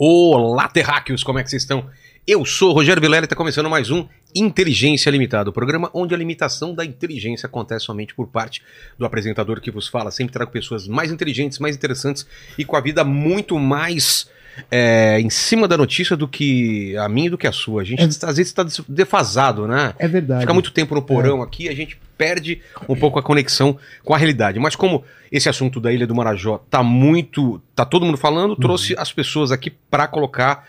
[0.00, 1.90] Olá, terráqueos, como é que vocês estão?
[2.24, 6.16] Eu sou Rogério Vilela e está começando mais um Inteligência Limitada, o programa onde a
[6.16, 8.62] limitação da inteligência acontece somente por parte
[8.96, 10.12] do apresentador que vos fala.
[10.12, 12.24] Sempre trago pessoas mais inteligentes, mais interessantes
[12.56, 14.30] e com a vida muito mais
[14.70, 17.82] é, em cima da notícia do que a minha e do que a sua.
[17.82, 19.94] A gente É- às vezes está defasado, né?
[19.98, 20.40] É verdade.
[20.42, 24.18] Fica muito tempo no porão aqui, a gente perde um pouco a conexão com a
[24.18, 24.58] realidade.
[24.58, 28.94] Mas como esse assunto da Ilha do Marajó tá muito, tá todo mundo falando, trouxe
[28.98, 30.66] as pessoas aqui para colocar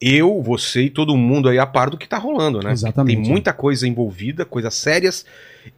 [0.00, 2.72] eu, você e todo mundo aí a par do que tá rolando, né?
[2.72, 5.26] Exatamente, Tem muita coisa envolvida, coisas sérias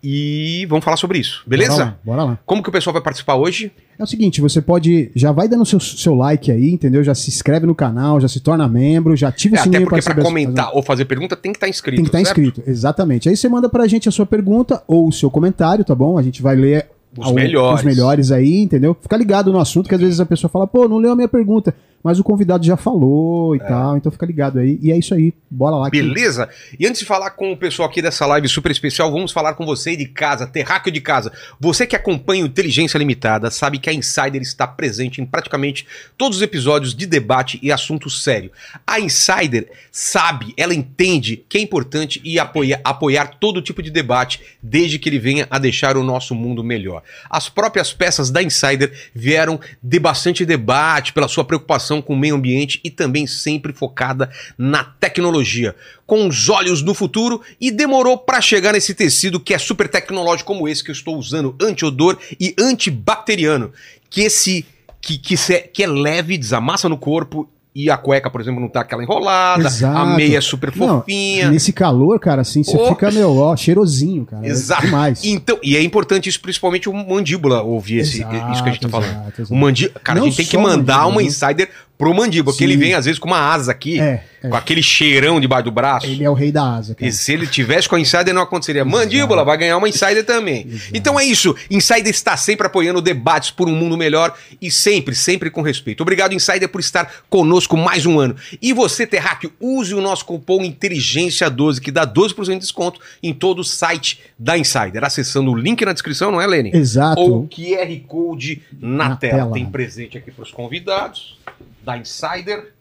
[0.02, 1.84] e vamos falar sobre isso, Bora beleza?
[1.84, 2.38] lá, Bora lá.
[2.46, 3.72] Como que o pessoal vai participar hoje?
[3.98, 5.10] É o seguinte, você pode.
[5.14, 7.02] Já vai dando seu, seu like aí, entendeu?
[7.02, 9.82] Já se inscreve no canal, já se torna membro, já ativa É, o até sininho
[9.88, 12.08] porque para para saber as- comentar ou fazer pergunta tem que estar inscrito, Tem que
[12.16, 12.40] estar certo?
[12.40, 13.28] inscrito, exatamente.
[13.28, 16.16] Aí você manda pra gente a sua pergunta ou o seu comentário, tá bom?
[16.16, 16.86] A gente vai ler
[17.18, 17.80] Os ao- melhores.
[17.80, 18.96] os melhores aí, entendeu?
[19.00, 21.28] Fica ligado no assunto, que às vezes a pessoa fala, pô, não leu a minha
[21.28, 24.78] pergunta, mas o convidado já falou e tal, então fica ligado aí.
[24.82, 25.90] E é isso aí, bora lá.
[25.90, 26.48] Beleza?
[26.78, 29.64] E antes de falar com o pessoal aqui dessa live super especial, vamos falar com
[29.64, 31.32] você de casa, terráqueo de casa.
[31.60, 35.86] Você que acompanha o Inteligência Limitada sabe que a Insider está presente em praticamente
[36.16, 38.50] todos os episódios de debate e assunto sério.
[38.86, 44.40] A Insider sabe, ela entende que é importante e apoia, apoiar todo tipo de debate,
[44.62, 47.02] desde que ele venha a deixar o nosso mundo melhor.
[47.28, 52.36] As próprias peças da Insider vieram de bastante debate pela sua preocupação com o meio
[52.36, 55.74] ambiente e também sempre focada na tecnologia,
[56.06, 60.46] com os olhos no futuro e demorou para chegar nesse tecido que é super tecnológico
[60.54, 63.72] como esse que eu estou usando, anti-odor e antibacteriano,
[64.08, 64.64] que esse
[65.00, 68.68] que, que, se- que é leve, desamassa no corpo e a cueca, por exemplo, não
[68.68, 70.06] tá aquela enrolada, a Exato.
[70.16, 71.50] meia é super Não, fofinha.
[71.50, 72.88] Nesse calor, cara, assim, você Oh.
[72.88, 74.46] fica, meu, ó, cheirosinho, cara.
[74.46, 74.82] Exato.
[74.82, 75.24] É demais.
[75.24, 78.82] Então, e é importante isso, principalmente o mandíbula ouvir esse, Exato, isso que a gente
[78.82, 79.10] tá falando.
[79.10, 79.54] exato, exato.
[79.54, 79.88] O mandi...
[80.04, 81.28] Cara, Não a gente tem que mandar mandíbula, uma viu?
[81.28, 84.48] insider pro mandíbula, porque ele vem às vezes com uma asa aqui, É, é.
[84.48, 86.06] com aquele cheirão debaixo do braço.
[86.06, 87.08] Ele é o rei da asa, cara.
[87.08, 88.84] E se ele tivesse com a Insider, não aconteceria.
[88.84, 90.66] Mandíbula vai ganhar uma Insider também.
[90.92, 91.54] Então é isso.
[91.70, 96.00] Insider está sempre apoiando debates por um mundo melhor e sempre, sempre com respeito.
[96.00, 98.34] Obrigado, Insider, por estar conosco mais um ano.
[98.60, 103.60] E você, Terráqueo, use o nosso cupom Inteligência12, que dá 12% de desconto em todo
[103.60, 105.04] o site da Insider.
[105.04, 106.70] Acessando o link na descrição, não é, Lene?
[106.74, 107.20] Exato.
[107.20, 109.38] Ou QR Code na, Na tela.
[109.38, 109.52] tela.
[109.52, 111.40] Tem presente aqui para os convidados
[111.82, 112.72] da Insider.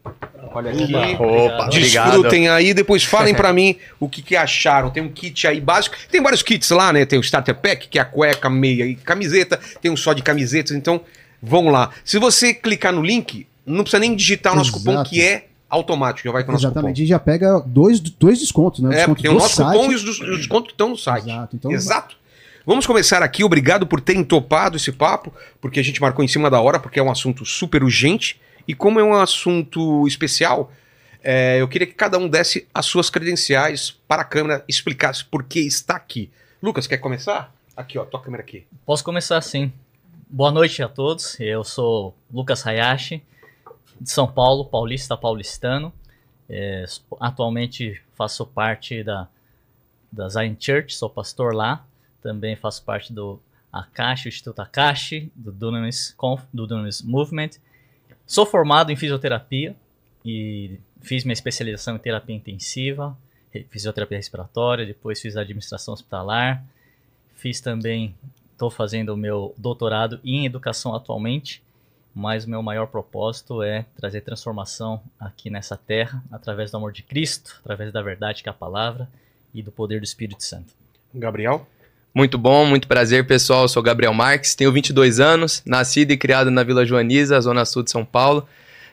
[0.53, 0.93] Olha aqui.
[1.15, 2.11] Opa, obrigado.
[2.11, 4.89] Desfrutem aí, depois falem pra mim o que, que acharam.
[4.89, 5.95] Tem um kit aí básico.
[6.09, 7.05] Tem vários kits lá, né?
[7.05, 9.59] Tem o Starter Pack, que é a cueca, meia e camiseta.
[9.81, 10.75] Tem um só de camisetas.
[10.75, 11.01] Então,
[11.41, 11.89] vamos lá.
[12.05, 14.83] Se você clicar no link, não precisa nem digitar o nosso Exato.
[14.85, 16.27] cupom, que é automático.
[16.27, 17.03] Já vai com o nosso Exatamente.
[17.03, 18.89] E já pega dois, dois descontos, né?
[18.89, 18.93] cupom.
[18.93, 19.77] É, Desconto porque tem o nosso site.
[19.77, 21.29] cupom e os, os descontos que estão no site.
[21.29, 21.55] Exato.
[21.55, 22.15] Então, Exato.
[22.65, 23.43] Vamos começar aqui.
[23.43, 26.99] Obrigado por terem topado esse papo, porque a gente marcou em cima da hora, porque
[26.99, 28.39] é um assunto super urgente.
[28.67, 30.71] E como é um assunto especial,
[31.23, 35.43] é, eu queria que cada um desse as suas credenciais para a câmera, explicasse por
[35.43, 36.31] que está aqui.
[36.61, 37.53] Lucas, quer começar?
[37.75, 38.65] Aqui, ó, tua câmera aqui.
[38.85, 39.71] Posso começar sim.
[40.29, 41.39] Boa noite a todos.
[41.39, 43.23] Eu sou Lucas Hayashi,
[43.99, 45.93] de São Paulo, paulista paulistano.
[46.49, 46.85] É,
[47.19, 49.27] atualmente faço parte da,
[50.11, 51.85] da Zion Church, sou pastor lá.
[52.21, 53.39] Também faço parte do
[53.71, 57.51] Akashi, Instituto Akashi, do Dunamis, Conf, do Dunamis Movement.
[58.31, 59.75] Sou formado em fisioterapia
[60.23, 63.17] e fiz minha especialização em terapia intensiva,
[63.69, 66.63] fisioterapia respiratória, depois fiz administração hospitalar.
[67.35, 68.15] Fiz também
[68.53, 71.61] Estou fazendo o meu doutorado em educação atualmente,
[72.15, 77.03] mas o meu maior propósito é trazer transformação aqui nessa terra através do amor de
[77.03, 79.09] Cristo, através da verdade que é a palavra
[79.53, 80.73] e do poder do Espírito Santo.
[81.13, 81.67] Gabriel?
[82.13, 83.63] Muito bom, muito prazer, pessoal.
[83.63, 87.83] Eu sou Gabriel Marques, tenho 22 anos, nascido e criado na Vila Joaniza, zona sul
[87.83, 88.45] de São Paulo,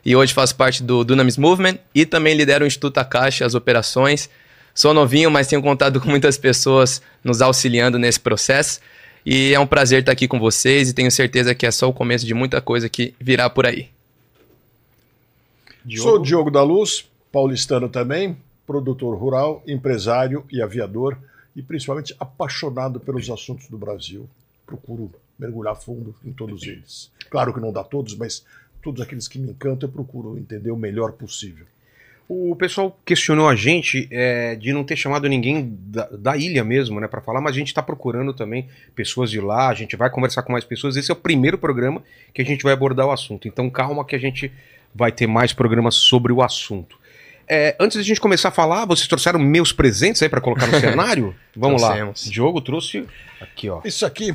[0.05, 4.31] e hoje faço parte do Dunamis Movement e também lidero o Instituto Akashi, as operações.
[4.73, 8.81] Sou novinho, mas tenho contato com muitas pessoas nos auxiliando nesse processo.
[9.27, 11.93] E é um prazer estar aqui com vocês e tenho certeza que é só o
[11.93, 13.89] começo de muita coisa que virá por aí.
[15.85, 16.09] Diogo?
[16.09, 21.19] Sou Diogo da Luz, paulistano também, produtor rural, empresário e aviador,
[21.59, 24.29] e principalmente apaixonado pelos assuntos do Brasil.
[24.65, 27.11] Procuro mergulhar fundo em todos eles.
[27.29, 28.47] Claro que não dá todos, mas
[28.81, 31.67] todos aqueles que me encantam eu procuro entender o melhor possível.
[32.29, 37.01] O pessoal questionou a gente é, de não ter chamado ninguém da, da ilha mesmo,
[37.01, 40.11] né, para falar, mas a gente está procurando também pessoas de lá, a gente vai
[40.11, 40.97] conversar com mais pessoas.
[40.97, 42.03] Esse é o primeiro programa
[42.33, 43.49] que a gente vai abordar o assunto.
[43.49, 44.53] Então calma que a gente
[44.95, 46.99] vai ter mais programas sobre o assunto.
[47.49, 50.79] É, antes da gente começar a falar, vocês trouxeram meus presentes aí para colocar no
[50.81, 51.35] cenário?
[51.57, 51.95] Vamos lá.
[52.27, 53.07] Diogo trouxe
[53.41, 53.81] aqui, ó.
[53.85, 54.35] Isso aqui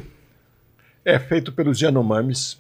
[1.06, 2.58] é feito pelos Yanomamis,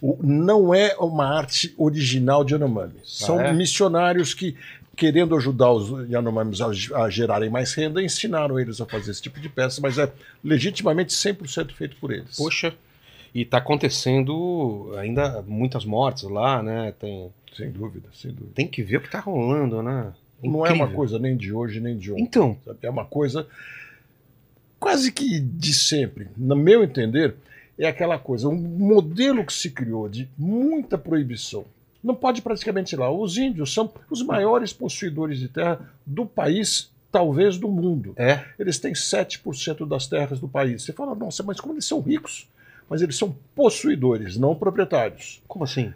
[0.00, 2.94] O- não é uma arte original de Yanomami.
[3.04, 3.52] São é?
[3.52, 4.56] missionários que,
[4.96, 9.38] querendo ajudar os Yanomamis a, a gerarem mais renda, ensinaram eles a fazer esse tipo
[9.38, 10.10] de peça, mas é
[10.42, 12.36] legitimamente 100% feito por eles.
[12.36, 12.72] Poxa.
[13.34, 16.92] E tá acontecendo ainda muitas mortes lá, né?
[16.98, 18.52] Tem, Sem dúvida, sem dúvida.
[18.54, 20.12] tem que ver o que tá rolando, né?
[20.42, 20.96] Não é uma Incrível.
[20.96, 22.22] coisa nem de hoje nem de ontem.
[22.22, 22.78] Então, sabe?
[22.82, 23.46] É uma coisa
[24.78, 26.28] quase que de sempre.
[26.36, 27.34] No meu entender,
[27.78, 31.64] é aquela coisa, um modelo que se criou de muita proibição.
[32.02, 33.10] Não pode praticamente ir lá.
[33.10, 38.14] Os índios são os maiores possuidores de terra do país, talvez do mundo.
[38.16, 38.42] é.
[38.58, 40.82] Eles têm 7% das terras do país.
[40.82, 42.48] Você fala, nossa, mas como eles são ricos?
[42.88, 45.42] Mas eles são possuidores, não proprietários.
[45.46, 45.92] Como assim?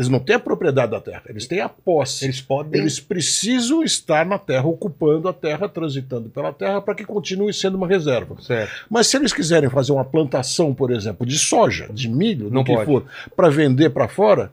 [0.00, 2.24] Eles não têm a propriedade da terra, eles têm a posse.
[2.24, 2.80] Eles podem.
[2.80, 7.74] Eles precisam estar na terra, ocupando a terra, transitando pela terra, para que continue sendo
[7.74, 8.40] uma reserva.
[8.40, 8.86] Certo.
[8.88, 12.64] Mas se eles quiserem fazer uma plantação, por exemplo, de soja, de milho, Não do
[12.64, 13.04] que for,
[13.36, 14.50] para vender para fora,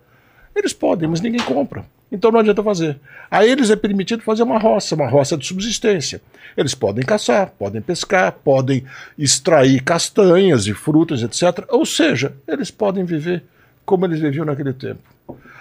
[0.54, 1.86] eles podem, mas ninguém compra.
[2.12, 3.00] Então não adianta fazer.
[3.32, 6.22] A eles é permitido fazer uma roça, uma roça de subsistência.
[6.58, 8.84] Eles podem caçar, podem pescar, podem
[9.18, 11.66] extrair castanhas e frutas, etc.
[11.70, 13.46] Ou seja, eles podem viver
[13.88, 15.00] como eles viviam naquele tempo.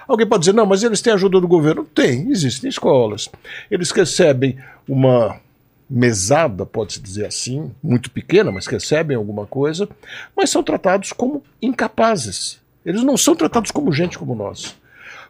[0.07, 1.85] Alguém pode dizer, não, mas eles têm ajuda do governo.
[1.85, 3.29] Tem, existem escolas.
[3.71, 5.41] Eles recebem uma
[5.89, 9.89] mesada, pode-se dizer assim, muito pequena, mas recebem alguma coisa,
[10.37, 12.61] mas são tratados como incapazes.
[12.85, 14.77] Eles não são tratados como gente como nós.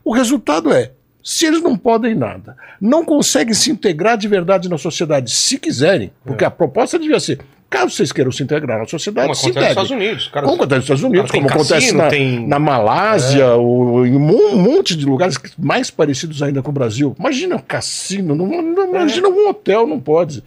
[0.02, 4.78] O resultado é, se eles não podem nada, não conseguem se integrar de verdade na
[4.78, 9.26] sociedade, se quiserem, porque a proposta devia ser, caso vocês queiram se integrar na sociedade,
[9.26, 9.84] Como se acontece nos integrem.
[9.84, 10.28] Estados Unidos.
[10.28, 14.14] Cara, Como acontece nos Estados Unidos, como acontece cassino, na, tem- na Malásia, ou em
[14.16, 17.14] um monte de lugares mais parecidos ainda com o Brasil.
[17.18, 20.42] Imagina um cassino, não, não- imagina um hotel, não pode.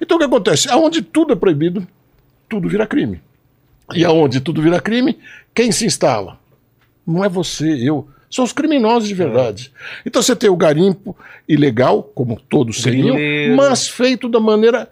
[0.00, 0.68] Então o que acontece?
[0.70, 1.86] Aonde tudo é proibido,
[2.48, 3.20] tudo vira crime.
[3.94, 5.18] E aonde tudo vira crime,
[5.54, 6.38] quem se instala?
[7.06, 8.08] Não é você, eu.
[8.30, 9.70] São os criminosos de verdade.
[10.06, 11.14] Então você tem o garimpo
[11.46, 13.14] ilegal, como todos seriam,
[13.54, 14.88] mas feito da maneira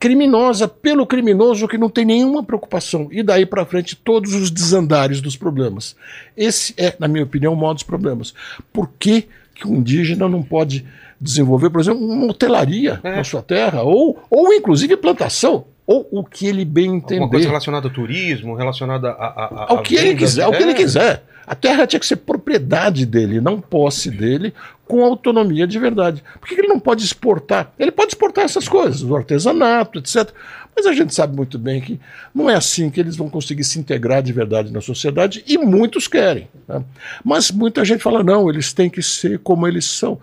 [0.00, 3.08] criminosa, pelo criminoso que não tem nenhuma preocupação.
[3.12, 5.94] E daí para frente todos os desandares dos problemas.
[6.34, 8.32] Esse é, na minha opinião, o maior dos problemas.
[8.72, 10.86] Por que, que um indígena não pode
[11.20, 13.16] desenvolver, por exemplo, uma hotelaria É.
[13.16, 13.82] na sua terra?
[13.82, 15.66] Ou, ou inclusive plantação?
[15.92, 17.46] Ou o que ele bem Alguma coisa entender.
[17.48, 20.62] relacionada ao turismo, relacionada a, a, a- Ao que ele quiser, ao que É.
[20.62, 21.24] ele quiser.
[21.46, 24.54] A terra tinha que ser propriedade dele, não posse dele,
[24.86, 26.22] com autonomia de verdade.
[26.38, 27.72] Por que que ele não pode exportar?
[27.76, 30.30] Ele pode exportar essas coisas, o artesanato, etc.
[30.76, 31.98] Mas a gente sabe muito bem que
[32.32, 36.06] não é assim que eles vão conseguir se integrar de verdade na sociedade, e muitos
[36.06, 36.46] querem.
[36.68, 36.84] né?
[37.24, 40.20] Mas muita gente fala: não, eles têm que ser como eles são.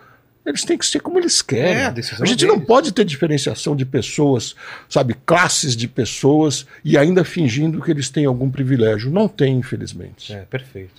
[0.48, 1.74] Eles têm que ser como eles querem.
[1.74, 2.68] É, a a gente não deles.
[2.68, 4.56] pode ter diferenciação de pessoas,
[4.88, 9.12] sabe, classes de pessoas e ainda fingindo que eles têm algum privilégio.
[9.12, 10.34] Não tem, infelizmente.
[10.34, 10.94] É, perfeito.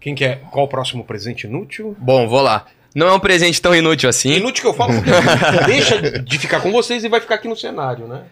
[0.00, 0.40] Quem quer?
[0.52, 1.96] Qual o próximo presente inútil?
[1.98, 2.66] Bom, vou lá.
[2.94, 4.34] Não é um presente tão inútil assim.
[4.34, 5.10] Inútil que eu falo porque
[5.66, 8.22] deixa de ficar com vocês e vai ficar aqui no cenário, né?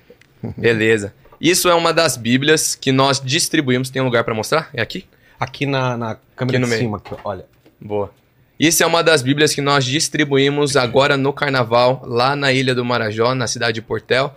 [0.56, 1.12] Beleza.
[1.40, 3.90] Isso é uma das Bíblias que nós distribuímos.
[3.90, 4.70] Tem um lugar pra mostrar?
[4.72, 5.06] É aqui?
[5.40, 6.82] Aqui na, na câmera Aqui no de meio.
[6.82, 7.44] cima, aqui, olha.
[7.80, 8.12] Boa.
[8.58, 12.84] Isso é uma das Bíblias que nós distribuímos agora no carnaval, lá na Ilha do
[12.84, 14.34] Marajó, na cidade de Portel.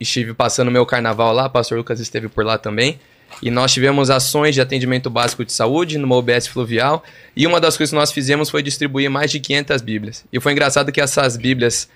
[0.00, 2.98] Estive passando meu carnaval lá, pastor Lucas esteve por lá também.
[3.42, 7.02] E nós tivemos ações de atendimento básico de saúde numa OBS fluvial.
[7.36, 10.24] E uma das coisas que nós fizemos foi distribuir mais de 500 Bíblias.
[10.32, 11.88] E foi engraçado que essas Bíblias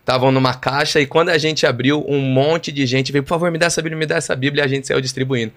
[0.00, 3.50] estavam numa caixa e quando a gente abriu, um monte de gente veio, por favor,
[3.50, 5.52] me dá essa Bíblia, me dá essa Bíblia, e a gente saiu distribuindo.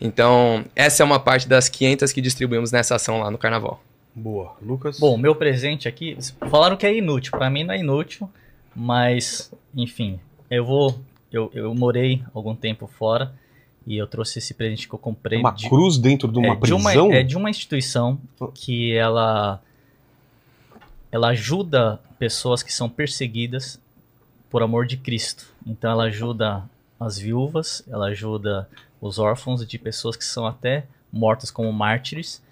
[0.00, 3.82] Então, essa é uma parte das 500 que distribuímos nessa ação lá no carnaval.
[4.14, 4.56] Boa.
[4.60, 4.98] Lucas?
[4.98, 6.16] Bom, meu presente aqui,
[6.48, 8.28] falaram que é inútil, pra mim não é inútil,
[8.74, 10.18] mas enfim,
[10.50, 11.00] eu vou,
[11.32, 13.32] eu, eu morei algum tempo fora
[13.86, 16.56] e eu trouxe esse presente que eu comprei uma de, cruz dentro de uma é,
[16.56, 17.12] de uma prisão?
[17.12, 18.18] é de uma instituição
[18.54, 19.60] que ela
[21.10, 23.80] ela ajuda pessoas que são perseguidas
[24.48, 25.52] por amor de Cristo.
[25.66, 28.68] Então ela ajuda as viúvas, ela ajuda
[29.00, 32.42] os órfãos de pessoas que são até mortos como mártires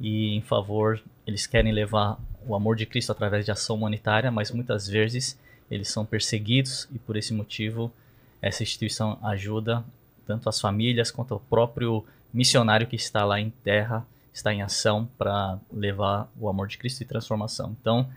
[0.00, 4.50] e em favor eles querem levar o amor de Cristo através de ação humanitária, mas
[4.50, 5.38] muitas vezes
[5.70, 7.92] eles são perseguidos e por esse motivo
[8.40, 9.82] essa instituição ajuda
[10.26, 15.08] tanto as famílias quanto o próprio missionário que está lá em terra, está em ação
[15.16, 17.76] para levar o amor de Cristo e transformação.
[17.80, 18.08] Então,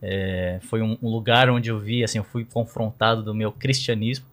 [0.00, 4.26] é, foi um, um lugar onde eu vi, assim, eu fui confrontado do meu cristianismo,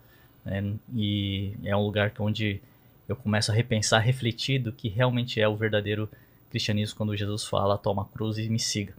[0.43, 2.59] né, e é um lugar onde
[3.07, 6.28] eu começo a repensar, refletir do que realmente é o verdadeiro cristianismo
[6.95, 8.93] quando Jesus fala, toma a cruz e me siga.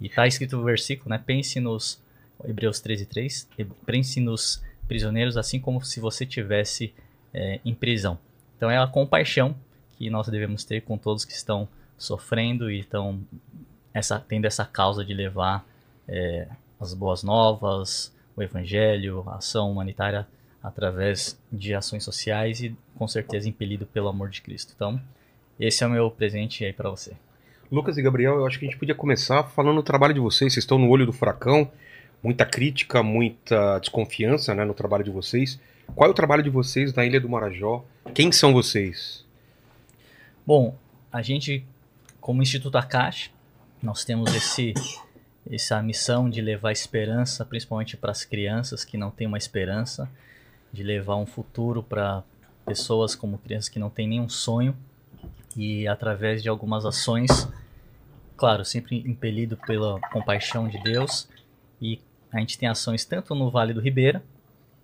[0.00, 2.00] E está escrito no versículo, né, pense nos,
[2.44, 3.48] Hebreus 13, 3,
[3.84, 6.94] pense nos prisioneiros assim como se você tivesse
[7.32, 8.18] é, em prisão.
[8.56, 9.54] Então é a compaixão
[9.92, 13.20] que nós devemos ter com todos que estão sofrendo e estão
[13.92, 15.66] essa, tendo essa causa de levar
[16.06, 16.48] é,
[16.80, 20.26] as boas novas, o evangelho, a ação humanitária
[20.62, 24.72] através de ações sociais e com certeza impelido pelo amor de Cristo.
[24.74, 25.00] Então,
[25.58, 27.12] esse é o meu presente aí para você.
[27.70, 30.52] Lucas e Gabriel, eu acho que a gente podia começar falando do trabalho de vocês.
[30.52, 31.70] Vocês estão no olho do furacão,
[32.22, 35.60] muita crítica, muita desconfiança né, no trabalho de vocês.
[35.94, 37.84] Qual é o trabalho de vocês na Ilha do Marajó?
[38.14, 39.24] Quem são vocês?
[40.46, 40.78] Bom,
[41.12, 41.66] a gente,
[42.20, 43.30] como Instituto Akash,
[43.82, 44.72] nós temos esse,
[45.50, 50.10] essa missão de levar esperança, principalmente para as crianças que não têm uma esperança,
[50.72, 52.22] de levar um futuro para
[52.64, 54.74] pessoas como crianças que não têm nenhum sonho
[55.58, 57.48] e através de algumas ações,
[58.36, 61.28] claro, sempre impelido pela compaixão de Deus
[61.82, 62.00] e
[62.32, 64.22] a gente tem ações tanto no Vale do Ribeira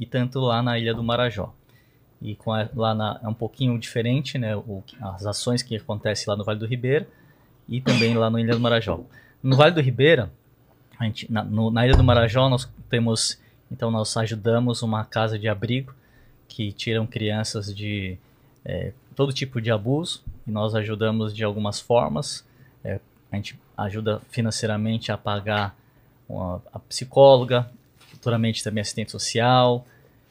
[0.00, 1.54] e tanto lá na Ilha do Marajó.
[2.20, 6.34] E a, lá na, é um pouquinho diferente, né, o, as ações que acontecem lá
[6.34, 7.06] no Vale do Ribeira
[7.68, 9.00] e também lá na Ilha do Marajó.
[9.40, 10.32] No Vale do Ribeira,
[10.98, 13.40] a gente, na, no, na Ilha do Marajó nós temos,
[13.70, 15.94] então nós ajudamos uma casa de abrigo
[16.48, 18.18] que tiram crianças de
[18.64, 22.44] é, todo tipo de abuso e nós ajudamos de algumas formas.
[22.82, 25.76] É, a gente ajuda financeiramente a pagar
[26.28, 27.70] uma, a psicóloga,
[28.10, 29.86] futuramente também assistente social,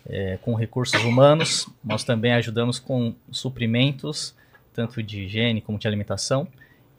[0.06, 1.68] é, com recursos humanos.
[1.84, 4.36] Nós também ajudamos com suprimentos,
[4.74, 6.48] tanto de higiene como de alimentação.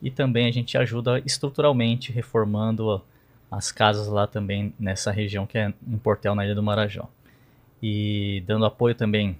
[0.02, 3.02] E também a gente ajuda estruturalmente reformando
[3.50, 7.08] as casas lá também nessa região que é em Portel, na Ilha do Marajó.
[7.82, 9.36] E dando apoio também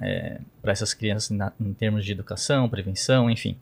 [0.00, 3.56] é, para essas crianças na, em termos de educação, prevenção, enfim.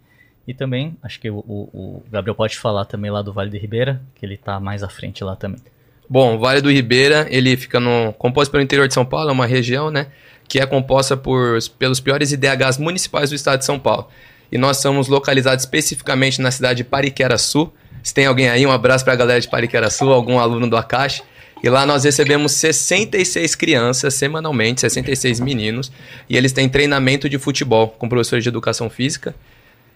[0.46, 4.00] E também, acho que o, o, Gabriel pode falar também lá do Vale do Ribeira,
[4.14, 5.60] que ele está mais à frente lá também.
[6.08, 9.32] Bom, o Vale do Ribeira, ele fica no, composto pelo interior de São Paulo, é
[9.32, 10.06] uma região, né,
[10.48, 14.08] que é composta por, pelos piores IDHs municipais do estado de São Paulo.
[14.50, 17.70] E nós somos localizados especificamente na cidade de Pariquera-Sul.
[18.02, 21.22] Se tem alguém aí, um abraço para a galera de Pariquera-Sul, algum aluno do Akash.
[21.62, 25.90] E lá nós recebemos 66 crianças semanalmente, 66 meninos,
[26.28, 29.34] e eles têm treinamento de futebol com professores de educação física.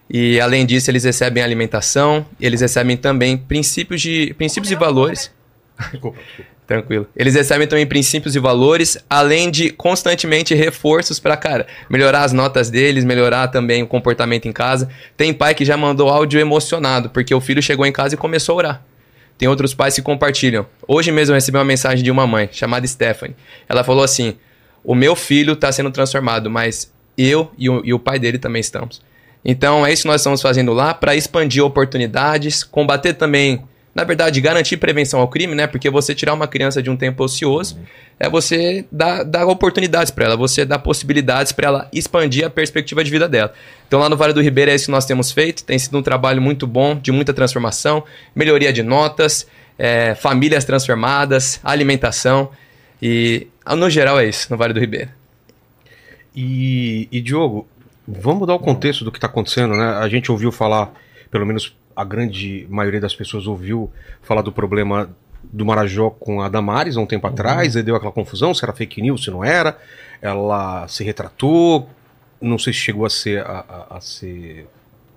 [0.09, 5.31] E além disso, eles recebem alimentação, eles recebem também princípios de princípios e valores.
[5.91, 6.53] Desculpa, desculpa.
[6.65, 7.07] Tranquilo.
[7.15, 12.69] Eles recebem também princípios e valores, além de constantemente reforços para, cara, melhorar as notas
[12.69, 14.89] deles, melhorar também o comportamento em casa.
[15.17, 18.53] Tem pai que já mandou áudio emocionado, porque o filho chegou em casa e começou
[18.53, 18.85] a orar.
[19.37, 20.65] Tem outros pais que compartilham.
[20.87, 23.35] Hoje mesmo eu recebi uma mensagem de uma mãe, chamada Stephanie.
[23.67, 24.35] Ela falou assim:
[24.83, 28.59] O meu filho está sendo transformado, mas eu e o, e o pai dele também
[28.59, 29.01] estamos.
[29.43, 33.63] Então é isso que nós estamos fazendo lá para expandir oportunidades, combater também
[33.95, 35.67] na verdade, garantir prevenção ao crime, né?
[35.67, 37.77] Porque você tirar uma criança de um tempo ocioso
[38.19, 43.03] é você dar, dar oportunidades para ela, você dar possibilidades para ela expandir a perspectiva
[43.03, 43.53] de vida dela.
[43.87, 45.63] Então, lá no Vale do Ribeira é isso que nós temos feito.
[45.63, 48.03] Tem sido um trabalho muito bom, de muita transformação,
[48.35, 49.45] melhoria de notas,
[49.77, 52.49] é, famílias transformadas, alimentação.
[52.99, 53.47] E,
[53.77, 55.13] no geral, é isso, no Vale do Ribeira.
[56.35, 57.67] E, e Diogo,
[58.07, 59.97] vamos dar o contexto do que está acontecendo, né?
[59.99, 60.91] A gente ouviu falar,
[61.29, 65.09] pelo menos a grande maioria das pessoas ouviu falar do problema
[65.43, 67.33] do Marajó com a Damares há um tempo uhum.
[67.33, 69.77] atrás, e deu aquela confusão se era fake news, se não era.
[70.21, 71.89] Ela se retratou,
[72.41, 74.67] não sei se chegou a ser, a, a, a ser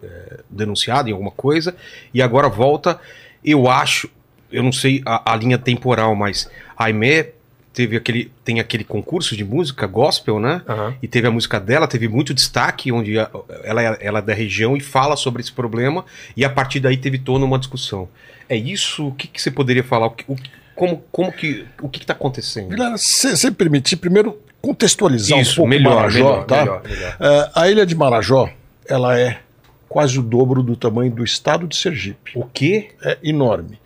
[0.03, 1.75] é, denunciada em alguma coisa,
[2.13, 2.99] e agora volta.
[3.45, 4.11] Eu acho,
[4.51, 7.36] eu não sei a, a linha temporal, mas a Aimee
[7.77, 10.63] teve aquele, tem aquele concurso de música gospel, né?
[10.67, 10.95] Uhum.
[11.03, 14.75] E teve a música dela, teve muito destaque, onde ela, é, ela é da região
[14.75, 16.03] e fala sobre esse problema,
[16.35, 18.09] e a partir daí teve toda uma discussão.
[18.49, 19.09] É isso?
[19.09, 20.07] O que, que você poderia falar?
[20.07, 20.37] O, que, o
[20.75, 22.75] como, como que, o que está acontecendo?
[22.97, 26.61] Se você permitir, primeiro contextualizar isso, um pouco melhor, Marajó, melhor, tá?
[26.61, 27.17] Melhor, melhor.
[27.21, 28.49] Uh, a ilha de Marajó,
[28.89, 29.41] ela é
[29.89, 32.33] quase o dobro do tamanho do estado de Sergipe.
[32.35, 32.91] O quê?
[33.03, 33.79] É enorme.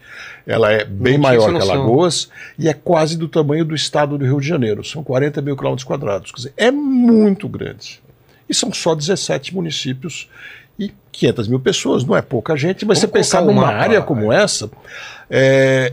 [0.47, 2.29] Ela é bem maior que Alagoas
[2.59, 4.85] e é quase do tamanho do estado do Rio de Janeiro.
[4.85, 6.33] São 40 mil quilômetros quadrados.
[6.33, 8.03] Quer dizer, é muito grande.
[8.49, 10.29] E são só 17 municípios
[10.79, 12.05] e 500 mil pessoas.
[12.05, 14.71] Não é pouca gente, mas Vamos você pensar numa área como essa,
[15.31, 15.93] é,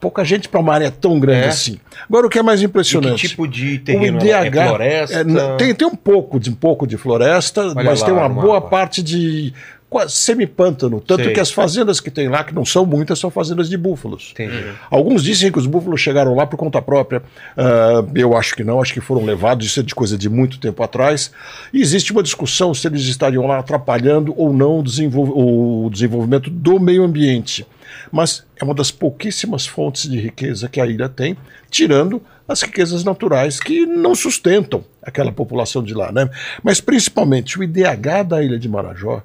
[0.00, 1.48] pouca gente para uma área tão grande é.
[1.48, 1.78] assim.
[2.08, 3.18] Agora, o que é mais impressionante?
[3.18, 4.18] E que tipo de terreno?
[4.18, 5.18] O IDH, é floresta?
[5.20, 8.28] É, tem, tem um pouco de, um pouco de floresta, Olha mas lá, tem uma
[8.28, 8.68] boa mapa.
[8.68, 9.52] parte de
[9.90, 11.00] quase semipântano.
[11.00, 11.32] Tanto Sei.
[11.32, 14.30] que as fazendas que tem lá, que não são muitas, são fazendas de búfalos.
[14.32, 14.62] Entendi.
[14.88, 17.22] Alguns dizem que os búfalos chegaram lá por conta própria.
[17.56, 20.58] Ah, eu acho que não, acho que foram levados, isso é de coisa de muito
[20.60, 21.32] tempo atrás.
[21.74, 26.48] E existe uma discussão se eles estariam lá atrapalhando ou não o, desenvol- o desenvolvimento
[26.50, 27.66] do meio ambiente.
[28.10, 31.36] Mas é uma das pouquíssimas fontes de riqueza que a ilha tem,
[31.70, 36.10] tirando as riquezas naturais que não sustentam aquela população de lá.
[36.10, 36.28] Né?
[36.62, 39.22] Mas principalmente o IDH da ilha de Marajó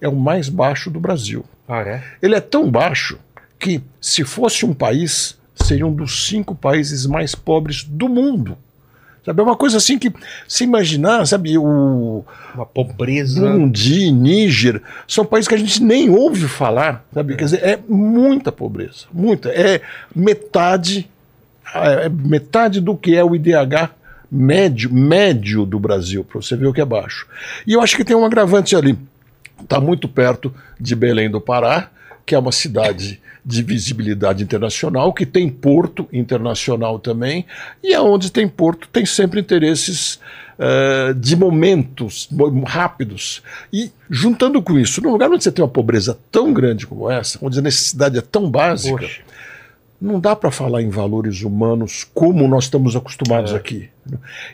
[0.00, 1.44] é o mais baixo do Brasil.
[1.68, 2.02] Ah, é?
[2.20, 3.18] Ele é tão baixo
[3.58, 8.58] que, se fosse um país, seria um dos cinco países mais pobres do mundo.
[9.26, 10.12] Sabe, é uma coisa assim que,
[10.46, 13.40] se imaginar, sabe, o Uma pobreza.
[13.40, 17.34] Burundi, Níger, são países que a gente nem ouve falar, sabe?
[17.34, 19.48] Quer dizer, é muita pobreza, muita.
[19.48, 19.80] É
[20.14, 21.10] metade,
[21.74, 23.90] é metade do que é o IDH
[24.30, 27.26] médio, médio do Brasil, para você ver o que é baixo.
[27.66, 28.96] E eu acho que tem um agravante ali.
[29.60, 31.90] Está muito perto de Belém do Pará,
[32.26, 37.46] que é uma cidade de visibilidade internacional, que tem porto internacional também,
[37.82, 40.18] e aonde tem porto tem sempre interesses
[40.58, 43.40] eh, de momentos mo- rápidos.
[43.72, 47.38] E juntando com isso, num lugar onde você tem uma pobreza tão grande como essa,
[47.40, 49.20] onde a necessidade é tão básica, Poxa.
[50.00, 53.88] não dá para falar em valores humanos como nós estamos acostumados aqui.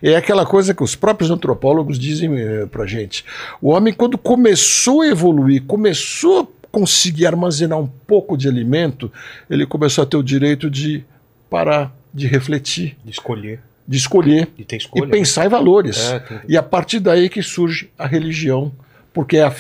[0.03, 2.31] É aquela coisa que os próprios antropólogos dizem
[2.71, 3.25] para gente.
[3.61, 9.13] O homem, quando começou a evoluir, começou a conseguir armazenar um pouco de alimento,
[9.49, 11.05] ele começou a ter o direito de
[11.49, 13.61] parar, de refletir, De escolher.
[13.87, 15.05] de escolher De ter escolha.
[15.05, 16.01] e pensar em valores.
[16.11, 18.73] É, E a partir daí que surge a religião.
[19.15, 19.53] Porque a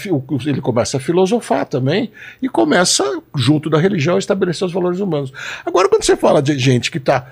[0.46, 3.04] ele começa a filosofar também e começa,
[3.36, 5.30] junto da religião, a estabelecer os valores humanos.
[5.66, 7.26] Agora, quando você fala de gente que está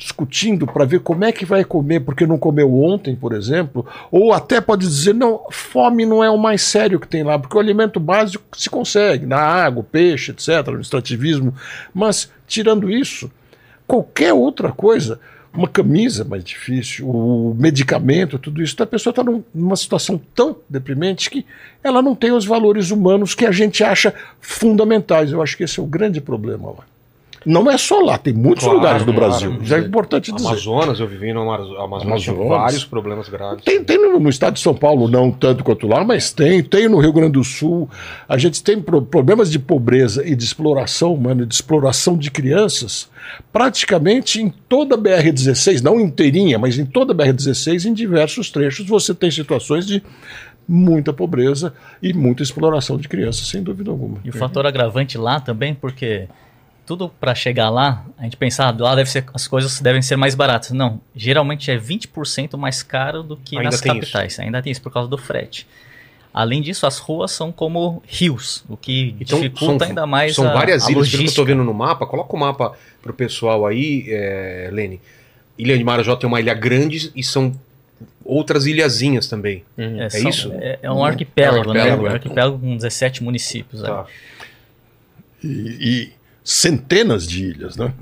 [0.00, 4.32] discutindo para ver como é que vai comer porque não comeu ontem, por exemplo, ou
[4.32, 7.60] até pode dizer, não, fome não é o mais sério que tem lá, porque o
[7.60, 11.54] alimento básico se consegue, na água, peixe, etc., no extrativismo.
[11.92, 13.30] Mas, tirando isso,
[13.86, 15.20] qualquer outra coisa,
[15.52, 19.22] uma camisa mais difícil, o medicamento, tudo isso, então a pessoa está
[19.54, 21.44] numa situação tão deprimente que
[21.84, 25.30] ela não tem os valores humanos que a gente acha fundamentais.
[25.30, 26.84] Eu acho que esse é o grande problema lá.
[27.46, 29.30] Não é só lá, tem muitos Claro, lugares do claro.
[29.30, 29.58] Brasil.
[29.62, 30.46] Já é importante dizer.
[30.46, 32.60] Amazonas, eu vivi no Amazo- Amazonas, tinha Amazonas.
[32.62, 33.64] vários problemas graves.
[33.64, 36.62] Tem, tem no, no estado de São Paulo, não tanto quanto lá, mas tem.
[36.62, 37.88] Tem no Rio Grande do Sul.
[38.28, 43.08] A gente tem pro- problemas de pobreza e de exploração humana, de exploração de crianças,
[43.50, 48.86] praticamente em toda a BR-16, não inteirinha, mas em toda a BR-16, em diversos trechos,
[48.86, 50.02] você tem situações de
[50.68, 54.18] muita pobreza e muita exploração de crianças, sem dúvida alguma.
[54.24, 56.28] E o fator agravante lá também, porque
[56.86, 60.34] tudo para chegar lá, a gente pensar, lá deve ser, as coisas devem ser mais
[60.34, 60.70] baratas.
[60.72, 64.38] Não, geralmente é 20% mais caro do que Ainda nas capitais.
[64.40, 65.66] Ainda tem isso por causa do frete.
[66.32, 70.56] Além disso, as ruas são como rios, o que dificulta ainda mais Então, são a,
[70.56, 71.44] várias a ilhas, pelo que eu tô logística.
[71.44, 72.06] vendo no mapa.
[72.06, 75.00] Coloca o mapa pro pessoal aí, é, Lene.
[75.58, 77.52] Ilha de Marajó tem uma ilha grande e são
[78.24, 79.64] outras ilhazinhas também.
[79.76, 80.52] É, É são- isso?
[80.54, 81.80] É, é um arquipélago, né?
[81.80, 82.12] Arquipélago, Um é.
[82.12, 83.82] arquipélago com 17 municípios.
[83.82, 84.02] Tá.
[84.02, 84.04] né?
[85.42, 85.48] E,
[85.80, 86.12] e
[86.52, 87.92] centenas de ilhas, né?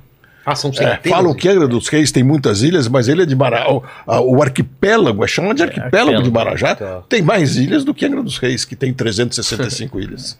[0.44, 1.00] Ah, são É, centenas.
[1.08, 4.20] falam que Angra dos Reis tem muitas ilhas, mas a ilha de Marajá, o, a-
[4.20, 6.24] o arquipélago, é chamado de arquipélago, arquipélago.
[6.24, 7.02] de Marajá, Tá.
[7.08, 10.38] tem mais ilhas do que Angra dos Reis, que tem 365 ilhas.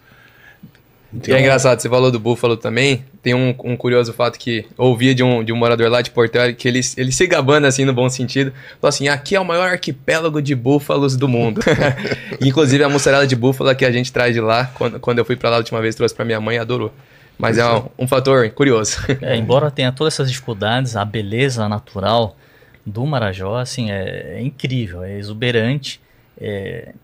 [1.27, 3.03] E é engraçado, você falou do búfalo também.
[3.23, 6.11] Tem um, um curioso fato que eu ouvi de um, de um morador lá de
[6.11, 8.53] Porto que ele, ele se gabando assim no bom sentido.
[8.79, 11.63] Falou assim: aqui é o maior arquipélago de búfalos do mundo.
[12.43, 15.35] Inclusive a mussarela de búfala que a gente traz de lá, quando, quando eu fui
[15.35, 16.93] pra lá a última vez, trouxe pra minha mãe e adorou.
[17.39, 18.99] Mas é um, um fator curioso.
[19.23, 22.37] É, embora tenha todas essas dificuldades, a beleza natural
[22.85, 26.01] do Marajó, assim, é, é incrível, é exuberante,
[26.41, 26.95] é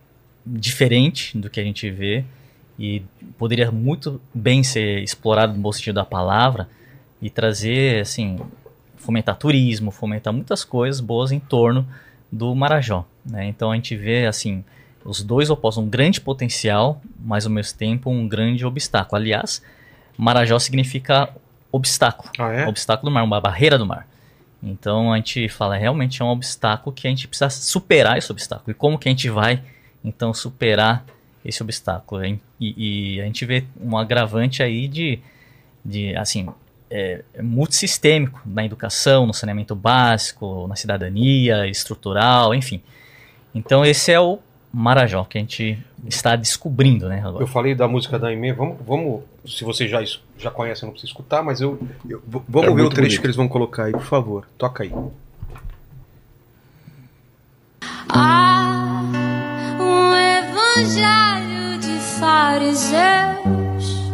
[0.44, 2.24] diferente do que a gente vê
[2.78, 3.02] e
[3.38, 6.68] poderia muito bem ser explorado no bom sentido da palavra
[7.22, 8.38] e trazer, assim,
[8.96, 11.86] fomentar turismo, fomentar muitas coisas boas em torno
[12.30, 13.46] do Marajó, né?
[13.46, 14.64] Então a gente vê, assim,
[15.04, 19.20] os dois opostos, um grande potencial, mas ao mesmo tempo um grande obstáculo.
[19.20, 19.62] Aliás,
[20.16, 21.28] Marajó significa
[21.70, 22.30] obstáculo.
[22.38, 22.66] Ah, é?
[22.66, 24.06] Obstáculo do mar, uma barreira do mar.
[24.62, 28.70] Então a gente fala, realmente é um obstáculo que a gente precisa superar esse obstáculo.
[28.70, 29.62] E como que a gente vai,
[30.02, 31.04] então, superar
[31.44, 32.24] esse obstáculo?
[32.24, 35.18] E, e a gente vê um agravante aí de,
[35.84, 36.48] de assim,
[36.90, 42.80] é, é multissistêmico na educação, no saneamento básico, na cidadania, estrutural, enfim.
[43.54, 44.38] Então esse é o
[44.72, 47.42] Marajó que a gente está descobrindo, né, agora.
[47.42, 50.02] Eu falei da música da Aimee, vamos, vamos se você já,
[50.38, 51.78] já conhece, não precisa escutar, mas eu,
[52.08, 53.20] eu- vamos É ver o trecho bonito.
[53.20, 54.46] que eles vão colocar aí, por favor.
[54.58, 54.92] Toca aí.
[58.08, 59.02] Há
[59.80, 64.10] um evangelho de fariseus,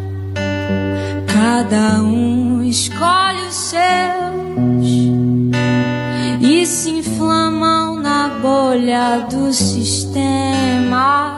[1.27, 3.81] cada um escolhe os seus
[6.41, 11.30] e se inflamam na bolha do sistema.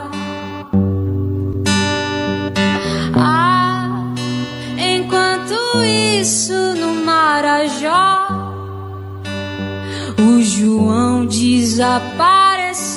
[10.58, 12.94] João desapareceu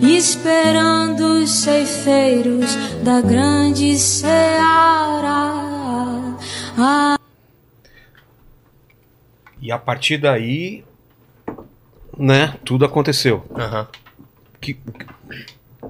[0.00, 4.62] esperando os ceifeiros da grande seara.
[6.78, 7.18] Ah.
[9.60, 10.84] E a partir daí,
[12.16, 13.44] né, tudo aconteceu.
[13.56, 13.88] Aham.
[14.60, 14.76] Que-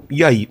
[0.09, 0.49] e aí?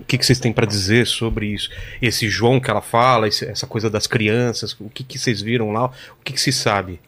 [0.00, 1.70] O que, que vocês têm pra dizer sobre isso?
[2.00, 5.70] Esse João que ela fala, esse- essa coisa das crianças, o que, que vocês viram
[5.70, 5.86] lá?
[5.86, 6.98] O que, que se sabe?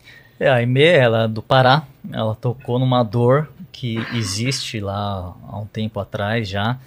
[0.41, 5.59] É, a Aimee, ela é do Pará, ela tocou numa dor que existe lá há
[5.59, 6.79] um tempo atrás já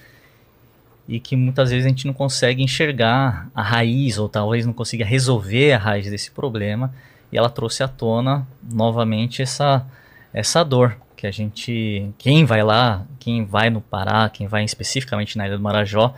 [1.08, 5.06] e que muitas vezes a gente não consegue enxergar a raiz ou talvez não consiga
[5.06, 6.92] resolver a raiz desse problema.
[7.32, 9.86] E ela trouxe à tona novamente essa
[10.34, 15.38] essa dor que a gente quem vai lá, quem vai no Pará, quem vai especificamente
[15.38, 16.16] na Ilha do Marajó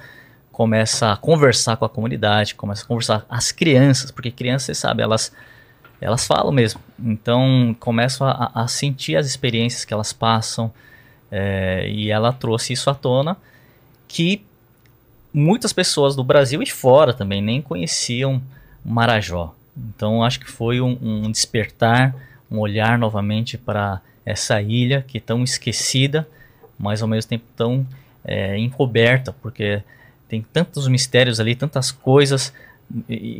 [0.53, 5.03] começa a conversar com a comunidade, começa a conversar as crianças, porque crianças, você sabe,
[5.03, 5.33] elas
[6.05, 6.79] elas falam mesmo.
[6.99, 10.71] Então começam a, a sentir as experiências que elas passam.
[11.31, 13.35] é, e ela trouxe isso à tona
[14.07, 14.45] que
[15.33, 18.39] muitas pessoas do Brasil e fora também nem conheciam
[18.85, 19.55] Marajó.
[19.75, 22.15] Então acho que foi um, um despertar,
[22.51, 26.27] um olhar novamente para essa ilha que é tão esquecida,
[26.77, 27.85] mas ao mesmo tempo tão
[28.23, 29.81] é, encoberta, porque
[30.29, 32.53] tem tantos mistérios ali, tantas coisas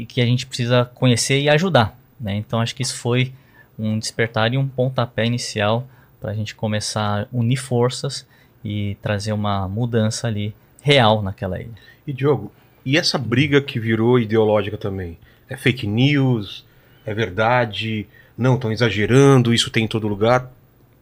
[0.08, 1.95] que a gente precisa conhecer e ajudar.
[2.19, 2.36] Né?
[2.36, 3.34] Então acho que isso foi
[3.78, 5.88] um despertar e um pontapé inicial
[6.19, 8.25] para a gente começar a unir forças
[8.63, 11.75] e trazer uma mudança ali real naquela ilha.
[12.08, 12.51] E Diogo,
[12.86, 15.17] e essa briga que virou ideológica também?
[15.49, 16.65] É fake news?
[17.06, 18.08] É verdade?
[18.38, 20.51] Não, estão exagerando, isso tem em todo lugar.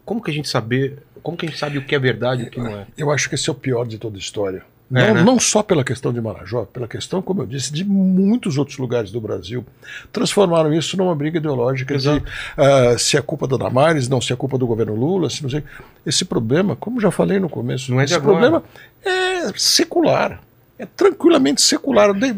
[0.05, 2.47] Como que a gente saber, como que a gente sabe o que é verdade e
[2.47, 2.87] o que não é?
[2.97, 4.63] Eu acho que esse é o pior de toda a história.
[4.93, 5.23] É, não, né?
[5.23, 9.11] não só pela questão de Marajó, pela questão, como eu disse, de muitos outros lugares
[9.11, 9.65] do Brasil.
[10.11, 12.19] Transformaram isso numa briga ideológica Exato.
[12.19, 15.41] de ah, se é culpa da Damares, não se é culpa do governo Lula, se
[15.41, 15.63] não sei.
[16.05, 18.31] Esse problema, como já falei no começo, Não é esse agora.
[18.31, 18.63] problema
[19.03, 20.39] é secular.
[20.77, 22.13] É tranquilamente secular.
[22.13, 22.35] De-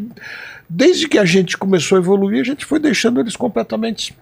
[0.69, 4.15] desde que a gente começou a evoluir, a gente foi deixando eles completamente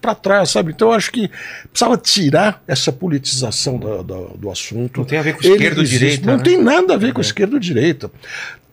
[0.00, 0.72] para trás, sabe?
[0.72, 1.28] Então acho que
[1.70, 4.98] precisava tirar essa politização da- da- do assunto.
[5.00, 6.42] Não tem a ver com Ele esquerda ou existe- direita, Não né?
[6.44, 8.10] tem nada a ver com esquerda ou direita.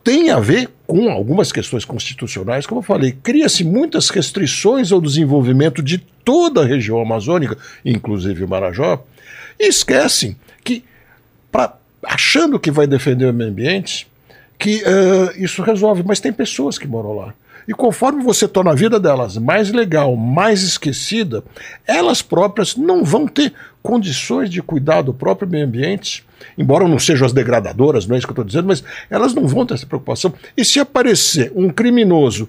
[0.04, 5.82] Tem a ver com algumas questões constitucionais, como eu falei, cria-se muitas restrições ao desenvolvimento
[5.82, 9.04] de toda a região amazônica, inclusive o Marajó,
[9.60, 10.84] e esquecem que,
[11.52, 11.74] pra,
[12.06, 14.06] achando que vai defender o meio ambiente,
[14.64, 17.34] que eh, isso resolve, mas tem pessoas que moram lá.
[17.68, 21.44] E conforme você torna a vida delas mais legal, mais esquecida,
[21.86, 26.24] elas próprias não vão ter condições de cuidar do próprio meio ambiente,
[26.58, 29.46] embora não sejam as degradadoras, não é isso que eu estou dizendo, mas elas não
[29.46, 30.34] vão ter essa preocupação.
[30.56, 32.48] E se aparecer um criminoso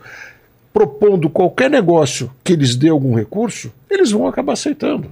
[0.73, 5.11] propondo qualquer negócio que lhes dê algum recurso, eles vão acabar aceitando.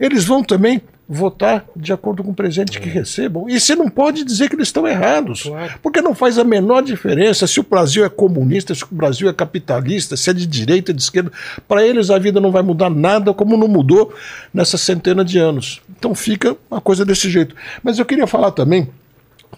[0.00, 0.82] Eles vão também
[1.12, 3.48] votar de acordo com o presente que recebam.
[3.50, 5.72] E você não pode dizer que eles estão errados, Claro.
[5.82, 9.32] porque não faz a menor diferença se o Brasil é comunista, se o Brasil é
[9.32, 11.32] capitalista, se é de direita, de esquerda.
[11.66, 14.14] Para eles a vida não vai mudar nada, como não mudou
[14.54, 15.80] nessa centena de anos.
[15.98, 17.56] Então fica uma coisa desse jeito.
[17.82, 18.88] Mas eu queria falar também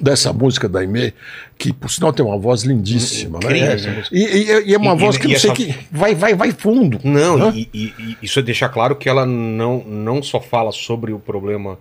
[0.01, 1.13] dessa música da Aimee,
[1.59, 3.39] que por sinal tem uma voz lindíssima.
[3.39, 3.45] né?
[3.45, 4.09] Incrível É, música.
[4.17, 6.15] e, e- e é uma E- voz e- que e não sei essa- que vai,
[6.15, 6.99] vai, vai fundo.
[7.05, 7.53] Não, né?
[7.57, 11.79] e, isso é deixar claro que ela não, não só fala sobre o problema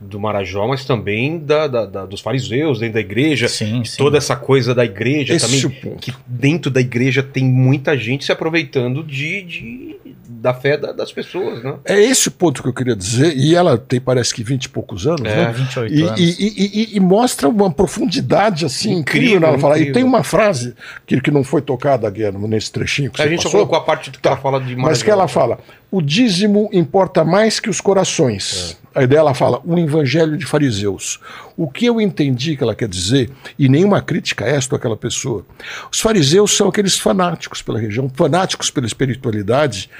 [0.00, 3.48] do Marajó, mas também da, da- da- dos fariseus dentro da igreja.
[3.48, 3.96] Sim, sim.
[3.96, 5.62] Toda essa coisa da igreja Esse também.
[5.62, 6.02] é o ponto.
[6.02, 9.96] Que dentro da igreja tem muita gente se aproveitando de, de-
[10.40, 11.74] da fé da- das pessoas, né?
[11.84, 13.36] É esse o ponto que eu queria dizer.
[13.36, 15.52] E ela tem, parece que 20 e poucos anos, É, né?
[15.54, 16.18] 28 E, anos.
[16.20, 19.78] e- e- e- e mostra uma profundidade assim incrível, Incrível, nela falar.
[19.78, 20.74] E tem uma frase
[21.06, 23.78] que, que não foi tocada aqui nesse trechinho que A você gente só passou, colocou
[23.78, 25.58] a parte que ela fala de mas que ela fala:
[25.90, 28.76] o dízimo importa mais que os corações.
[28.76, 28.79] É.
[28.94, 31.20] Aí dela ela fala: um evangelho de fariseus.
[31.56, 34.96] O que eu entendi que ela quer dizer, e nenhuma crítica a esta ou aquela
[34.96, 35.44] pessoa,
[35.90, 39.90] os fariseus são aqueles fanáticos pela região, fanáticos pela espiritualidade,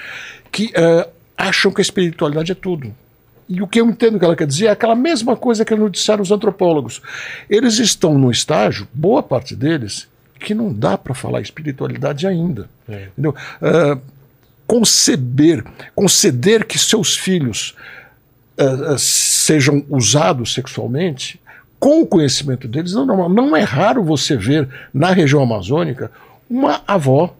[0.50, 2.92] que eh, acham que a espiritualidade é tudo.
[3.48, 5.90] E o que eu entendo que ela quer dizer é aquela mesma coisa que nos
[5.90, 7.02] disseram os antropólogos.
[7.48, 12.70] Eles estão no estágio, boa parte deles, que não dá para falar espiritualidade ainda.
[12.88, 13.08] É.
[13.12, 13.34] Entendeu?
[13.60, 13.98] Ah,
[14.66, 15.64] conceber,
[15.96, 17.74] conceder que seus filhos
[18.60, 21.40] ah, ah, sejam usados sexualmente,
[21.78, 26.10] com o conhecimento deles, não, não, não é raro você ver na região amazônica
[26.48, 27.34] uma avó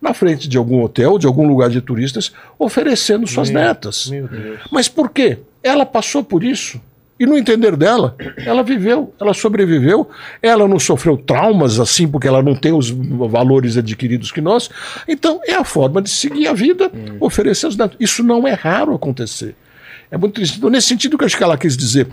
[0.00, 4.06] na frente de algum hotel, de algum lugar de turistas, oferecendo suas Meu- netas.
[4.06, 4.28] Meu.
[4.70, 5.38] Mas por quê?
[5.60, 6.80] Ela passou por isso.
[7.18, 8.14] E no entender dela,
[8.46, 10.08] ela viveu, ela sobreviveu,
[10.40, 14.70] ela não sofreu traumas assim, porque ela não tem os valores adquiridos que nós.
[15.08, 17.96] Então, é a forma de seguir a vida, oferecer os netos.
[17.98, 19.56] Isso não é raro acontecer.
[20.10, 20.58] É muito triste.
[20.58, 22.08] Então, nesse sentido que eu acho que ela quis dizer,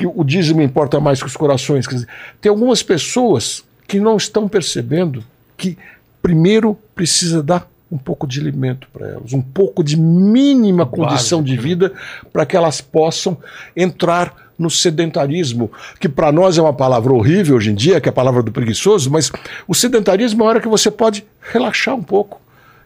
[0.00, 1.86] que o dízimo importa mais que os corações.
[1.86, 2.08] Dizer,
[2.40, 5.22] tem algumas pessoas que não estão percebendo
[5.56, 5.76] que
[6.22, 11.56] primeiro precisa dar um pouco de alimento para elas, um pouco de mínima condição de
[11.56, 11.92] vida
[12.32, 13.36] para que elas possam
[13.76, 18.10] entrar no sedentarismo, que para nós é uma palavra horrível hoje em dia, que é
[18.10, 19.32] a palavra do preguiçoso, mas
[19.66, 22.40] o sedentarismo é uma hora que você pode relaxar um pouco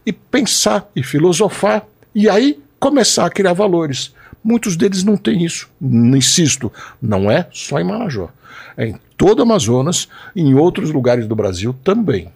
[0.05, 4.13] e pensar e filosofar e aí começar a criar valores.
[4.47, 5.67] Muitos deles não têm isso.
[5.81, 8.29] Insisto, não é só em Marajó.
[8.77, 12.29] É em todo o Amazonas e em outros lugares do Brasil também.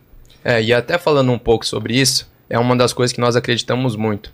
[0.43, 3.95] É, e até falando um pouco sobre isso, é uma das coisas que nós acreditamos
[3.95, 4.31] muito.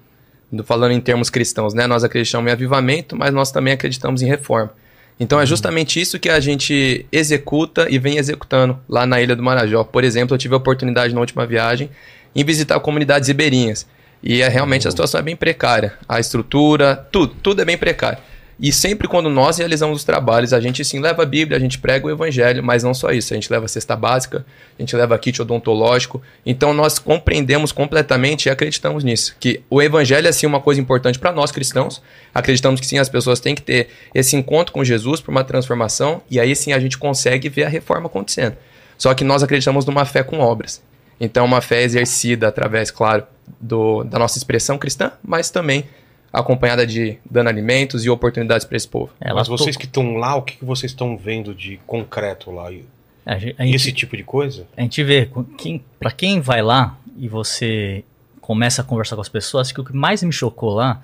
[0.50, 1.86] Do- Falando em termos cristãos, né?
[1.86, 4.72] Nós acreditamos em avivamento, mas nós também acreditamos em reforma.
[5.20, 9.44] Então é justamente isso que a gente executa e vem executando lá na Ilha do
[9.44, 9.84] Marajó.
[9.84, 11.90] Por exemplo, eu tive a oportunidade na última viagem
[12.36, 13.86] em visitar comunidades ribeirinhas.
[14.26, 15.94] E é realmente a situação é bem precária.
[16.10, 18.18] A estrutura, tudo, tudo é bem precário.
[18.60, 21.78] E sempre quando nós realizamos os trabalhos, a gente sim leva a Bíblia, a gente
[21.78, 23.34] prega o Evangelho, mas não só isso.
[23.34, 24.46] A gente leva a cesta básica,
[24.80, 26.24] a gente leva kit odontológico.
[26.44, 29.36] Então nós compreendemos completamente e acreditamos nisso.
[29.40, 32.02] Que o Evangelho é sim uma coisa importante para nós cristãos.
[32.34, 36.22] Acreditamos que sim, as pessoas têm que ter esse encontro com Jesus por uma transformação.
[36.32, 38.56] E aí sim a gente consegue ver a reforma acontecendo.
[38.98, 40.82] Só que nós acreditamos numa fé com obras.
[41.20, 43.24] Então, uma fé exercida através, claro,
[43.60, 45.86] do, da nossa expressão cristã, mas também
[46.31, 49.12] acompanhada de dando alimentos e oportunidades para esse povo.
[49.21, 52.71] Ela Mas vocês que estão lá, o que, que vocês estão vendo de concreto lá?
[52.71, 52.84] E-
[53.25, 54.67] a gente- a gente- Esse tipo de coisa?
[54.75, 58.03] A gente vê, quem, pra quem vai lá e você
[58.41, 61.01] começa a conversar com as pessoas, que o que mais me chocou lá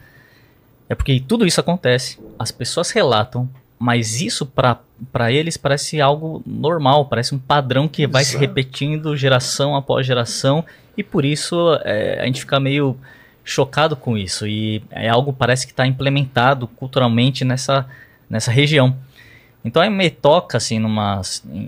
[0.90, 3.50] é porque tudo isso acontece, as pessoas relatam,
[3.80, 8.42] mas isso pra eles parece algo normal, parece um padrão que vai se Exato.
[8.46, 10.64] repetindo geração após geração
[11.02, 12.98] e por isso é, a gente fica meio
[13.44, 17.88] chocado com isso e é algo parece que está implementado culturalmente nessa,
[18.30, 18.96] nessa região.
[19.66, 21.22] Então a me toca assim numa,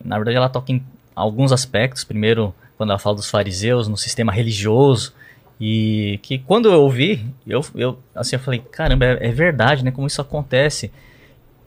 [0.05, 0.83] na verdade ela toca em
[1.15, 2.03] alguns aspectos.
[2.03, 5.13] Primeiro, quando ela fala dos fariseus no sistema religioso
[5.59, 9.91] e que quando eu ouvi, eu, eu assim eu falei, caramba, é, é verdade, né?
[9.91, 10.91] Como isso acontece.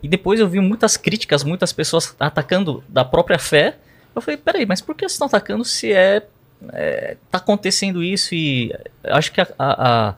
[0.03, 3.77] E depois eu vi muitas críticas, muitas pessoas atacando da própria fé.
[4.15, 6.27] Eu falei, peraí, mas por que vocês estão atacando se é,
[6.73, 8.73] é tá acontecendo isso e
[9.05, 10.15] acho que a, a- a-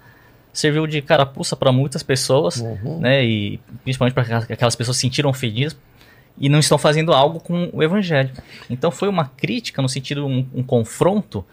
[0.53, 2.61] serviu de carapuça para muitas pessoas,
[3.01, 3.25] né?
[3.25, 5.77] E principalmente para aquelas pessoas se sentiram ofendidas
[6.37, 8.31] e não estão fazendo algo com o evangelho.
[8.69, 11.45] Então foi uma crítica no sentido um, um confronto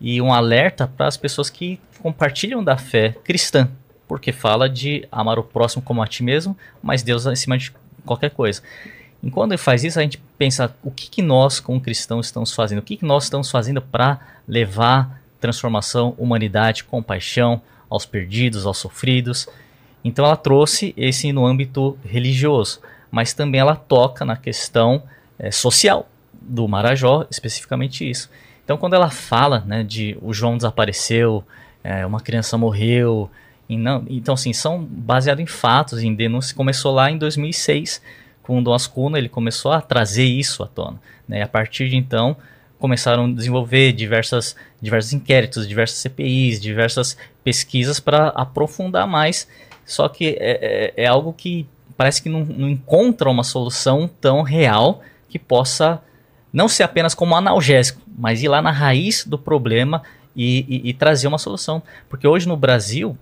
[0.00, 3.68] e um alerta para as pessoas que compartilham da fé cristã,
[4.06, 7.72] porque fala de amar o próximo como a ti mesmo, mas Deus acima de
[8.04, 8.62] qualquer coisa.
[9.24, 12.52] E quando ele faz isso, a gente pensa o que, que nós, como cristãos, estamos
[12.52, 12.80] fazendo?
[12.80, 19.48] O que, que nós estamos fazendo para levar transformação, humanidade, compaixão aos perdidos, aos sofridos?
[20.04, 25.02] Então ela trouxe esse no âmbito religioso, mas também ela toca na questão
[25.38, 28.30] eh, social do Marajó, especificamente isso.
[28.62, 31.42] Então quando ela fala né, de o João desapareceu,
[31.82, 33.30] eh, uma criança morreu,
[33.70, 38.02] não, então assim, são baseados em fatos, em denúncias, começou lá em 2006,
[38.44, 41.00] com o Dom Ascuna, ele começou a trazer isso à tona.
[41.26, 41.38] Né?
[41.38, 42.36] E a partir de então,
[42.78, 49.48] começaram a desenvolver diversas, diversos inquéritos, diversas CPIs, diversas pesquisas para aprofundar mais.
[49.86, 54.42] Só que é, é- é algo que parece que não, não encontra uma solução tão
[54.42, 56.00] real que possa
[56.52, 60.02] não ser apenas como analgésico, mas ir lá na raiz do problema
[60.36, 61.82] e, e- e trazer uma solução.
[62.08, 63.16] Porque hoje no Brasil,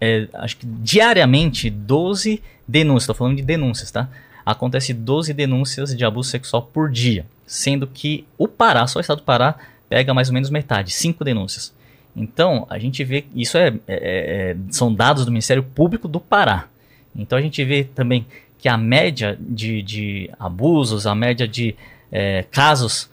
[0.00, 4.08] é, acho que diariamente 12 denúncias, estou falando de denúncias, tá?
[4.52, 9.18] Acontece 12 denúncias de abuso sexual por dia, sendo que o Pará, só o estado
[9.18, 9.54] do Pará,
[9.88, 11.72] pega mais ou menos metade, 5 denúncias.
[12.14, 16.66] Então, a gente vê, isso é, é- é- são dados do Ministério Público do Pará.
[17.14, 18.26] Então a gente vê também
[18.58, 21.74] que a média de, de abusos, a média de
[22.12, 23.08] é, casos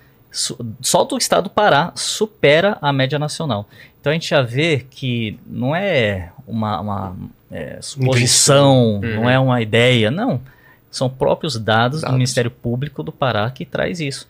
[0.81, 3.67] só do estado do Pará supera a média nacional.
[3.99, 7.15] Então a gente já vê que não é uma, uma,
[7.51, 9.21] é, suposição, Invenção.
[9.21, 10.41] não é uma ideia, não.
[10.89, 12.15] São próprios dados, do Dados.
[12.15, 14.27] Ministério Público do Pará que traz isso.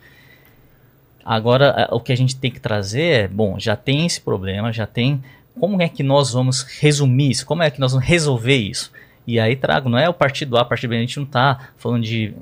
[1.24, 4.88] Agora, o que a gente tem que trazer é, bom, já tem esse problema, já
[4.88, 5.22] tem.
[5.60, 7.46] Como é que nós vamos resumir isso?
[7.46, 8.92] Como é que nós vamos resolver isso?
[9.26, 11.70] E aí trago, não é o partido A, o partido B, a gente não está
[11.76, 12.34] falando de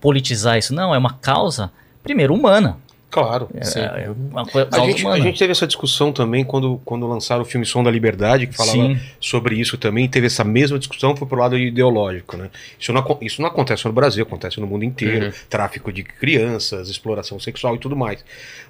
[0.00, 1.68] politizar isso, não, é uma causa,
[2.00, 2.76] primeiro, humana.
[3.10, 3.48] Claro.
[3.54, 7.40] É, é uma coisa A gente, a gente teve essa discussão também quando, quando lançaram
[7.40, 9.00] o filme Som da Liberdade, que falava Sim.
[9.18, 12.50] sobre isso também, teve essa mesma discussão, foi pro lado ideológico, né?
[12.78, 15.32] Isso não, isso não acontece no Brasil, acontece no mundo inteiro, Uhum.
[15.48, 18.22] tráfico de crianças, exploração sexual e tudo mais.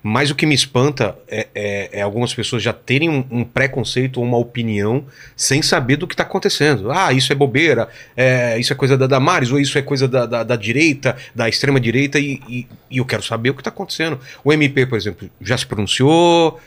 [0.04, 4.18] Mas o que me espanta é, é- é algumas pessoas já terem um, um preconceito
[4.18, 5.04] ou uma opinião
[5.36, 6.92] sem saber do que está acontecendo.
[6.92, 10.26] Ah, isso é bobeira, é, isso é coisa da Damares, ou isso é coisa da,
[10.26, 13.70] da, da direita, da extrema direita, e, e- e eu quero saber o que está
[13.70, 14.20] acontecendo.
[14.44, 16.58] O MP, por exemplo, já se pronunciou,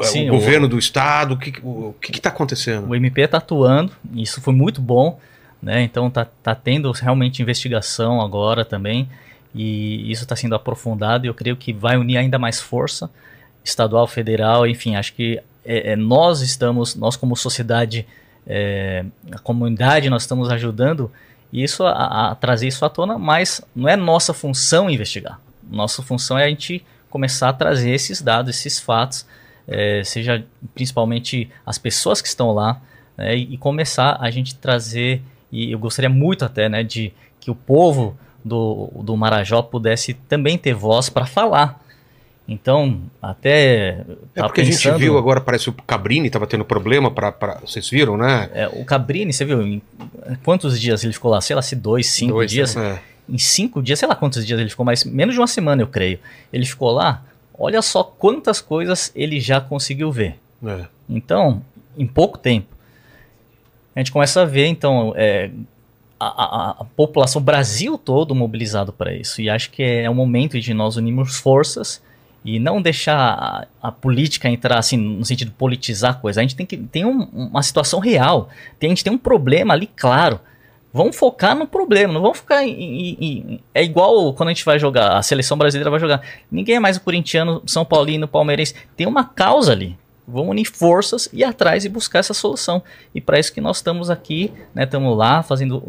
[0.00, 2.88] É, Sim, o o- governo do estado, o que o, que está acontecendo?
[2.88, 5.18] O MP está atuando, isso foi muito bom,
[5.60, 5.82] né?
[5.82, 9.08] Então tá, tá tendo realmente investigação agora também,
[9.52, 13.10] e isso está sendo aprofundado, e eu creio que vai unir ainda mais força,
[13.64, 18.06] estadual, federal, enfim, acho que é, é, nós estamos, nós como sociedade,
[18.46, 21.10] é, a comunidade, nós estamos ajudando
[21.52, 25.40] isso a- a trazer isso à tona, mas não é nossa função investigar.
[25.70, 29.26] Nossa função é a gente começar a trazer esses dados, esses fatos,
[29.66, 32.80] é, seja principalmente as pessoas que estão lá,
[33.16, 37.50] né, e, e começar a gente trazer, e eu gostaria muito até, né, de que
[37.50, 41.82] o povo do, do Marajó pudesse também ter voz para falar.
[42.50, 43.88] Então, até
[44.34, 47.30] É tá porque a gente pensando- viu agora, parece o Cabrini estava tendo problema, pra,
[47.30, 48.48] pra- vocês viram, né?
[48.54, 49.82] é, o Cabrini, você viu, em
[50.42, 51.42] quantos dias ele ficou lá?
[51.42, 52.74] Sei lá, se dois, cinco Dois, dias.
[52.74, 53.02] É.
[53.28, 55.86] Em cinco dias, sei lá quantos dias ele ficou, mas menos de uma semana, eu
[55.86, 56.18] creio.
[56.52, 57.22] Ele ficou lá,
[57.58, 60.36] olha só quantas coisas ele já conseguiu ver.
[60.64, 60.86] É.
[61.08, 61.62] Então,
[61.96, 62.66] em pouco tempo,
[63.94, 65.50] a gente começa a ver, então, é,
[66.20, 69.40] a, a- a população, o Brasil todo mobilizado para isso.
[69.40, 72.00] E acho que é o momento de nós unirmos forças
[72.44, 76.40] e não deixar a, a política entrar assim, no sentido de politizar a coisa.
[76.40, 78.48] A gente tem que tem um- uma situação real.
[78.78, 80.40] Tem, a gente tem um problema ali, claro.
[80.92, 84.64] Vamos focar no problema, não vamos ficar em, em- em- É igual quando a gente
[84.64, 86.22] vai jogar, a seleção brasileira vai jogar.
[86.50, 88.74] Ninguém é mais o corintiano, São Paulino, palmeirense.
[88.96, 89.96] Tem uma causa ali.
[90.26, 92.82] Vamos unir forças e ir atrás e buscar essa solução.
[93.14, 94.84] E para isso que nós estamos aqui, né?
[94.84, 95.82] Estamos lá fazendo,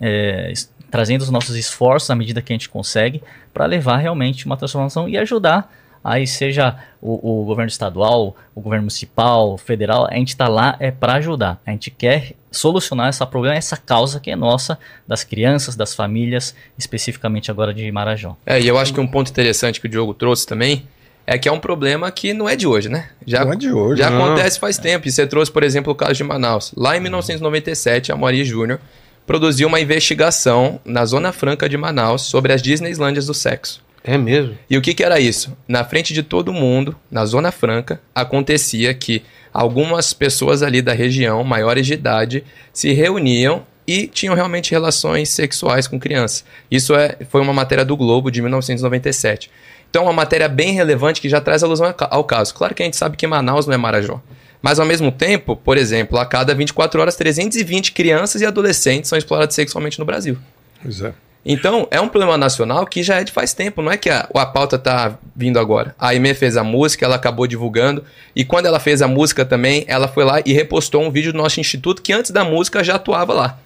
[0.00, 0.52] é,
[0.90, 5.08] trazendo os nossos esforços à medida que a gente consegue para levar realmente uma transformação
[5.08, 5.72] e ajudar.
[6.04, 10.90] Aí seja o, o governo estadual, o governo municipal, federal, a gente está lá é
[10.90, 11.60] para ajudar.
[11.66, 16.54] A gente quer solucionar esse problema, essa causa que é nossa, das crianças, das famílias,
[16.78, 18.36] especificamente agora de Marajó.
[18.44, 20.86] É, e eu acho que um ponto interessante que o Diogo trouxe também
[21.26, 23.08] é que é um problema que não é de hoje, né?
[23.26, 24.02] Já, Não é de hoje.
[24.02, 24.24] já Não.
[24.24, 25.06] acontece faz tempo.
[25.06, 26.72] E você trouxe, por exemplo, o caso de Manaus.
[26.76, 28.80] Lá em 1997, a Maria Júnior
[29.26, 33.80] produziu uma investigação na Zona Franca de Manaus sobre as Disneylândias do sexo.
[34.04, 34.56] É mesmo.
[34.68, 35.56] E o que, que era isso?
[35.68, 41.44] Na frente de todo mundo, na Zona Franca, acontecia que algumas pessoas ali da região,
[41.44, 46.44] maiores de idade, se reuniam e tinham realmente relações sexuais com crianças.
[46.70, 49.50] Isso é, foi uma matéria do Globo de 1997.
[49.90, 52.54] Então, é uma matéria bem relevante que já traz alusão ao ca- ao caso.
[52.54, 54.20] Claro que a gente sabe que Manaus não é Marajó.
[54.62, 59.18] Mas, ao mesmo tempo, por exemplo, a cada 24 horas, 320 crianças e adolescentes são
[59.18, 60.38] explorados sexualmente no Brasil.
[60.82, 61.12] Pois é.
[61.44, 64.28] Então, é um problema nacional que já é de faz tempo, não é que a,
[64.34, 65.92] a pauta tá vindo agora.
[65.98, 69.84] A Aimee fez a música, ela acabou divulgando, e quando ela fez a música também,
[69.88, 72.94] ela foi lá e repostou um vídeo do nosso instituto que antes da música já
[72.94, 73.58] atuava lá.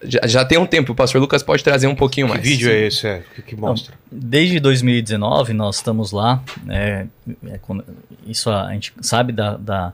[0.00, 2.44] Já, já tem um tempo, o pastor Lucas pode trazer um pouquinho Que mais.
[2.46, 3.04] vídeo é esse?
[3.08, 3.16] É?
[3.32, 3.94] O que, que mostra?
[4.12, 7.08] Desde 2019 nós estamos lá, né,
[7.48, 7.84] é, quando-
[8.24, 9.92] isso a, a gente sabe da, da-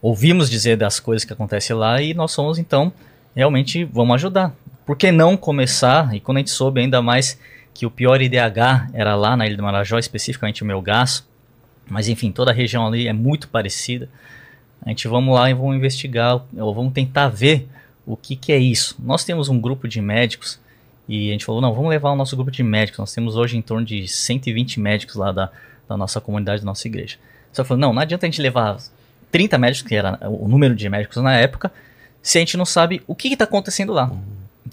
[0.00, 2.92] ouvimos dizer das coisas que acontecem lá e nós somos então
[3.34, 4.54] realmente vamos ajudar.
[4.86, 6.14] Por que não começar?
[6.14, 7.36] E quando a gente soube ainda mais
[7.74, 11.28] que o pior IDH era lá na Ilha do Marajó, especificamente o Melgaço,
[11.88, 14.08] mas enfim, toda a região ali é muito parecida.
[14.80, 17.68] A gente vamos lá e vamos investigar, ou vamos tentar ver
[18.06, 18.96] o que, que é isso.
[19.00, 20.60] Nós temos um grupo de médicos
[21.08, 23.00] e a gente falou, não, vamos levar o nosso grupo de médicos.
[23.00, 25.50] Nós temos hoje em torno de 120 médicos lá da,
[25.88, 27.16] da nossa comunidade, da nossa igreja.
[27.52, 28.76] Só falou, não, não adianta a gente levar
[29.32, 31.72] 30 médicos, que era o número de médicos na época,
[32.22, 34.12] se a gente não sabe o que está acontecendo lá.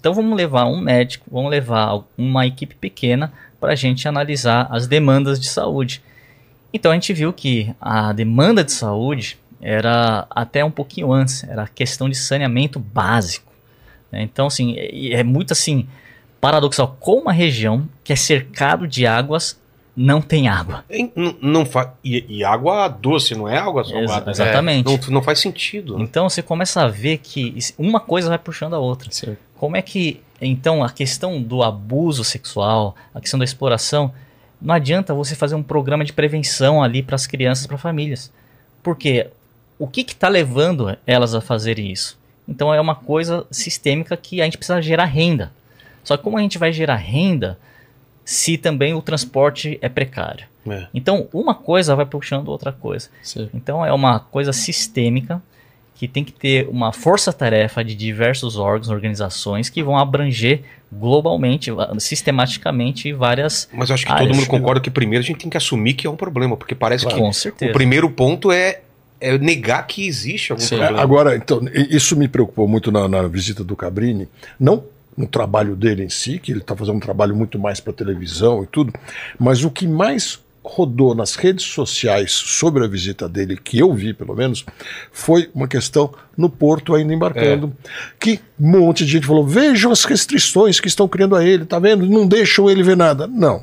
[0.04, 4.86] Então vamos levar um médico, vamos levar uma equipe pequena para a gente analisar as
[4.86, 6.02] demandas de saúde.
[6.74, 11.66] Então a gente viu que a demanda de saúde era até um pouquinho antes, era
[11.66, 13.50] questão de saneamento básico.
[14.12, 14.20] né?
[14.20, 15.88] Então, assim, é, é muito assim
[16.38, 16.98] paradoxal.
[17.00, 19.58] Como uma região que é cercado de águas
[19.96, 20.84] não tem água.
[20.90, 21.94] Em- Não, não fa...
[22.04, 24.30] e, e água doce, não é água salgada.
[24.32, 24.84] Exa- exatamente.
[24.84, 25.98] Não, não faz sentido.
[25.98, 29.10] Então você começa a ver que uma coisa vai puxando a outra.
[29.10, 29.38] Certo.
[29.64, 34.12] Como é que, então, a questão do abuso sexual, a questão da exploração,
[34.60, 38.30] não adianta você fazer um programa de prevenção ali para as crianças, para famílias.
[38.82, 39.30] Porque
[39.78, 42.18] o que está levando elas a fazerem isso?
[42.46, 45.50] Então é uma coisa sistêmica que a gente precisa gerar renda.
[46.02, 47.58] Só que como a gente vai gerar renda
[48.22, 50.44] se também o transporte é precário?
[50.68, 50.88] É.
[50.92, 53.08] Então uma coisa vai puxando outra coisa.
[53.22, 53.48] Sim.
[53.54, 55.42] Então é uma coisa sistêmica
[55.94, 63.12] que tem que ter uma força-tarefa de diversos órgãos, organizações que vão abranger globalmente, sistematicamente
[63.12, 63.68] várias.
[63.72, 65.94] Mas eu acho que Ah, todo mundo concorda que primeiro a gente tem que assumir
[65.94, 68.80] que é um problema, porque parece Com que o primeiro ponto é,
[69.20, 70.76] é negar que existe algum Sim.
[70.76, 70.98] problema.
[70.98, 74.28] É, Agora, então, isso me preocupou muito na, na visita do Cabrini,
[74.58, 74.84] não
[75.16, 78.64] no trabalho dele em si, que ele está fazendo um trabalho muito mais para televisão
[78.64, 78.92] e tudo,
[79.38, 84.14] mas o que mais rodou nas redes sociais sobre a visita dele, que eu vi
[84.14, 84.64] pelo menos,
[85.12, 87.72] foi uma questão no porto ainda embarcando,
[88.18, 91.78] que um monte de gente falou, vejam as restrições que estão criando a ele, tá
[91.78, 92.06] vendo?
[92.06, 93.26] Não deixam ele ver nada.
[93.26, 93.62] Não.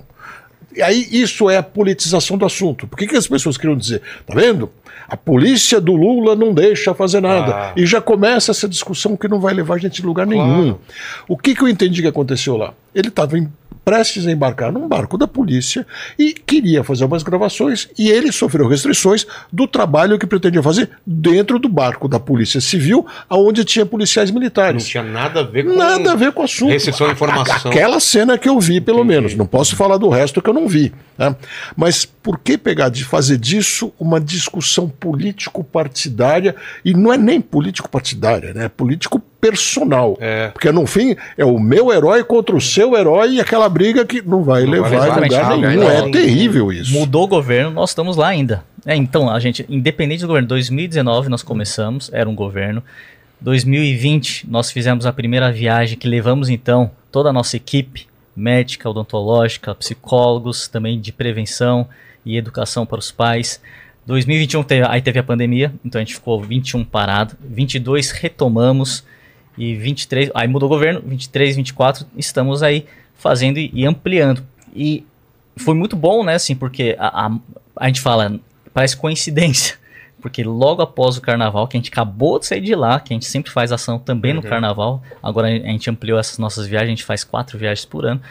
[0.75, 2.87] E aí isso é a politização do assunto.
[2.87, 4.01] Por que, que as pessoas queriam dizer?
[4.25, 4.69] Tá vendo?
[5.07, 7.53] A polícia do Lula não deixa fazer nada.
[7.53, 7.73] Ah.
[7.75, 10.77] E já começa essa discussão que não vai levar a gente a lugar nenhum.
[11.27, 12.73] O que, que eu entendi que aconteceu lá?
[12.93, 13.37] Ele estava
[13.83, 15.85] prestes a embarcar num barco da polícia
[16.17, 21.57] e queria fazer umas gravações e ele sofreu restrições do trabalho que pretendia fazer dentro
[21.57, 24.85] do barco da Polícia Civil, aonde tinha policiais Não militares.
[24.87, 25.75] tinha nada a ver com.
[25.75, 26.69] Nada a ver com o assunto.
[26.71, 27.71] Restrição de informação.
[27.71, 29.13] Aquela cena que eu vi, pelo Entendi.
[29.15, 29.35] menos.
[29.35, 30.93] Não posso falar do resto que eu não vi.
[31.22, 31.36] Né?
[31.76, 36.55] Mas por que pegar de fazer disso uma discussão político-partidária?
[36.84, 38.65] E não é nem político-partidária, né?
[38.65, 40.17] É político personal.
[40.19, 40.47] É.
[40.49, 44.22] Porque no fim é o meu herói contra o seu herói e aquela briga que
[44.22, 45.69] não vai Não levar a lugar nenhum.
[45.69, 45.89] nenhum.
[45.89, 46.93] É terrível isso.
[46.93, 48.63] Mudou o governo, nós estamos lá ainda.
[48.86, 52.84] É, então, a gente, independente do governo, 2019 nós começamos, era um governo.
[53.39, 59.75] 2020 nós fizemos a primeira viagem que levamos então toda a nossa equipe médica, odontológica,
[59.75, 61.88] psicólogos, também de prevenção
[62.25, 63.61] e educação para os pais.
[64.05, 69.03] 2021 teve, aí teve a pandemia, então a gente ficou 21 parado, 22 retomamos
[69.57, 74.43] e 23, aí mudou o governo, 23, 24 estamos aí fazendo e, e ampliando.
[74.73, 75.05] E
[75.55, 77.32] foi muito bom, né, assim, porque a, a,
[77.75, 78.39] a gente fala,
[78.73, 79.77] parece coincidência,
[80.22, 83.15] porque logo após o carnaval, que a gente acabou de sair de lá, que a
[83.15, 86.91] gente sempre faz ação também no carnaval, agora a gente ampliou essas nossas viagens, a
[86.91, 88.22] gente faz quatro viagens por ano.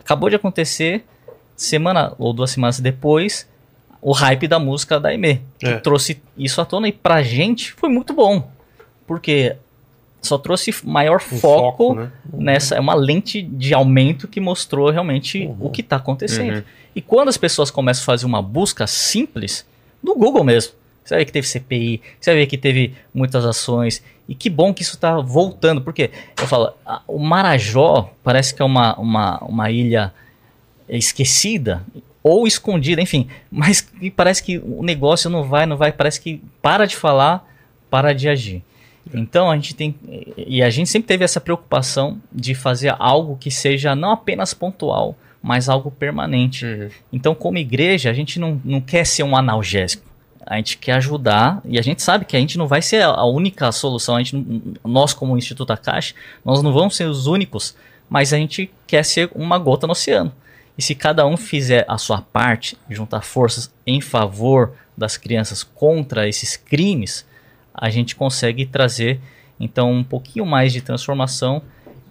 [0.00, 1.04] Acabou de acontecer,
[1.56, 3.48] semana ou duas semanas depois,
[4.00, 5.78] o hype da música da Aimee, que É.
[5.78, 8.48] trouxe isso à tona e pra gente foi muito bom,
[9.06, 9.56] porque
[10.22, 12.10] só trouxe maior foco, foco, né?
[12.32, 16.56] nessa é uma lente de aumento que mostrou realmente o que está acontecendo.
[16.56, 16.62] Uhum.
[16.94, 19.66] E quando as pessoas começam a fazer uma busca simples,
[20.02, 20.72] no Google mesmo,
[21.04, 24.50] você vai ver que teve CPI, você vai ver que teve muitas ações, e que
[24.50, 28.94] bom que isso está voltando, porque eu falo, a- o Marajó parece que é uma,
[28.98, 30.12] uma, uma ilha
[30.88, 31.82] esquecida
[32.22, 36.86] ou escondida, enfim, mas parece que o negócio não vai, não vai, parece que para
[36.86, 37.46] de falar,
[37.90, 38.62] para de agir.
[39.14, 39.94] Então a gente tem
[40.36, 45.16] e a gente sempre teve essa preocupação de fazer algo que seja não apenas pontual,
[45.42, 46.64] mas algo permanente.
[46.64, 46.88] Uhum.
[47.12, 50.06] Então, como igreja, a gente não, não quer ser um analgésico.
[50.44, 53.24] A gente quer ajudar e a gente sabe que a gente não vai ser a
[53.24, 54.16] única solução.
[54.16, 56.14] A gente, nós, como Instituto Akashi,
[56.44, 57.76] nós não vamos ser os únicos,
[58.08, 60.32] mas a gente quer ser uma gota no oceano.
[60.76, 66.26] E se cada um fizer a sua parte, juntar forças em favor das crianças contra
[66.28, 67.26] esses crimes,
[67.74, 69.20] a gente consegue trazer
[69.60, 71.62] então um pouquinho mais de transformação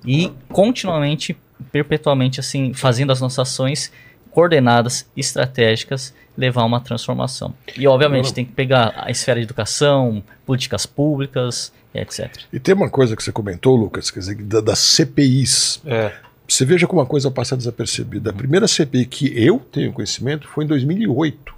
[0.06, 1.36] e continuamente,
[1.72, 3.92] perpetuamente assim, fazendo as nossas ações
[4.32, 7.54] coordenadas, estratégicas, levar uma transformação.
[7.76, 12.30] E obviamente tem que pegar a esfera de educação, políticas públicas, etc.
[12.54, 15.82] E tem uma coisa que você comentou, Lucas, quer dizer, da- das CPIs.
[15.86, 16.12] É.
[16.48, 18.30] Você veja como uma coisa passa desapercebida.
[18.30, 21.57] A primeira CPI que eu tenho conhecimento foi em 2008.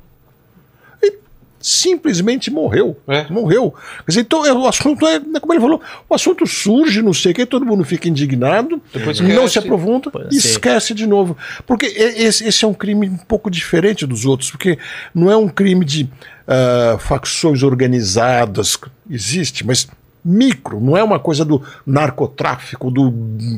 [1.60, 2.97] Simplesmente morreu.
[3.07, 3.26] É.
[3.30, 3.74] Morreu.
[4.05, 7.14] Quer dizer, então é, o assunto é, é como ele falou, o assunto surge, não
[7.14, 9.53] sei o que, todo mundo fica indignado, Depois não esquece.
[9.53, 10.47] se aprofunda e sim.
[10.49, 11.38] esquece de novo.
[11.68, 14.78] Porque e- esse, esse é um crime um pouco diferente dos outros, porque
[15.14, 16.10] não é um crime de
[16.47, 18.78] ah, facções organizadas,
[19.10, 19.88] existe, mas
[20.30, 23.09] micro, não é uma coisa do narcotráfico, do,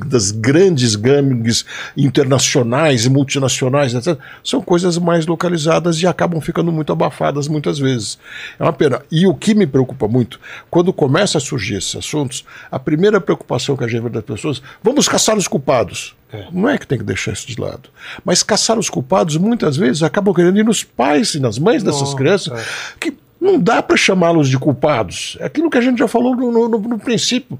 [0.05, 1.65] das grandes gangues
[1.97, 4.17] internacionais e multinacionais, etc.
[4.43, 8.17] São coisas mais localizadas e acabam ficando muito abafadas muitas vezes.
[8.57, 9.01] É uma pena.
[9.11, 13.75] E o que me preocupa muito, quando começa a surgir esses assuntos, a primeira preocupação
[13.75, 16.15] que a gente vê das pessoas, vamos caçar os culpados.
[16.51, 17.89] Não é que tem que deixar isso de lado.
[18.23, 22.01] Mas caçar os culpados, muitas vezes, acabam querendo ir nos pais e nas mães dessas
[22.01, 22.65] Nossa, crianças, é.
[22.99, 23.11] que
[23.41, 25.35] não dá para chamá-los de culpados.
[25.39, 27.59] É aquilo que a gente já falou no, no- no- princípio.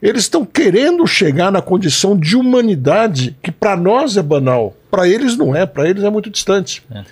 [0.00, 4.74] Eles estão querendo chegar na condição de humanidade que para nós é banal.
[4.90, 6.82] Para eles não é, para eles é muito distante.
[6.90, 7.04] Ah,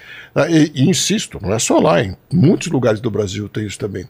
[0.47, 4.07] E, e insisto, não é só lá, em muitos lugares do Brasil tem isso também.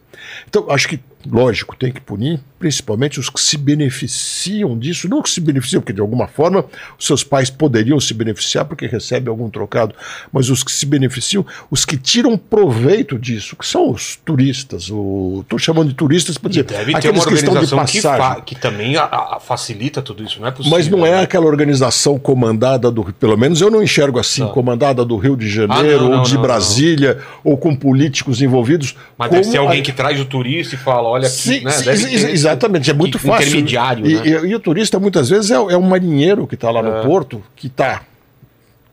[0.47, 5.29] Então, acho que, lógico, tem que punir, principalmente os que se beneficiam disso, não que
[5.29, 6.65] se beneficiam, porque de alguma forma
[6.97, 9.93] os seus pais poderiam se beneficiar porque recebem algum trocado,
[10.31, 15.57] mas os que se beneficiam, os que tiram proveito disso, que são os turistas, estou
[15.57, 18.01] chamando de turistas para dizer, Deve aqueles que estão de que, passagem.
[18.01, 20.77] fa- que também a- a- facilita tudo isso, não é possível.
[20.77, 21.21] Mas não é né?
[21.21, 24.49] aquela organização comandada do pelo menos eu não enxergo assim, Não.
[24.51, 28.41] comandada do Rio de Janeiro Ah, não, ou não, de não, Brasília ou com políticos
[28.41, 28.95] envolvidos.
[29.17, 31.71] Mas deve ser alguém a- que traz o turista e fala, olha aqui, Sim, né?
[31.71, 33.47] sim, exatamente, é muito fácil.
[33.47, 34.21] intermediário, e, né?
[34.25, 37.41] e- e o turista muitas vezes é, é um marinheiro que está lá no porto,
[37.55, 38.01] que está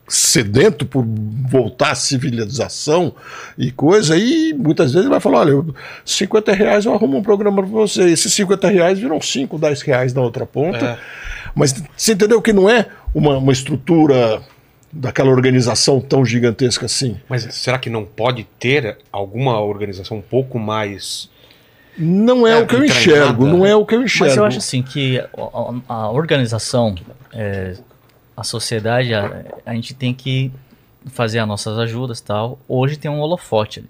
[0.09, 3.13] sedento por voltar à civilização
[3.57, 5.75] e coisa, e muitas vezes ele vai falar, olha, eu-
[6.05, 10.13] 50 reais eu arrumo um programa para você, esses 50 reais viram 5, 10 reais
[10.13, 10.97] na outra ponta, É.
[11.53, 14.41] mas você entendeu que não é uma, uma estrutura
[14.91, 17.17] daquela organização tão gigantesca assim?
[17.29, 21.29] Mas será que não pode ter alguma organização um pouco mais.
[21.97, 24.25] Não é, É, o que eu enxergo, não é o que eu enxergo.
[24.25, 25.27] Mas eu acho assim que a,
[25.93, 26.93] a- organização,
[27.33, 27.75] é,
[28.35, 30.51] a sociedade, a, a gente tem que
[31.07, 32.59] fazer as nossas ajudas e tal.
[32.67, 33.89] Hoje tem um holofote ali.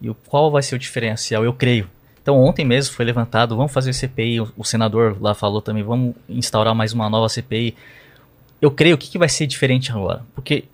[0.00, 1.44] E o, qual vai ser o diferencial?
[1.44, 1.88] Eu creio.
[2.22, 6.14] Então ontem mesmo foi levantado, vamos fazer CPI, o, o senador lá falou também, vamos
[6.28, 7.74] instaurar mais uma nova CPI.
[8.60, 10.22] Eu creio, o que, que vai ser diferente agora?
[10.34, 10.64] Porque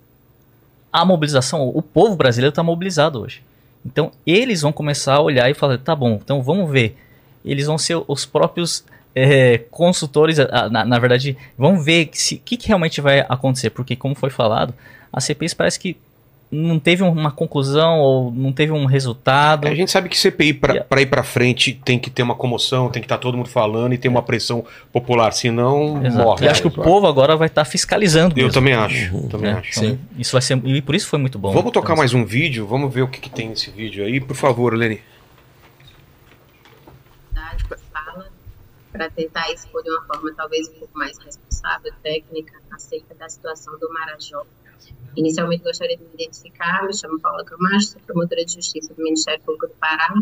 [0.91, 3.43] a mobilização, o povo brasileiro está mobilizado hoje.
[3.85, 6.97] Então eles vão começar a olhar e falar, tá bom, então vamos ver.
[7.43, 8.83] Eles vão ser os próprios
[9.13, 10.37] é, consultores,
[10.71, 13.69] na, na verdade, vão ver o que, que, realmente vai acontecer.
[13.69, 14.73] Porque, como foi falado,
[15.13, 15.95] a CPI parece que
[16.51, 19.67] não teve uma conclusão ou não teve um resultado.
[19.67, 21.01] A gente sabe que CPI, pra, Yeah.
[21.01, 23.97] ir pra frente, tem que ter uma comoção, tem que estar todo mundo falando e
[23.97, 26.23] ter uma pressão popular, senão Exato.
[26.23, 26.45] morre.
[26.45, 28.33] E acho que o povo agora vai estar fiscalizando.
[28.39, 29.27] Eu mesmo, também acho.
[29.27, 29.59] Também né?
[29.59, 29.83] acho.
[29.83, 30.57] Então, Isso vai ser.
[30.65, 31.51] E por isso foi muito bom.
[31.51, 34.19] Vamos tocar Então, mais um vídeo, vamos ver o que, que tem nesse vídeo aí.
[34.21, 35.01] Por favor, Leni.
[37.91, 38.25] para
[38.91, 43.77] para tentar expor de uma forma talvez um pouco mais responsável, técnica, acerca da situação
[43.77, 44.45] do Marajó.
[45.15, 49.41] Inicialmente gostaria de me identificar, me chamo Paula Camacho, sou promotora de justiça do Ministério
[49.43, 50.13] Público do Pará,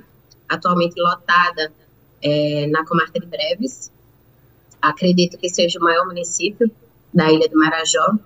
[0.47, 1.73] atualmente lotada
[2.21, 3.91] eh, na comarca de Breves.
[4.81, 6.69] Acredito que seja o maior município
[7.13, 8.17] da ilha do Marajó.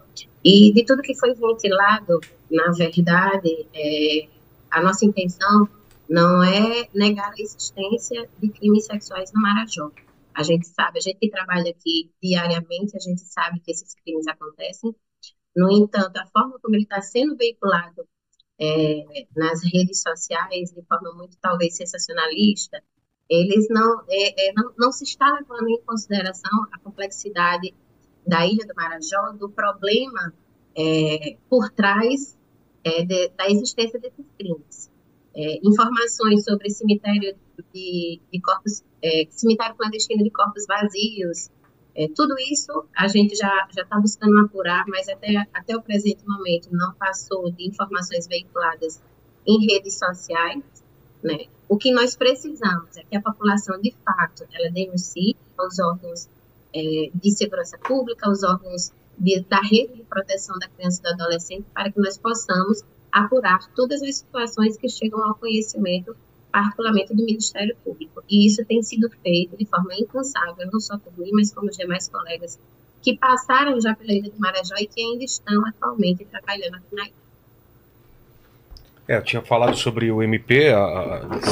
[0.44, 2.20] E de tudo que foi ventilado,
[2.52, 4.28] na verdade, eh,
[4.70, 5.70] a nossa intenção
[6.10, 9.92] não é negar a existência de crimes sexuais no Marajó.
[10.34, 14.28] A gente sabe, a gente que trabalha aqui diariamente, a gente sabe que esses crimes
[14.28, 14.96] acontecem.
[15.58, 18.08] No entanto, a forma como ele está sendo veiculado
[18.62, 19.04] é,
[19.36, 22.80] nas redes sociais, de forma muito talvez sensacionalista,
[23.28, 27.74] eles não, é, é, não, não se está levando em consideração a complexidade
[28.26, 30.32] da Ilha do Marajó, do problema
[30.78, 32.38] é, por trás
[32.84, 34.92] é, de, da existência desses crimes.
[35.36, 37.36] É, informações sobre cemitério
[37.74, 41.50] de, de corpos, é, cemitério clandestino de corpos vazios,
[41.98, 46.70] é, tudo isso a gente já está buscando apurar, mas até até o presente momento
[46.72, 49.02] não passou de informações veiculadas
[49.48, 50.64] em redes sociais,
[51.24, 51.46] né?
[51.68, 56.30] O que nós precisamos é que a população de fato ela denuncie aos órgãos
[56.72, 61.10] é, de segurança pública, aos órgãos de, da rede de proteção da criança e do
[61.24, 66.16] adolescente, para que nós possamos apurar todas as situações que chegam ao conhecimento,
[66.62, 68.24] particularmente do Ministério Público.
[68.30, 71.78] E isso tem sido feito de forma incansável, não só por mim, mas como os
[71.78, 72.60] demais colegas
[73.02, 77.04] que passaram já pela Ilha do Marajó e que ainda estão atualmente trabalhando aqui na
[77.06, 77.14] ilha.
[79.08, 80.80] É, eu tinha falado sobre o MP a-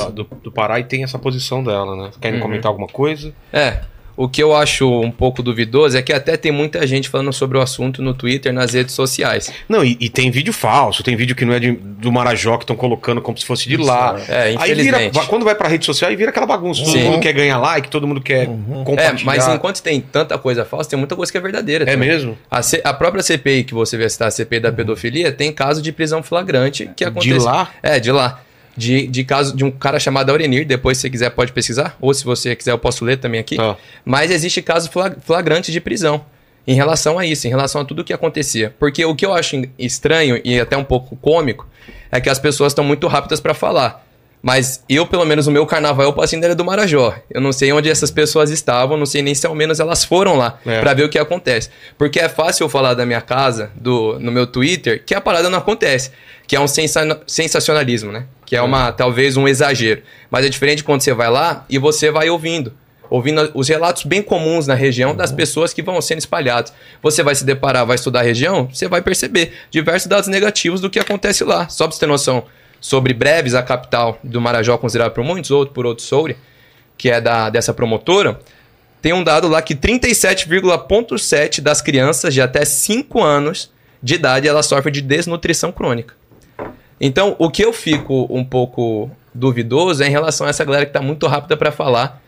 [0.08, 2.12] a- do, do Pará e tem essa posição dela, né?
[2.20, 2.46] Querem Uhum.
[2.48, 3.34] comentar alguma coisa?
[3.54, 3.82] É.
[4.18, 7.58] O que eu acho um pouco duvidoso é que até tem muita gente falando sobre
[7.58, 9.52] o assunto no Twitter, nas redes sociais.
[9.68, 12.64] Não, e, e tem vídeo falso, tem vídeo que não é de- do Marajó que
[12.64, 14.16] estão colocando como se fosse de lá.
[14.30, 15.14] É, Aí vira, infelizmente.
[15.14, 16.84] va- quando vai pra rede social, aí vira aquela bagunça.
[16.84, 18.46] Todo mundo quer ganhar like, todo mundo quer É,
[18.86, 19.26] compartilhar.
[19.26, 21.84] mas enquanto tem tanta coisa falsa, tem muita coisa que é verdadeira.
[21.84, 22.08] É também.
[22.08, 22.38] mesmo?
[22.50, 25.82] A, C- a própria CPI que você vai citar, a CPI da pedofilia, tem caso
[25.82, 27.38] de prisão flagrante que aconteceu.
[27.40, 27.70] De lá?
[27.84, 28.40] É, de lá.
[28.78, 32.14] De, de caso de um cara chamado Aurenir, depois se você quiser pode pesquisar, ou
[32.14, 33.56] se você quiser eu posso ler também aqui.
[33.60, 33.76] Ah.
[34.04, 36.26] Mas existe caso fla- flagrante de prisão
[36.68, 38.74] em relação a isso, em relação a tudo o que acontecia.
[38.80, 41.68] Porque o que eu acho estranho e até um pouco cômico
[42.12, 44.05] é que as pessoas estão muito rápidas para falar.
[44.48, 47.16] Mas eu, pelo menos, o meu carnaval eu passei ainda era do Marajó.
[47.32, 50.38] Eu não sei onde essas pessoas estavam, não sei nem se ao menos elas foram
[50.38, 50.80] lá É.
[50.82, 51.72] pra ver o que acontece.
[51.98, 55.50] Porque é fácil eu falar da minha casa, do, no meu Twitter, que a parada
[55.50, 56.12] não acontece.
[56.46, 58.26] Que é um sensa- sensacionalismo, né?
[58.46, 60.04] Que é uma, talvez um exagero.
[60.30, 62.72] Mas é diferente quando você vai lá e você vai ouvindo.
[63.10, 66.72] ouvindo os relatos bem comuns na região das pessoas que vão sendo espalhados.
[67.02, 70.90] Você vai se deparar, vai estudar a região, você vai perceber diversos dados negativos do
[70.90, 71.68] que acontece lá.
[71.68, 72.44] Só para você ter noção,
[72.86, 76.38] sobre Breves, a capital do Marajó, considerada por muitos, outro por outro Souri,
[76.96, 78.40] que é da, dessa promotora,
[79.02, 83.72] tem um dado lá que 37,7% das crianças de até 5 anos
[84.04, 86.14] de idade elas sofrem de desnutrição crônica.
[87.02, 90.92] Então, o que eu fico um pouco duvidoso é em relação a essa galera que
[90.92, 92.22] está muito rápida para falar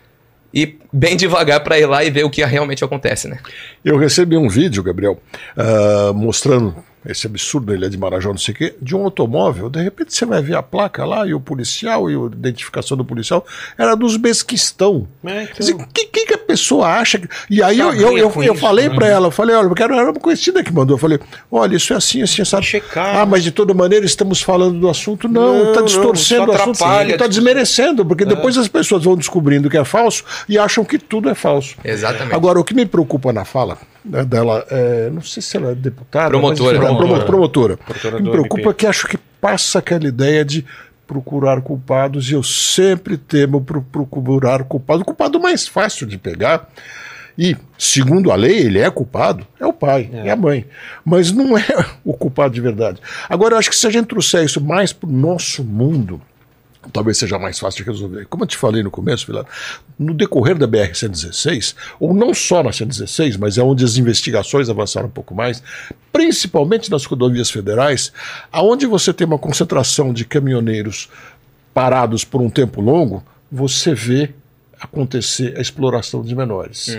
[0.51, 3.37] e bem devagar para ir lá e ver o que realmente acontece, né?
[3.85, 5.21] Eu recebi um vídeo, Gabriel,
[5.55, 6.75] uh, mostrando
[7.11, 9.69] esse absurdo, ele é de Marajó, não sei o quê, de um automóvel.
[9.69, 13.05] De repente você vai ver a placa lá e o policial e a identificação do
[13.05, 13.45] policial
[13.77, 15.07] era dos Besquistão.
[15.25, 15.43] É,
[15.73, 17.19] O que, que, que a pessoa acha?
[17.19, 19.93] que- E aí eu, eu, eu, eu falei para ela, eu falei, olha, porque era
[19.95, 20.95] uma conhecida que mandou.
[20.95, 21.19] Eu falei,
[21.51, 22.65] olha, isso é assim, assim, sabe?
[22.65, 23.17] checar.
[23.17, 25.27] Ah, mas de toda maneira estamos falando do assunto.
[25.27, 29.15] Não, Não, está não, distorcendo isso o assunto, está desmerecendo, porque depois as pessoas vão
[29.15, 31.75] descobrindo que é falso e acham que tudo é falso.
[31.83, 32.33] Exatamente.
[32.35, 33.77] Agora, o que me preocupa na fala
[34.07, 36.79] né, dela, é, não sei se ela é deputada, Promotora.
[36.79, 37.25] mas, Promotora.
[37.25, 37.77] promotora.
[37.77, 40.65] Promotora me preocupa que acho que passa aquela ideia de
[41.05, 45.01] procurar culpados e eu sempre temo pro procurar culpado.
[45.01, 46.69] O culpado mais fácil de pegar
[47.37, 50.65] e, segundo a lei, ele é culpado, é o pai, é, a mãe.
[51.05, 51.65] Mas não é
[52.03, 52.99] o culpado de verdade.
[53.29, 56.19] Agora, eu acho que se a gente trouxer isso mais para o nosso mundo,
[56.91, 58.25] talvez seja mais fácil de resolver.
[58.25, 59.45] Como eu te falei no começo, Vilar,
[59.97, 65.07] no decorrer da BR-116, ou não só na 116, mas é onde as investigações avançaram
[65.07, 65.61] um pouco mais,
[66.11, 68.11] principalmente nas rodovias federais,
[68.51, 71.09] aonde você tem uma concentração de caminhoneiros
[71.73, 74.31] parados por um tempo longo, você vê
[74.79, 76.95] acontecer a exploração de menores.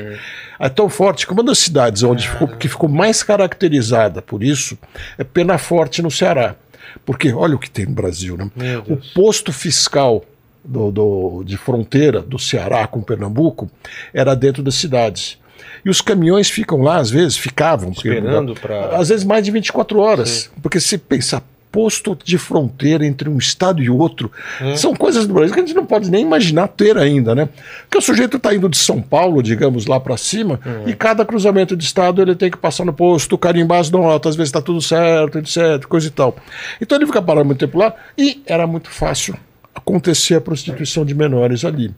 [0.59, 4.77] É tão forte que uma das cidades onde ficou, que ficou mais caracterizada por isso
[5.17, 6.57] é Penaforte, no Ceará.
[7.05, 8.51] Porque olha o que tem no Brasil, né?
[8.93, 10.25] O posto fiscal
[10.65, 13.71] do, do- de fronteira do Ceará com Pernambuco
[14.13, 15.39] era dentro das cidades.
[15.85, 17.91] E os caminhões ficam lá, às vezes, ficavam.
[17.93, 20.51] Esperando pra- Às vezes mais de 24 horas.
[20.63, 24.31] Porque se pensar, posto de fronteira entre um estado e outro,
[24.77, 27.49] são coisas do Brasil que a gente não pode nem imaginar ter ainda, né?
[27.83, 31.77] Porque o sujeito está indo de São Paulo, digamos, lá para cima, e cada cruzamento
[31.77, 34.81] de estado ele tem que passar no posto, carimbar as notas, ver se está tudo
[34.81, 36.37] certo, etc, coisa e tal.
[36.81, 39.37] Então ele fica parado muito tempo lá e era muito fácil
[39.75, 41.95] acontecer a prostituição de menores ali.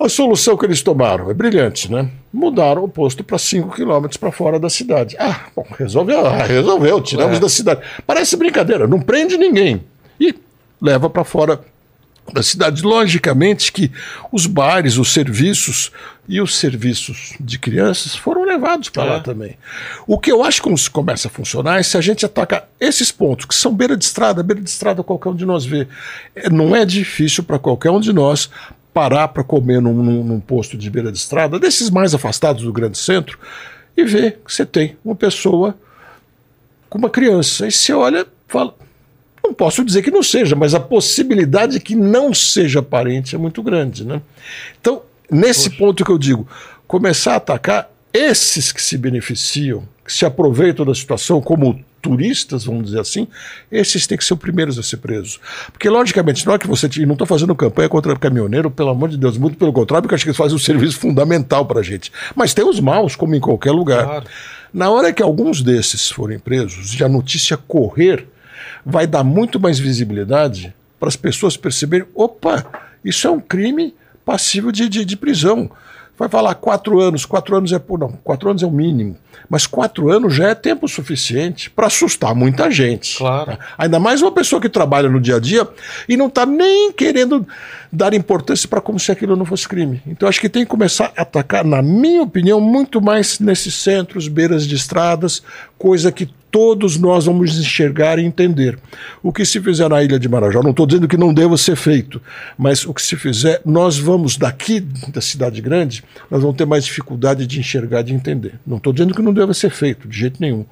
[0.00, 2.08] A solução que eles tomaram é brilhante, né?
[2.32, 5.14] Mudaram o posto para 5 quilômetros para fora da cidade.
[5.18, 7.82] Ah, bom, resolveu, ah, resolveu, tiramos da cidade.
[8.06, 9.84] Parece brincadeira, não prende ninguém.
[10.18, 10.34] E
[10.80, 11.60] leva para fora
[12.32, 12.82] da cidade.
[12.82, 13.92] Logicamente que
[14.32, 15.92] os bares, os serviços
[16.26, 19.58] e os serviços de crianças foram levados para lá também.
[20.06, 23.44] O que eu acho que começa a funcionar é se a gente atacar esses pontos,
[23.44, 25.86] que são beira de estrada, beira de estrada qualquer um de nós vê.
[26.34, 28.48] É, Não é difícil para qualquer um de nós
[29.00, 32.72] parar para comer num, num- num posto de beira de estrada, desses mais afastados do
[32.72, 33.38] grande centro,
[33.96, 35.74] e ver que você tem uma pessoa
[36.90, 37.64] com uma criança.
[37.64, 38.74] Aí você olha e fala.
[39.42, 43.38] Não posso dizer que não seja, mas a possibilidade de que não seja parente é
[43.38, 44.04] muito grande.
[44.04, 44.20] Né?
[44.78, 46.46] Então, nesse ponto que eu digo,
[46.86, 52.86] começar a atacar esses que se beneficiam, que se aproveitam da situação como turistas, vamos
[52.86, 53.28] dizer assim,
[53.70, 55.40] esses têm que ser os primeiros a ser presos.
[55.72, 56.88] Porque, logicamente, não é que você.
[56.98, 60.14] e Não estou fazendo campanha contra caminhoneiro, pelo amor de Deus, muito pelo contrário, porque
[60.14, 62.12] acho que eles fazem um serviço fundamental para a gente.
[62.34, 64.04] Mas tem os maus, como em qualquer lugar.
[64.04, 64.24] Claro.
[64.72, 68.26] Na hora que alguns desses forem presos e a notícia correr,
[68.84, 72.64] vai dar muito mais visibilidade para as pessoas perceberem: opa,
[73.04, 73.94] isso é um crime
[74.24, 75.70] passível de, de, de prisão.
[76.20, 79.16] Vai falar quatro anos, quatro anos é por não, quatro anos é o mínimo,
[79.48, 83.16] mas quatro anos já é tempo suficiente para assustar muita gente.
[83.16, 83.56] Claro.
[83.78, 85.66] Ainda mais uma pessoa que trabalha no dia a dia
[86.06, 87.46] e não está nem querendo
[87.90, 90.02] dar importância para como se aquilo não fosse crime.
[90.06, 94.28] Então acho que tem que começar a atacar, na minha opinião, muito mais nesses centros,
[94.28, 95.42] beiras de estradas,
[95.80, 98.78] coisa que todos nós vamos enxergar e entender.
[99.22, 101.74] O que se fizer na ilha de Marajó, não estou dizendo que não deva ser
[101.74, 102.20] feito,
[102.58, 106.84] mas o que se fizer, nós vamos daqui da cidade grande, nós vamos ter mais
[106.84, 108.60] dificuldade de enxergar, de entender.
[108.66, 110.66] Não estou dizendo que não deva ser feito, de jeito nenhum,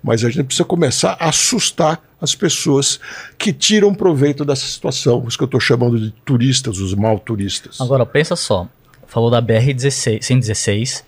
[0.00, 3.00] mas a gente precisa começar a assustar as pessoas
[3.36, 7.80] que tiram proveito dessa situação, os que eu estou chamando de turistas, os mal turistas.
[7.80, 8.68] Agora, pensa só.
[9.08, 11.04] Falou da BR-16, 116,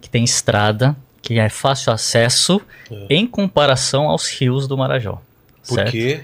[0.00, 2.60] que tem estrada, que é fácil acesso
[3.08, 5.18] em comparação aos rios do Marajó.
[5.62, 5.84] certo?
[5.92, 6.20] Porque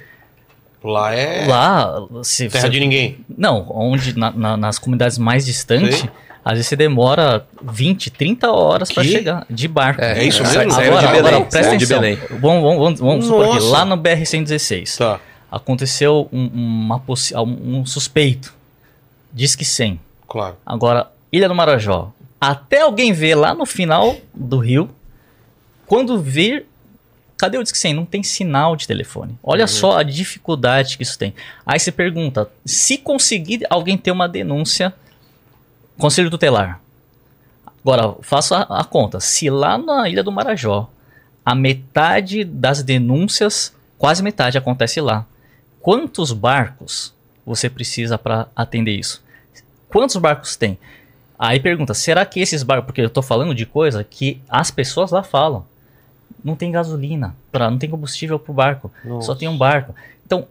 [0.84, 3.18] lá é Lá, se terra você- de ninguém.
[3.36, 6.04] Não, onde na- na- nas comunidades mais distantes,
[6.44, 10.02] às vezes você demora 20, 30 horas para chegar de barco.
[10.02, 10.60] É, É isso mesmo?
[10.74, 11.18] Agora, de Belém.
[11.20, 12.00] agora presta atenção.
[12.38, 15.18] Vamos, vamos, vamos, vamos supor aqui, lá no BR-116 Tá.
[15.50, 17.02] aconteceu um, uma
[17.36, 18.52] um, um suspeito.
[19.32, 19.98] Diz que 100.
[20.28, 20.56] Claro.
[20.66, 24.90] Agora, Ilha do Marajó, até alguém ver lá no final do rio,
[25.86, 26.66] quando vir,
[27.36, 27.94] cadê o Disque 100?
[27.94, 29.38] Não tem sinal de telefone.
[29.42, 31.34] Olha só a dificuldade que isso tem.
[31.66, 34.94] Aí você pergunta, se conseguir alguém ter uma denúncia,
[35.98, 36.80] conselho tutelar.
[37.84, 39.20] Agora, faça a, a conta.
[39.20, 40.88] Se lá na Ilha do Marajó,
[41.44, 45.26] a metade das denúncias, quase metade acontece lá.
[45.80, 47.14] Quantos barcos
[47.44, 49.22] você precisa para atender isso?
[49.88, 50.78] Quantos barcos tem?
[51.42, 55.10] Aí pergunta, será que esses barcos, porque eu tô falando de coisa que as pessoas
[55.10, 55.64] lá falam.
[56.44, 59.94] Não tem gasolina, pra, não tem combustível pro barco, só tem um barco.
[60.24, 60.46] Então,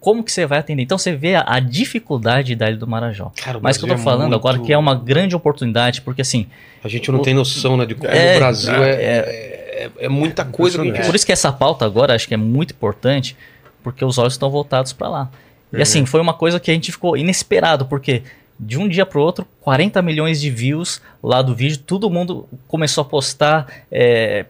[0.00, 0.82] como que você vai atender?
[0.82, 3.32] Então você vê a, a dificuldade da Ilha do Marajó.
[3.36, 6.00] Cara, o Mas que eu tô é falando agora muito- que é uma grande oportunidade,
[6.00, 6.46] porque assim,
[6.82, 10.44] A gente não tem noção, né, de como É, o Brasil é, é, é muita
[10.44, 13.36] coisa que a gente Por isso que essa pauta agora acho que é muito importante,
[13.82, 15.30] porque os olhos estão voltados para lá.
[15.72, 18.22] E assim, foi uma coisa que a gente ficou inesperado, porque
[18.58, 22.48] de um dia para o outro, 40 milhões de views lá do vídeo, todo mundo
[22.68, 24.46] começou a postar, é,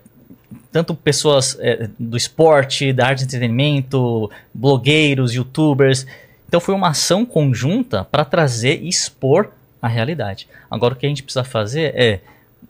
[0.71, 6.07] tanto pessoas é, do esporte, da arte de entretenimento, blogueiros, youtubers.
[6.49, 9.51] Então foi uma ação conjunta para trazer e expor
[9.81, 10.47] a realidade.
[10.71, 12.21] Agora o que a gente precisa fazer é,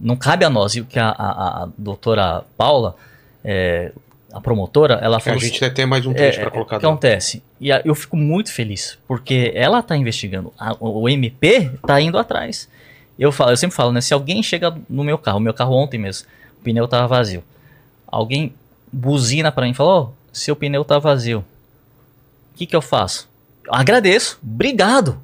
[0.01, 2.97] não cabe a nós, e o que a, a- a doutora Paula,
[3.45, 3.93] é,
[4.35, 6.77] a promotora, ela A falou gente deve ter mais um trecho é, pra é, colocar.
[6.77, 7.43] O que acontece?
[7.61, 10.53] E a- eu fico muito feliz, porque ela está investigando.
[10.59, 12.69] A- o, MP está indo atrás.
[13.19, 14.01] Eu, falo, eu sempre falo, né?
[14.01, 16.27] Se alguém chega no meu carro, meu carro ontem mesmo,
[16.59, 17.45] o pneu estava vazio.
[18.07, 18.53] Alguém
[18.93, 21.39] buzina para mim e fala, ó, seu pneu tá vazio.
[22.53, 23.29] O que que eu faço?
[23.69, 25.19] Agradeço, obrigado.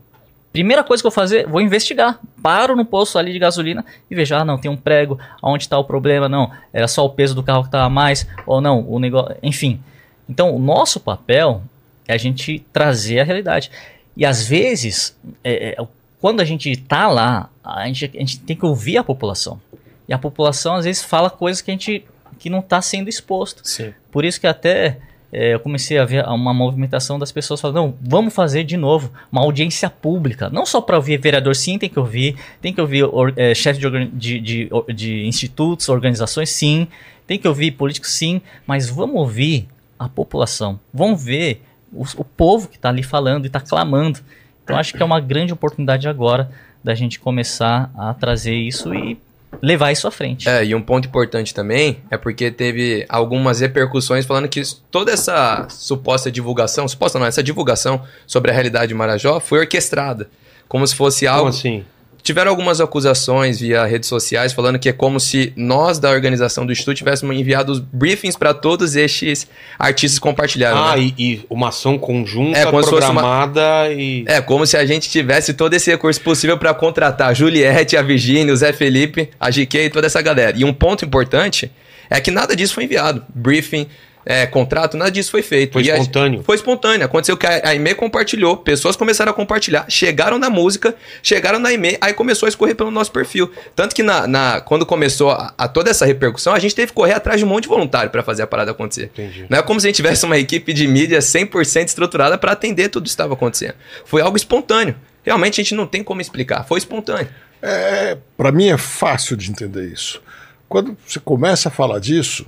[0.53, 2.19] Primeira coisa que eu vou fazer, vou investigar.
[2.43, 5.79] Paro no posto ali de gasolina e vejo, ah, não, tem um prego, aonde está
[5.79, 6.29] o problema?
[6.29, 9.81] Não, era só o peso do carro que estava mais, ou não, o negócio, enfim.
[10.29, 11.63] Então, o nosso papel
[12.09, 13.71] é a gente trazer a realidade.
[14.17, 15.87] E às vezes, é, é,
[16.21, 19.61] quando a gente tá lá, a gente, a gente tem que ouvir a população.
[20.09, 22.05] E a população às vezes fala coisas que a gente
[22.41, 23.61] que não está sendo exposto.
[23.65, 23.93] Sim.
[24.11, 24.99] Por isso que até
[25.33, 29.13] é, eu comecei a ver uma movimentação das pessoas falando, não, vamos fazer de novo
[29.31, 30.51] uma audiência pública.
[30.51, 33.05] Não só para ouvir vereador, sim, tem que ouvir, tem que ouvir
[33.37, 36.89] é, chefe de, de, de, de institutos, organizações, sim,
[37.27, 39.69] tem que ouvir políticos, sim, mas vamos ouvir
[39.99, 41.63] a população, vamos ver
[41.93, 44.19] o, o povo que está ali falando e está clamando.
[44.65, 46.51] Então acho que é uma grande oportunidade agora
[46.83, 49.19] da gente começar a trazer isso e
[49.63, 50.49] levar isso à frente.
[50.49, 55.67] É, e um ponto importante também é porque teve algumas repercussões falando que toda essa
[55.69, 60.29] suposta divulgação, suposta não, essa divulgação sobre a realidade de Marajó foi orquestrada.
[60.69, 61.49] Como se fosse Como algo.
[61.51, 61.85] assim?
[62.23, 66.73] Tiveram algumas acusações via redes sociais falando que é como se nós da organização do
[66.73, 69.47] Instituto tivéssemos enviado os briefings para todos estes
[69.79, 70.79] artistas que compartilharam.
[70.85, 71.13] Ah, né?
[71.17, 74.25] e, e uma ação conjunta, É, fosse uma- programada e.
[74.27, 78.03] É, como se a gente tivesse todo esse recurso possível para contratar a Juliette, a
[78.03, 80.57] Virgínia, o Zé Felipe, a GK e toda essa galera.
[80.57, 81.71] E um ponto importante
[82.09, 83.25] é que nada disso foi enviado.
[83.35, 83.87] Briefing,
[84.25, 85.73] é, contrato, nada disso foi feito.
[85.73, 86.43] Foi E a- espontâneo.
[86.43, 87.05] foi espontâneo.
[87.07, 91.73] Aconteceu que a a IME compartilhou, pessoas começaram a compartilhar, chegaram na música, chegaram na
[91.73, 93.51] IME, aí começou a escorrer pelo nosso perfil.
[93.75, 96.95] Tanto que na, na- quando começou a, a toda essa repercussão, a gente teve que
[96.95, 99.11] correr atrás de um monte de voluntário para fazer a parada acontecer.
[99.13, 99.47] Entendi.
[99.49, 102.89] Não é como se a gente tivesse uma equipe de mídia 100% estruturada para atender
[102.89, 103.75] tudo que estava acontecendo.
[104.05, 104.95] Foi algo espontâneo.
[105.23, 106.65] Realmente a gente não tem como explicar.
[106.67, 107.29] Foi espontâneo.
[107.63, 110.23] É, para mim é fácil de entender isso.
[110.69, 112.47] Quando você começa a falar disso,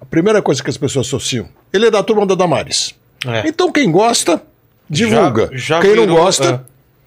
[0.00, 2.94] a primeira coisa que as pessoas associam, ele é da turma da Damares.
[3.26, 3.48] É.
[3.48, 4.42] Então quem gosta,
[4.88, 5.48] divulga.
[5.52, 6.60] Já- já quem virou, não gosta, é.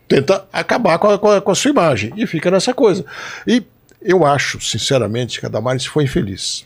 [0.08, 2.12] tenta acabar com a, com a- com a sua imagem.
[2.18, 3.06] E fica nessa coisa.
[3.46, 3.64] E
[4.02, 6.66] eu acho, sinceramente, que a Damares foi infeliz.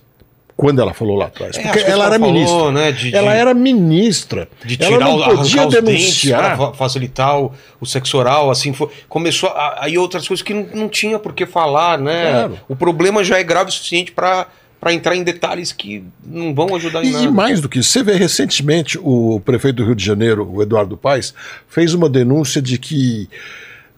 [0.55, 1.57] Quando ela falou lá atrás.
[1.57, 2.71] É, Porque coisas ela era falou, ministra.
[2.71, 4.47] né, de- ela de- era ministra.
[4.63, 5.81] De ela tirar não o, podia dentes
[6.21, 6.73] denunciar.
[6.75, 10.89] facilitar o, o sexo oral, assim, foi, começou a- aí outras coisas que não, não
[10.89, 12.31] tinha por que falar, né?
[12.31, 12.59] Claro.
[12.69, 14.45] O problema já é grave o suficiente para
[14.81, 17.25] para entrar em detalhes que não vão ajudar em E, nada.
[17.25, 20.59] e mais do que isso, você vê recentemente o prefeito do Rio de Janeiro, o
[20.63, 21.35] Eduardo Paes,
[21.69, 23.29] fez uma denúncia de que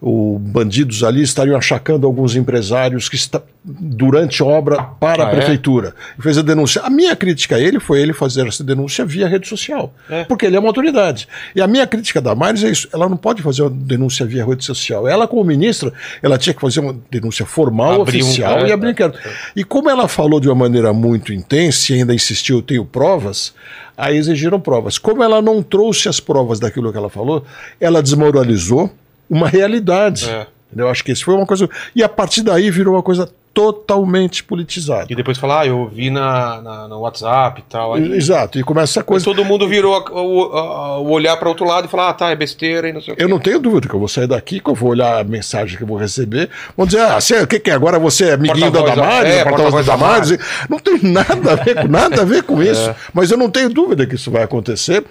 [0.00, 5.36] os bandidos ali estariam achacando alguns empresários que está durante obra para Ah, a é?
[5.36, 5.94] prefeitura.
[6.18, 6.82] E fez a denúncia.
[6.82, 10.24] A minha crítica a ele foi ele fazer essa denúncia via rede social, É.
[10.24, 11.26] porque ele é uma autoridade.
[11.56, 14.44] E a minha crítica da Maris é isso, ela não pode fazer uma denúncia via
[14.44, 15.08] rede social.
[15.08, 15.92] Ela como ministra,
[16.22, 19.18] ela tinha que fazer uma denúncia formal, Abrir um- oficial é, e abrir um inquérito.
[19.56, 23.54] E como ela falou de uma maneira muito intensa e ainda insistiu, eu tenho provas,
[23.96, 24.98] aí exigiram provas.
[24.98, 27.44] Como ela não trouxe as provas daquilo que ela falou,
[27.80, 28.90] ela desmoralizou
[29.28, 30.28] uma realidade.
[30.30, 30.46] É.
[30.76, 31.68] Eu acho que esse foi uma coisa.
[31.94, 35.06] E a partir daí virou uma coisa totalmente politizada.
[35.08, 37.94] E depois falar, ah, eu vi na, na- no WhatsApp e tal.
[37.94, 39.24] Aí, Exato, e começa essa coisa.
[39.24, 42.30] todo mundo virou a- o, a- o olhar para outro lado e falar, ah, tá,
[42.30, 43.22] é besteira e não sei o quê.
[43.22, 45.76] Eu não tenho dúvida que eu vou sair daqui, que eu vou olhar a mensagem
[45.76, 46.50] que eu vou receber.
[46.76, 47.74] Vão dizer, ah, você, o que, que é?
[47.74, 50.38] Agora você é amiguinho da Damares, é, é, porta-voz da Damares.
[50.68, 52.92] Não tem nada a ver, nada a ver com isso.
[53.12, 55.04] Mas eu não tenho dúvida que isso vai acontecer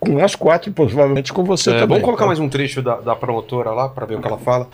[0.00, 1.88] com nós quatro provavelmente com você É, também.
[1.88, 2.26] vamos colocar tá?
[2.28, 4.68] mais um trecho da, da promotora lá para ver o que ela fala.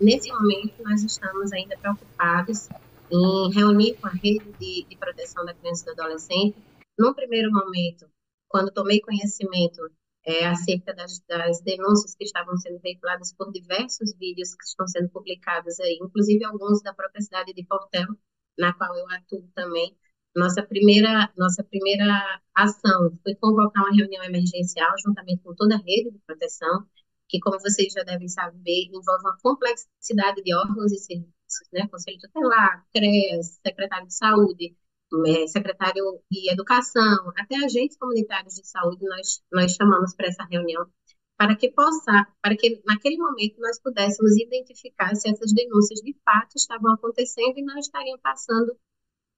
[0.00, 2.68] Nesse momento, nós estamos ainda preocupados
[3.10, 6.56] em reunir com a rede de, de proteção da criança e do adolescente.
[6.98, 8.06] Num primeiro momento,
[8.48, 9.80] quando tomei conhecimento
[10.24, 15.08] é, acerca das, das denúncias que estavam sendo veiculadas por diversos vídeos que estão sendo
[15.10, 18.08] publicados aí, inclusive alguns da própria cidade de Portel,
[18.58, 19.96] na qual eu atuo também.
[20.34, 26.10] Nossa primeira, nossa primeira ação foi convocar uma reunião emergencial juntamente com toda a rede
[26.10, 26.86] de proteção,
[27.28, 31.86] que, como vocês já devem saber, envolve uma complexidade de órgãos e serviços, né?
[31.88, 34.76] Conselho Tutelar, CREAS, Secretário de Saúde,
[35.26, 40.86] eh, Secretário de Educação, até agentes comunitários de saúde nós, nós chamamos para essa reunião,
[41.36, 46.56] para que possa, para que naquele momento nós pudéssemos identificar se essas denúncias de fato
[46.56, 48.74] estavam acontecendo e não estariam passando,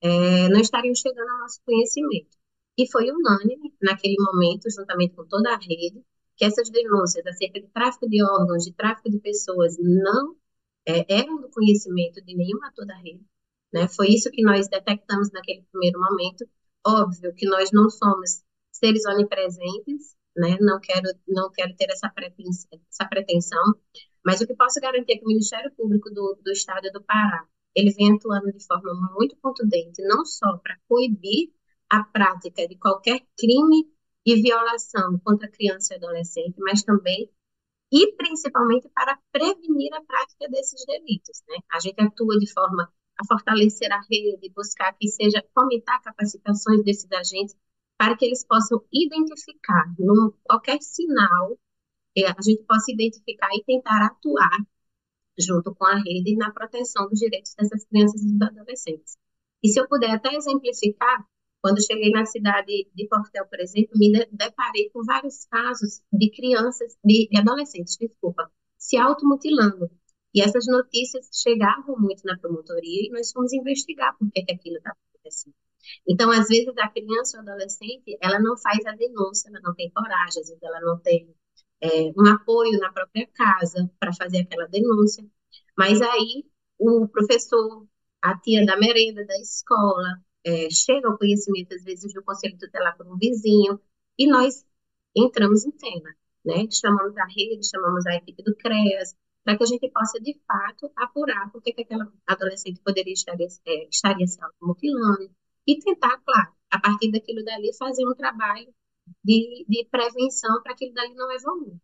[0.04, 2.36] eh, não estariam chegando ao nosso conhecimento.
[2.76, 6.04] E foi unânime naquele momento, juntamente com toda a rede,
[6.36, 10.36] que essas denúncias acerca de tráfico de órgãos, de tráfico de pessoas, não
[10.86, 13.24] é, eram do conhecimento de nenhum ator da rede.
[13.72, 13.88] Né?
[13.88, 16.46] Foi isso que nós detectamos naquele primeiro momento.
[16.86, 18.42] Óbvio que nós não somos
[18.72, 20.56] seres onipresentes, né?
[20.60, 23.62] não, quero, não quero ter essa pretensão, essa pretensão,
[24.24, 27.46] mas o que posso garantir é que o Ministério Público do, do Estado do Pará
[27.74, 31.52] ele vem atuando de forma muito contundente, não só para coibir
[31.90, 33.88] a prática de qualquer crime
[34.26, 37.30] e violação contra criança e adolescente, mas também
[37.92, 41.42] e principalmente para prevenir a prática desses delitos.
[41.48, 41.58] Né?
[41.72, 47.10] A gente atua de forma a fortalecer a rede, buscar que seja fomentar capacitações desses
[47.12, 47.56] agentes
[47.96, 51.56] para que eles possam identificar num, qualquer sinal,
[52.16, 54.58] eh, a gente possa identificar e tentar atuar
[55.38, 59.16] junto com a rede na proteção dos direitos dessas crianças e dos adolescentes.
[59.62, 61.24] E se eu puder até exemplificar,
[61.60, 66.94] quando cheguei na cidade de Portel, por exemplo, me deparei com vários casos de crianças,
[67.02, 69.90] de, de adolescentes, desculpa, se automutilando.
[70.34, 74.76] E essas notícias chegavam muito na promotoria e nós fomos investigar por que, que aquilo
[74.76, 75.54] estava acontecendo.
[76.06, 79.90] Então, às vezes, a criança ou adolescente, ela não faz a denúncia, ela não tem
[79.90, 81.34] coragem, às vezes ela não tem
[81.80, 85.24] é, um apoio na própria casa para fazer aquela denúncia.
[85.76, 86.44] Mas aí,
[86.78, 87.86] o professor,
[88.22, 92.96] a tia da merenda da escola, é, chega ao conhecimento, às vezes, do conselho tutelar
[92.96, 93.80] por um vizinho,
[94.18, 94.64] e nós
[95.16, 96.14] entramos em cena,
[96.44, 96.66] né?
[96.70, 100.90] Chamamos a rede, chamamos a equipe do CREAS, para que a gente possa, de fato,
[100.96, 105.30] apurar por que que aquela adolescente poderia estar, é, estaria se automutilando,
[105.66, 108.72] e tentar, claro, a partir daquilo dali, fazer um trabalho
[109.24, 111.76] de, de prevenção para aquilo dali não evolua.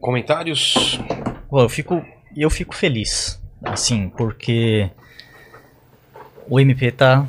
[0.00, 0.98] Comentários?
[1.50, 2.04] Bom, eu fico,
[2.36, 4.90] eu fico feliz, assim, porque
[6.48, 7.26] o MP está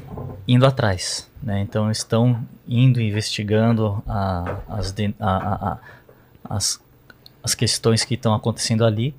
[0.47, 1.61] indo atrás, né?
[1.61, 5.79] Então estão indo investigando a, as, de- a- a- a-
[6.55, 6.79] as,
[7.43, 9.13] as questões que estão acontecendo ali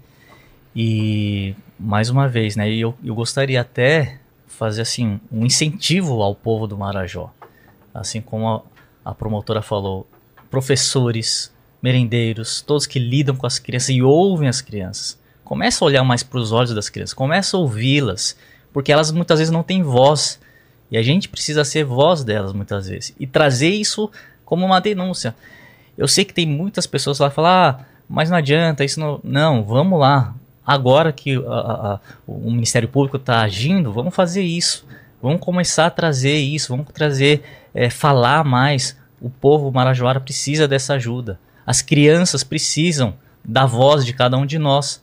[0.76, 2.70] e mais uma vez, né?
[2.72, 4.20] Eu, eu gostaria até
[4.58, 7.32] fazer assim um incentivo ao povo do Marajó,
[7.94, 8.62] assim como a,
[9.10, 10.06] a promotora falou,
[10.50, 15.16] professores, merendeiros, todos que lidam com as crianças e ouvem as crianças.
[15.44, 18.36] Começa a olhar mais para os olhos das crianças, começa a ouvi-las,
[18.72, 20.40] porque elas muitas vezes não têm voz.
[20.90, 23.14] E a gente precisa ser voz delas muitas vezes.
[23.18, 24.10] E trazer isso
[24.44, 25.36] como uma denúncia.
[25.96, 29.20] Eu sei que tem muitas pessoas lá que falam, ah, mas não adianta, isso não.
[29.22, 30.34] Não, vamos lá.
[30.68, 31.40] Agora que a-
[31.94, 34.86] a- o Ministério Público está agindo, vamos fazer isso.
[35.22, 37.42] Vamos começar a trazer isso, vamos trazer,
[37.74, 38.94] é, falar mais.
[39.18, 41.40] O povo marajoara precisa dessa ajuda.
[41.66, 45.02] As crianças precisam da voz de cada um de nós.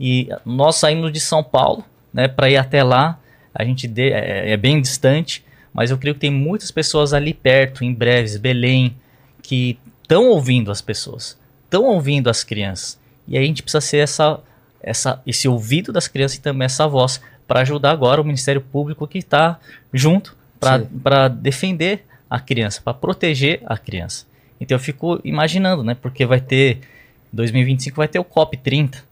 [0.00, 3.16] E nós saímos de São Paulo, né, para ir até lá.
[3.54, 7.32] A gente de- é, é bem distante, mas eu creio que tem muitas pessoas ali
[7.32, 8.96] perto, em Breves, Belém,
[9.40, 12.98] que estão ouvindo as pessoas, estão ouvindo as crianças.
[13.28, 14.40] E a gente precisa ser essa,
[14.84, 19.06] essa, esse ouvido das crianças e também essa voz para ajudar agora o Ministério Público
[19.06, 19.58] que está
[19.92, 24.26] junto para defender a criança, para proteger a criança.
[24.60, 25.94] Então eu fico imaginando, né?
[25.94, 26.80] Porque vai ter
[27.32, 29.02] 2025 vai ter o COP 30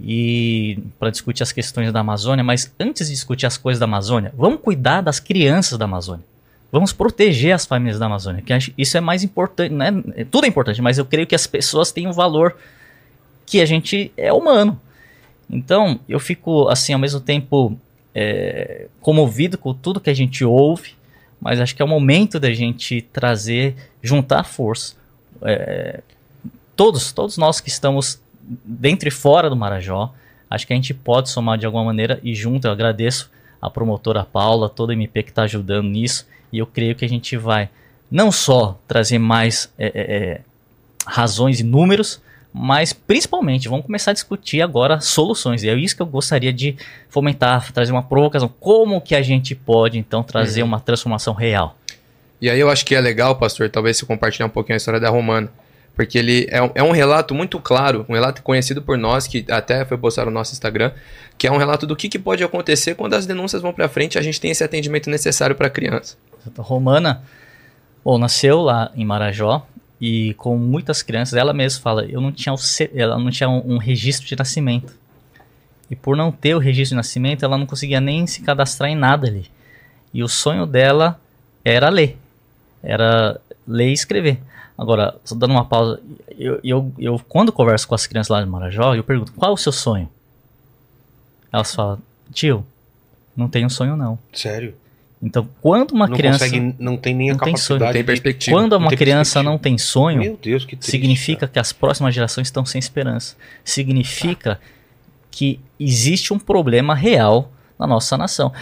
[0.00, 4.32] e para discutir as questões da Amazônia, mas antes de discutir as coisas da Amazônia,
[4.36, 6.24] vamos cuidar das crianças da Amazônia.
[6.70, 9.92] Vamos proteger as famílias da Amazônia, que isso é mais importante, né?
[10.30, 12.56] Tudo é importante, mas eu creio que as pessoas têm um valor
[13.44, 14.80] que a gente é humano.
[15.50, 17.78] Então, eu fico, assim, ao mesmo tempo
[18.14, 20.94] é, comovido com tudo que a gente ouve,
[21.40, 24.94] mas acho que é o momento da gente trazer, juntar força.
[25.42, 26.00] É,
[26.76, 28.20] todos, todos nós que estamos
[28.64, 30.14] dentro e fora do Marajó,
[30.48, 33.30] acho que a gente pode somar de alguma maneira e junto eu agradeço
[33.60, 37.08] a promotora Paula, todo o MP que está ajudando nisso, e eu creio que a
[37.08, 37.70] gente vai
[38.10, 40.40] não só trazer mais é, é, é,
[41.06, 42.20] razões e números,
[42.52, 45.62] mas principalmente vamos começar a discutir agora soluções.
[45.62, 46.76] E é isso que eu gostaria de
[47.08, 48.52] fomentar, trazer uma provocação.
[48.60, 51.76] Como que a gente pode então trazer uma transformação real?
[52.40, 55.00] E aí eu acho que é legal, pastor, talvez se compartilhar um pouquinho a história
[55.00, 55.50] da Romana.
[55.94, 59.44] Porque ele é um, é um relato muito claro, um relato conhecido por nós, que
[59.50, 60.90] até foi postado no nosso Instagram,
[61.36, 64.14] que é um relato do que, que pode acontecer quando as denúncias vão para frente
[64.14, 66.16] e a gente tem esse atendimento necessário para a criança.
[66.58, 67.22] Romana,
[68.02, 69.66] bom, nasceu lá em Marajó
[70.04, 72.58] e com muitas crianças, ela mesma fala, eu não tinha, o
[72.92, 74.92] ela não tinha um, um registro de nascimento.
[75.88, 78.96] E por não ter o registro de nascimento, ela não conseguia nem se cadastrar em
[78.96, 79.48] nada ali.
[80.12, 81.20] E o sonho dela
[81.64, 82.18] era ler.
[82.82, 84.40] Era ler e escrever.
[84.76, 86.00] Agora, só dando uma pausa,
[86.36, 89.54] eu, eu, eu quando converso com as crianças lá de Marajó, eu pergunto, qual é
[89.54, 90.08] o seu sonho?
[91.52, 92.00] Elas falam,
[92.32, 92.66] tio,
[93.36, 94.18] não tenho sonho não.
[94.32, 94.74] Sério?
[95.22, 96.44] Então, quando uma não criança...
[96.44, 97.84] consegue, não tem nem a não tem sonho, capacidade.
[97.84, 98.56] Não tem perspectiva.
[98.56, 101.52] Quando uma criança não tem sonho, Meu Deus, que triste, significa cara.
[101.52, 103.36] que as próximas gerações estão sem esperança.
[103.64, 104.58] Significa
[105.30, 108.52] que existe um problema real na nossa nação.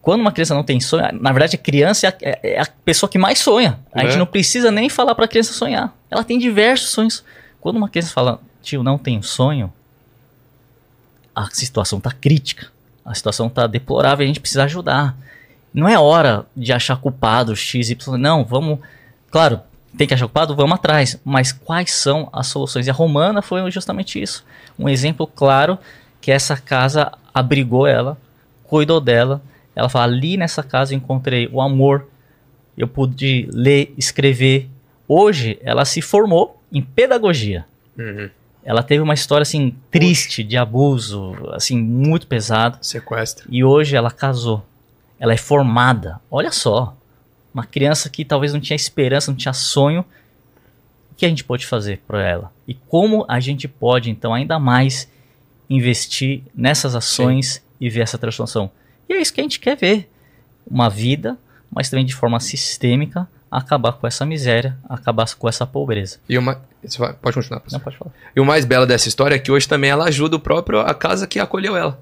[0.00, 2.66] Quando uma criança não tem sonho, na verdade a criança é a, é- é a
[2.84, 3.78] pessoa que mais sonha.
[3.92, 4.06] A É.
[4.06, 5.94] gente não precisa nem falar para a criança sonhar.
[6.10, 7.22] Ela tem diversos sonhos.
[7.60, 9.70] Quando uma criança fala, tio, não tenho sonho,
[11.36, 12.68] a situação está crítica.
[13.04, 15.14] A situação está deplorável, a gente precisa ajudar.
[15.78, 18.18] Não é hora de achar culpado X, Y.
[18.18, 18.80] Não, vamos.
[19.30, 19.60] Claro,
[19.96, 21.20] tem que achar culpado, vamos atrás.
[21.24, 22.88] Mas quais são as soluções?
[22.88, 24.44] E a Romana foi justamente isso.
[24.76, 25.78] Um exemplo claro
[26.20, 28.18] que essa casa abrigou ela,
[28.64, 29.40] cuidou dela.
[29.76, 32.08] Ela fala: ali nessa casa eu encontrei o amor,
[32.76, 34.68] eu pude ler, escrever.
[35.06, 37.64] Hoje ela se formou em pedagogia.
[37.96, 38.28] Uhum.
[38.64, 42.78] Ela teve uma história assim triste de abuso, assim muito pesado.
[42.82, 43.46] Sequestro.
[43.48, 44.64] E hoje ela casou.
[45.18, 46.20] Ela é formada.
[46.30, 46.96] Olha só.
[47.52, 50.04] Uma criança que talvez não tinha esperança, não tinha sonho.
[51.10, 52.52] O que a gente pode fazer para ela?
[52.66, 55.10] E como a gente pode, então, ainda mais
[55.68, 58.70] investir nessas ações e ver essa transformação?
[59.08, 60.08] E é isso que a gente quer ver.
[60.70, 61.36] Uma vida,
[61.70, 66.18] mas também de forma sistêmica, acabar com essa miséria, acabar com essa pobreza.
[66.28, 66.60] E uma.
[67.20, 67.78] Pode continuar, pastor.
[67.78, 68.12] Não pode falar.
[68.36, 70.94] E o mais belo dessa história é que hoje também ela ajuda o próprio a
[70.94, 71.98] casa que acolheu ela.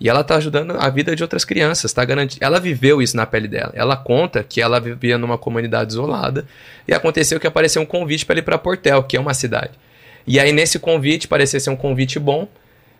[0.00, 2.44] E ela tá ajudando a vida de outras crianças, tá garantindo.
[2.44, 3.72] Ela viveu isso na pele dela.
[3.74, 6.46] Ela conta que ela vivia numa comunidade isolada
[6.86, 9.72] e aconteceu que apareceu um convite para ir para Portel, que é uma cidade.
[10.26, 12.46] E aí nesse convite parecia ser um convite bom,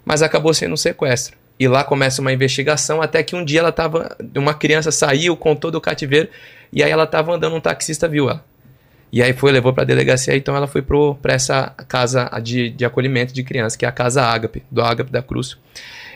[0.05, 1.37] mas acabou sendo um sequestro.
[1.59, 5.71] E lá começa uma investigação até que um dia ela tava, uma criança saiu, contou
[5.71, 6.29] do cativeiro
[6.73, 8.45] e aí ela tava andando, um taxista viu ela.
[9.11, 12.85] E aí foi, levou pra delegacia, então ela foi pro, pra essa casa de, de
[12.85, 15.57] acolhimento de criança, que é a Casa Ágape, do Ágape da Cruz.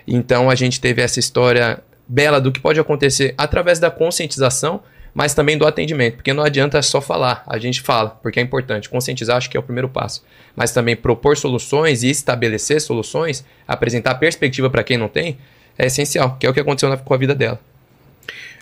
[0.06, 4.82] Então a gente teve essa história bela do que pode acontecer através da conscientização,
[5.14, 8.88] mas também do atendimento, porque não adianta só falar, a gente fala, porque é importante.
[8.88, 10.24] Conscientizar acho que é o primeiro passo,
[10.56, 15.36] mas também propor soluções e estabelecer soluções, apresentar perspectiva para quem não tem,
[15.78, 17.60] é essencial, que é o que aconteceu na- com a vida dela.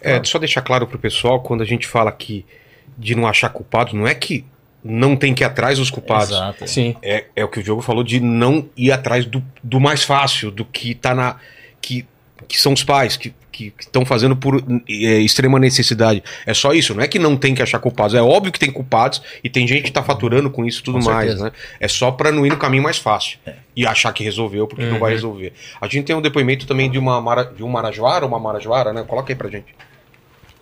[0.02, 2.44] É, só deixar claro pro pessoal, quando a gente fala aqui
[2.96, 4.44] de não achar culpados, não é que
[4.82, 6.30] não tem que ir atrás dos culpados.
[6.30, 6.66] Exato.
[6.66, 6.96] Sim.
[7.02, 10.50] É, é o que o Diogo falou de não ir atrás do, do mais fácil,
[10.50, 11.36] do que tá na.
[11.80, 12.06] que,
[12.48, 13.34] que são os pais, que
[13.78, 16.22] estão fazendo por é, extrema necessidade.
[16.46, 18.14] É só isso, não é que não tem que achar culpados.
[18.14, 20.98] É óbvio que tem culpados e tem gente que tá faturando com isso e tudo
[20.98, 21.44] Com mais, certeza.
[21.44, 21.52] né?
[21.78, 23.38] É só pra não ir no caminho mais fácil
[23.76, 25.16] e achar que resolveu, porque não vai Uhum.
[25.16, 25.52] resolver.
[25.78, 29.04] A gente tem um depoimento também de uma mara, de um marajoara, uma marajoara, né?
[29.06, 29.74] Coloca aí pra gente.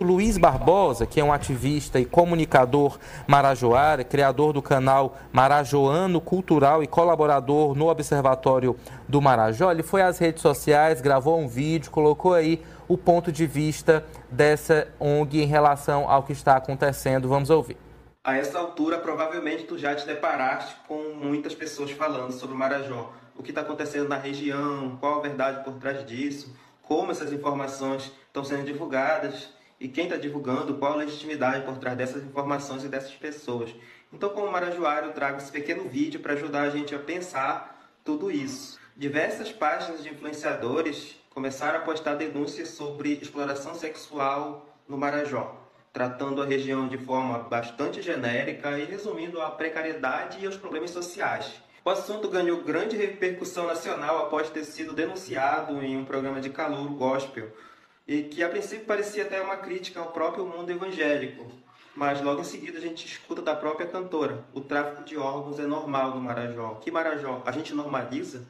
[0.01, 6.87] Luiz Barbosa, que é um ativista e comunicador marajoara, criador do canal Marajoano Cultural e
[6.87, 8.77] colaborador no Observatório
[9.09, 13.45] do Marajó, ele foi às redes sociais, gravou um vídeo, colocou aí o ponto de
[13.45, 17.29] vista dessa ONG em relação ao que está acontecendo.
[17.29, 17.77] Vamos ouvir.
[18.23, 23.13] A essa altura, provavelmente tu já te deparaste com muitas pessoas falando sobre o Marajó.
[23.37, 28.13] O que está acontecendo na região, qual a verdade por trás disso, como essas informações
[28.29, 32.89] estão sendo divulgadas e quem está divulgando, qual a legitimidade por trás dessas informações e
[32.89, 33.75] dessas pessoas.
[34.13, 38.31] Então, como marajoário, eu trago esse pequeno vídeo para ajudar a gente a pensar tudo
[38.31, 38.79] isso.
[38.97, 45.65] Diversas páginas de influenciadores começaram a postar denúncias sobre exploração sexual no Marajó.
[45.93, 51.61] tratando a região de forma bastante genérica e resumindo a precariedade e os problemas sociais.
[51.85, 56.89] O assunto ganhou grande repercussão nacional após ter sido denunciado em um programa de calor
[56.91, 57.51] gospel,
[58.09, 61.47] e que a princípio parecia até uma crítica ao próprio mundo evangélico.
[61.95, 65.67] Mas logo em seguida a gente escuta da própria cantora: o tráfico de órgãos é
[65.67, 66.77] normal no Marajó.
[66.77, 67.43] Que Marajó?
[67.45, 68.47] A gente normaliza?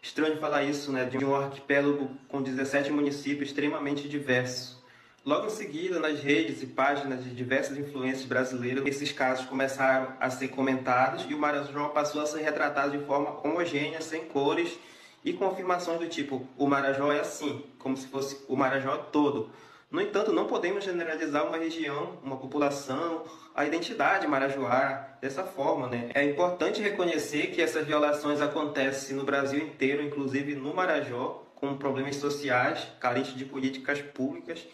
[0.00, 1.04] Estranho falar isso, né?
[1.04, 4.80] De um arquipélago com 17 municípios extremamente diversos.
[5.24, 10.28] Logo em seguida, nas redes e páginas de diversas influências brasileiras, esses casos começaram a
[10.30, 14.76] ser comentados e o Marajó passou a ser retratado de forma homogênea, sem cores
[15.24, 19.50] e com afirmações do tipo: o Marajó é assim, como se fosse o Marajó todo.
[19.90, 23.24] No entanto, não podemos generalizar uma região, uma população,
[23.54, 25.86] a identidade marajoara dessa forma.
[25.86, 26.10] Né?
[26.14, 32.16] É importante reconhecer que essas violações acontecem no Brasil inteiro, inclusive no Marajó, com problemas
[32.16, 34.66] sociais, carentes de políticas públicas.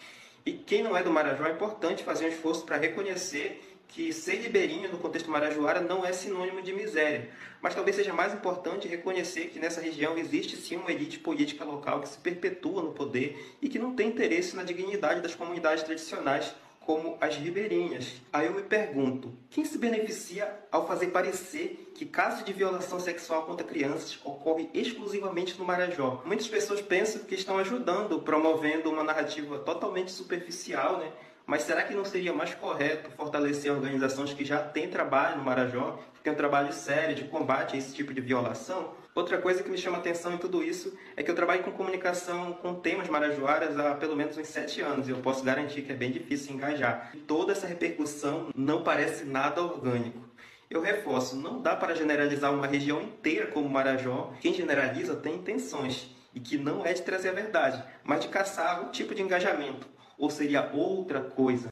[0.46, 4.36] E quem não é do Marajó, é importante fazer um esforço para reconhecer que ser
[4.36, 7.30] ribeirinho no contexto marajoara não é sinônimo de miséria,
[7.61, 12.01] mas talvez seja mais importante reconhecer que nessa região existe sim uma elite política local
[12.01, 16.55] que se perpetua no poder e que não tem interesse na dignidade das comunidades tradicionais
[16.89, 18.14] como as ribeirinhas.
[18.32, 23.45] Aí eu me pergunto, quem se beneficia ao fazer parecer que casos de violação sexual
[23.45, 26.22] contra crianças ocorrem exclusivamente no Marajó?
[26.24, 31.12] Muitas pessoas pensam que estão ajudando, promovendo uma narrativa totalmente superficial, né?
[31.49, 35.99] Mas será que não seria mais correto fortalecer organizações que já têm trabalho no Marajó,
[36.12, 38.92] que têm um trabalho sério de combate a esse tipo de violação?
[39.14, 42.53] Outra coisa que me chama atenção em tudo isso é que eu trabalho com comunicação
[42.53, 45.94] com temas marajoaras há pelo menos uns sete anos e eu posso garantir que é
[45.94, 47.14] bem difícil engajar.
[47.26, 50.20] Toda essa repercussão não parece nada orgânico.
[50.68, 54.34] Eu reforço, não dá para generalizar uma região inteira como Marajó.
[54.42, 58.76] Quem generaliza tem intenções e que não é de trazer a verdade, mas de caçar
[58.76, 61.68] algum tipo de engajamento ou seria outra coisa?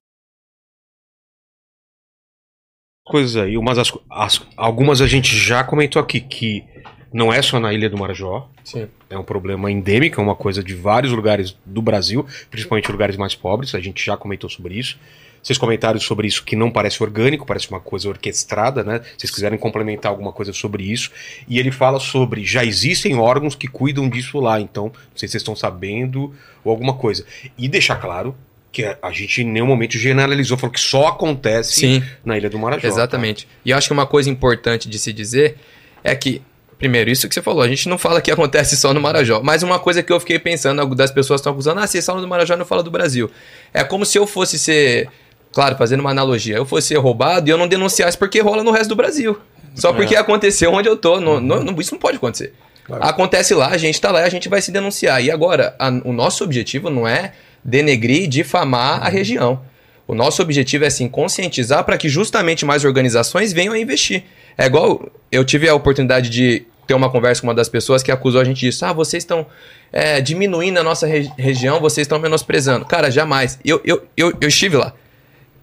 [3.05, 6.65] Coisas aí, umas as, as- algumas a gente já comentou aqui que
[7.13, 8.49] não é só na Ilha do Marajó.
[8.65, 8.89] Sim.
[9.09, 13.35] É um problema endêmico, é uma coisa de vários lugares do Brasil, principalmente lugares mais
[13.35, 13.75] pobres.
[13.77, 14.99] A gente já comentou sobre isso.
[15.47, 19.01] Vocês comentaram sobre isso que não parece orgânico, parece uma coisa orquestrada, né?
[19.17, 21.13] Se vocês quiserem complementar alguma coisa sobre isso.
[21.47, 25.33] E ele fala sobre já existem órgãos que cuidam disso lá, então não sei se
[25.33, 26.35] vocês estão sabendo
[26.65, 27.25] ou alguma coisa.
[27.57, 28.35] E deixar claro
[28.73, 32.03] que a, gente em nenhum momento generalizou, falou que só acontece Sim.
[32.25, 32.83] na Ilha do Marajó.
[32.83, 32.89] tá?
[32.89, 33.47] Exatamente.
[33.65, 35.59] E eu acho que uma coisa importante de se dizer
[36.03, 36.43] é que,
[36.77, 39.63] primeiro, isso que você falou, a gente não fala que acontece só no Marajó, mas
[39.63, 42.55] uma coisa que eu fiquei pensando, das pessoas estão acusando, ah, vocês falam do Marajó
[42.55, 43.31] e não fala do Brasil.
[43.73, 45.09] É como se eu fosse ser,
[45.57, 48.91] claro, fazendo uma analogia, eu fosse roubado e eu não denunciasse porque rola no resto
[48.91, 49.39] do Brasil.
[49.75, 51.19] Só porque aconteceu onde eu tô.
[51.19, 52.53] Não, não- isso não pode acontecer.
[53.01, 55.23] Acontece lá, a gente tá lá e a gente vai se denunciar.
[55.25, 57.33] E agora, a- o nosso objetivo não é
[57.65, 59.61] denegrir e difamar a região.
[60.07, 64.25] O nosso objetivo é sim conscientizar para que justamente mais organizações venham a investir.
[64.59, 68.13] É igual eu tive a oportunidade de ter uma conversa com uma das pessoas que
[68.13, 68.85] acusou a gente disso.
[68.85, 69.45] Ah, vocês estão
[69.93, 72.85] é, diminuindo a nossa re- região, vocês estão menosprezando.
[72.85, 73.59] Cara, jamais.
[73.65, 74.93] Eu, eu, eu, eu estive lá.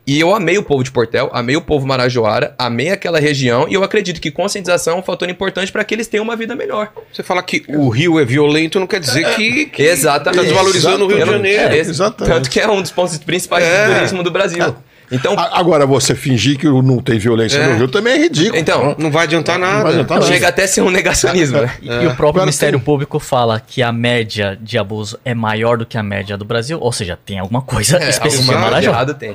[0.05, 3.73] E eu amei o povo de Portel, amei o povo marajoara, amei aquela região e
[3.73, 6.91] eu acredito que conscientização é um fator importante para que eles tenham uma vida melhor.
[7.13, 10.35] Você fala que o Rio é violento, não quer dizer que, que Exatamente.
[10.41, 11.73] tá desvalorizando o Rio de Janeiro.
[11.73, 12.33] é, Exatamente.
[12.35, 13.87] Tanto que é um dos pontos principais É.
[13.87, 14.75] do turismo do Brasil.
[15.13, 17.67] Então, A- Agora, você fingir que não tem violência É.
[17.71, 18.57] no Rio também é ridículo.
[18.57, 19.83] então Não vai adiantar nada.
[19.83, 20.31] vai adiantar nada.
[20.31, 21.77] chega até a ser um negacionismo, né?
[21.81, 25.33] E, e o próprio Agora Ministério tem- Público fala que a média de abuso é
[25.33, 28.53] maior do que a média do Brasil, ou seja, tem alguma coisa É, específica alguma
[28.53, 28.89] coisa Marajó.
[28.91, 29.33] errada tem.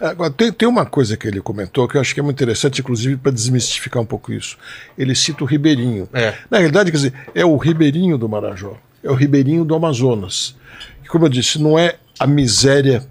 [0.00, 2.80] Agora, tem, tem uma coisa que ele comentou que eu acho que é muito interessante,
[2.80, 4.56] inclusive para desmistificar um pouco isso.
[4.98, 6.08] Ele cita o Ribeirinho.
[6.12, 6.34] É.
[6.50, 10.56] Na realidade, quer dizer, é o Ribeirinho do Marajó, é o Ribeirinho do Amazonas.
[11.02, 13.04] Que, como eu disse, não é a miséria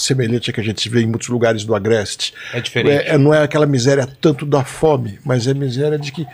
[0.00, 2.34] semelhante a que a gente vê em muitos lugares do Agreste.
[2.52, 3.02] É diferente.
[3.06, 6.26] É, é- não é aquela miséria tanto da fome, mas é miséria de que,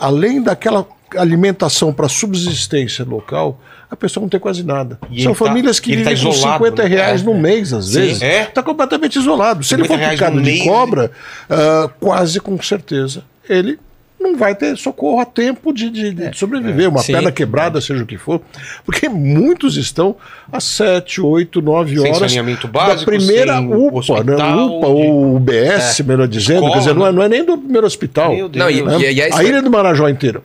[0.00, 0.86] além daquela
[1.16, 4.98] alimentação para subsistência local, a pessoa não tem quase nada.
[5.10, 6.88] E São tá- famílias que ele tá vivem com isolado, 50 né?
[6.88, 7.38] reais É, no é.
[7.38, 8.00] mês, às Sim.
[8.00, 8.22] vezes.
[8.22, 8.42] É?
[8.44, 9.62] Está completamente isolado.
[9.62, 11.10] Se ele 50 for picado de mês, cobra,
[11.48, 13.78] ah, quase com certeza, ele
[14.24, 17.12] não vai ter socorro a tempo de, de- de sobreviver, uma Sim.
[17.12, 18.40] perna quebrada, seja o que for.
[18.84, 20.16] Porque muitos estão
[20.50, 24.34] há 7, 8, 9 Sem horas saneamento da básico, primeira sem UPA, hospital, né?
[24.64, 26.70] UPA de- ou UBS, melhor dizendo.
[26.72, 27.16] Quer dizer, não é, né?
[27.16, 28.34] não é nem do primeiro hospital.
[28.34, 28.64] Meu Deus.
[28.64, 28.98] Não, e, né?
[28.98, 30.40] e, e é isso a ilha do Marajó inteira,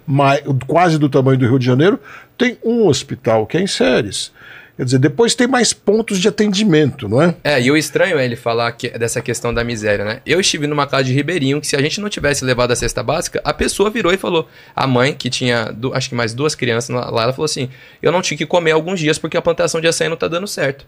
[0.68, 2.00] quase do tamanho do Rio de Janeiro,
[2.38, 4.32] tem um hospital, que é em Séries.
[4.80, 7.36] Quer dizer, depois tem mais pontos de atendimento, não é?
[7.44, 10.22] É, e o estranho é ele falar que- dessa questão da miséria, né?
[10.26, 13.04] Eu estive numa casa de Ribeirinho que se a gente não tivesse levado a cesta
[13.04, 14.48] básica, a pessoa virou e falou.
[14.74, 17.68] A mãe, que tinha acho que mais duas crianças lá, ela falou assim:
[18.02, 20.48] Eu não tinha que comer alguns dias porque a plantação de açaí não tá dando
[20.48, 20.86] certo.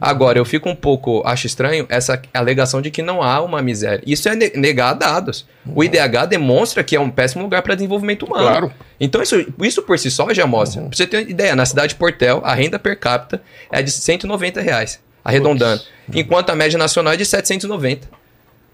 [0.00, 4.02] Agora, eu fico um pouco, acho estranho, essa alegação de que não há uma miséria.
[4.06, 5.46] Isso é ne- negar dados.
[5.64, 8.42] O IDH demonstra que é um péssimo lugar para desenvolvimento humano.
[8.48, 8.72] Claro.
[8.98, 10.82] Então, isso, isso por si só já mostra.
[10.82, 13.40] Pra você ter uma ideia, na cidade de Portel, a renda per capita
[13.70, 15.82] é de 190 reais, arredondando.
[16.12, 18.08] Enquanto a média nacional é de 790.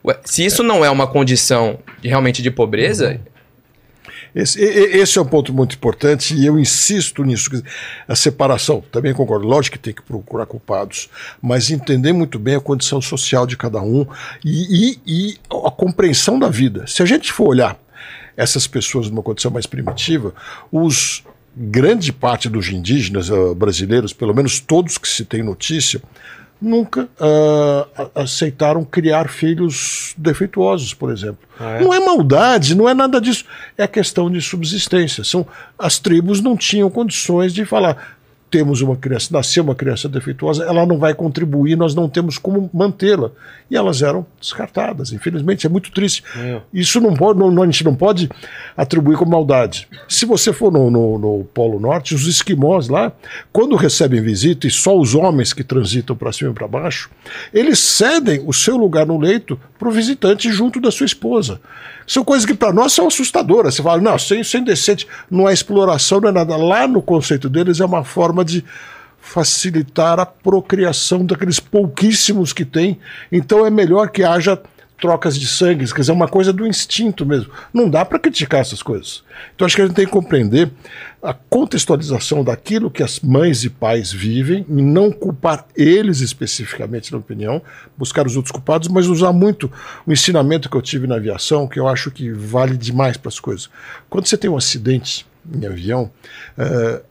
[0.05, 3.21] Ué, se isso não é uma condição de- realmente de pobreza,
[4.41, 7.51] Esse, esse é um ponto muito importante e eu insisto nisso.
[8.07, 11.09] A separação, também concordo, lógico que tem que procurar culpados,
[11.43, 14.07] mas entender muito bem a condição social de cada um
[14.45, 16.87] e, e- e a compreensão da vida.
[16.87, 17.77] Se a gente for olhar
[18.37, 20.33] essas pessoas numa condição mais primitiva,
[20.71, 21.25] os
[21.57, 26.01] grande parte dos indígenas ah, brasileiros, pelo menos todos que se tem notícia,
[26.61, 31.49] nunca ah, a- aceitaram criar filhos defeituosos, por exemplo.
[31.83, 33.45] Não é maldade, não é nada disso.
[33.77, 35.25] É questão de subsistência.
[35.25, 35.47] São,
[35.79, 38.18] as tribos não tinham condições de falar.
[38.51, 42.71] Temos uma criança, nasceu uma criança defeituosa, ela não vai contribuir, nós não temos como
[42.73, 43.31] mantê-la.
[43.71, 45.13] E elas eram descartadas.
[45.13, 46.25] Infelizmente, é muito triste.
[46.73, 48.31] Isso não pode, não- a gente não pode
[48.77, 49.87] atribuir como maldade.
[50.09, 53.13] Se você for no, no- no Polo Norte, os esquimós lá,
[53.53, 57.11] quando recebem visita, e só os homens que transitam para cima e para baixo,
[57.53, 61.61] eles cedem o seu lugar no leito para o visitante junto da sua esposa.
[62.07, 63.75] São coisas que para nós são assustadoras.
[63.75, 66.57] Você fala, não, isso é- é indecente, não é exploração, não é nada.
[66.57, 68.03] Lá no conceito deles é uma
[68.39, 68.65] forma de
[69.21, 72.99] facilitar a procriação daqueles pouquíssimos que tem.
[73.31, 74.61] Então é melhor que haja
[75.01, 77.53] trocas de sangue, quer dizer, é uma coisa do instinto mesmo.
[77.73, 79.23] Não dá para criticar essas coisas.
[79.55, 80.73] Então acho que a gente tem que compreender
[81.23, 87.19] a contextualização daquilo que as mães e pais vivem e não culpar eles especificamente, na
[87.19, 87.63] opinião,
[87.97, 89.71] buscar os outros culpados, mas usar muito
[90.05, 93.39] o ensinamento que eu tive na aviação, que eu acho que vale demais para as
[93.39, 93.71] coisas.
[94.11, 95.25] Quando você tem um acidente
[95.55, 96.11] em avião,
[96.57, 97.03] eh,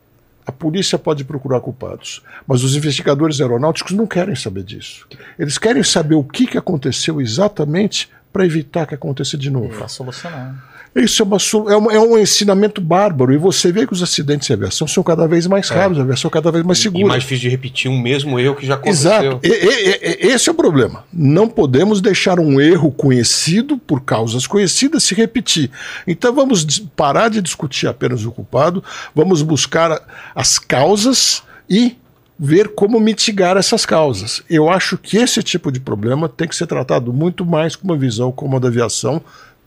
[0.48, 5.06] a polícia pode procurar culpados, mas os investigadores aeronáuticos não querem saber disso.
[5.38, 9.76] Eles querem saber o que, que aconteceu exatamente para evitar que aconteça de novo.
[9.78, 10.56] Pra solucionar.
[10.98, 11.38] Isso é, uma
[11.72, 13.34] é, uma- é um ensinamento bárbaro.
[13.34, 16.30] E você vê que os acidentes de aviação são cada vez mais raros, a aviação
[16.30, 17.08] cada vez mais E segura.
[17.08, 19.12] mais difícil de repetir um mesmo erro que já aconteceu.
[19.12, 19.40] Exato.
[19.44, 21.04] E- e- e- esse é o problema.
[21.14, 25.70] Não podemos deixar um erro conhecido por causas conhecidas se repetir.
[26.08, 26.66] Então vamos
[26.96, 28.84] parar de discutir apenas o culpado,
[29.14, 30.02] vamos buscar
[30.36, 31.96] as causas e
[32.40, 34.44] ver como mitigar essas causas.
[34.50, 37.98] Eu acho que esse tipo de problema tem que ser tratado muito mais com uma
[37.98, 39.22] visão como a da aviação.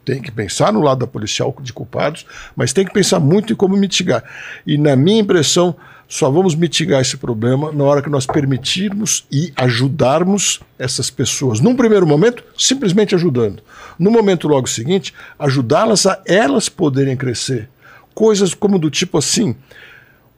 [0.05, 3.57] Tem que pensar no lado da policial de culpados, mas tem que pensar muito em
[3.57, 4.25] como mitigar.
[4.67, 5.77] E na minha impressão,
[6.11, 11.61] só vamos mitigar esse problema na hora que nós permitirmos e ajudarmos essas pessoas.
[11.61, 13.63] Num primeiro momento, simplesmente ajudando.
[13.97, 17.69] No momento logo seguinte, ajudá-las a elas poderem crescer.
[18.13, 19.55] Coisas como do tipo assim,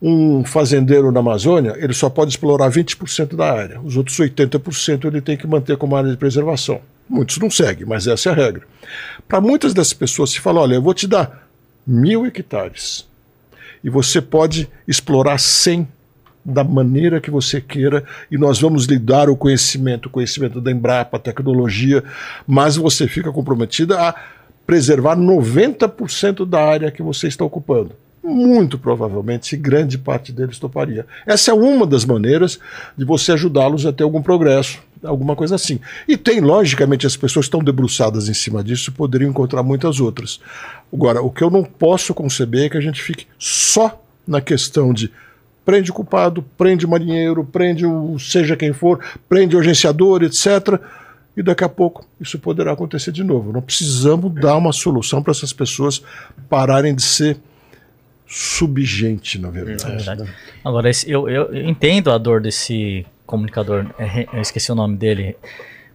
[0.03, 3.81] um fazendeiro na Amazônia, ele só pode explorar 20% da área.
[3.81, 6.83] Os outros 80% ele tem que manter como área de preservação.
[7.13, 8.63] Muitos não seguem, mas essa é a regra.
[9.29, 11.47] Para muitas dessas pessoas, se fala, olha, eu vou te dar
[11.87, 13.07] mil hectares
[13.85, 15.87] e você pode explorar 100
[16.43, 20.73] da maneira que você queira e nós vamos lhe dar o conhecimento, o conhecimento da
[20.73, 22.03] Embrapa, a tecnologia,
[22.47, 24.15] mas você fica comprometida a
[24.67, 27.93] preservar 90% da área que você está ocupando.
[28.25, 31.05] Muito provavelmente, grande parte deles toparia.
[31.27, 32.59] Essa é uma das maneiras
[32.97, 35.81] de você ajudá-los a ter algum progresso, alguma coisa assim.
[36.07, 40.41] E tem, logicamente, as pessoas estão debruçadas em cima disso poderiam encontrar muitas outras.
[40.93, 44.93] Agora, o que eu não posso conceber é que a gente fique só na questão
[44.93, 45.11] de
[45.65, 48.99] prende o culpado, prende o marinheiro, prende o seja quem for,
[49.29, 50.81] prende o agenciador, etc.
[51.37, 53.53] E daqui a pouco isso poderá acontecer de novo.
[53.53, 56.03] Não precisamos dar uma solução para essas pessoas
[56.49, 57.39] pararem de ser
[58.27, 59.85] subgente, na verdade.
[59.93, 60.31] É verdade.
[60.65, 65.37] Agora, eu- eu entendo a dor desse comunicador, é, re- eu esqueci o nome dele,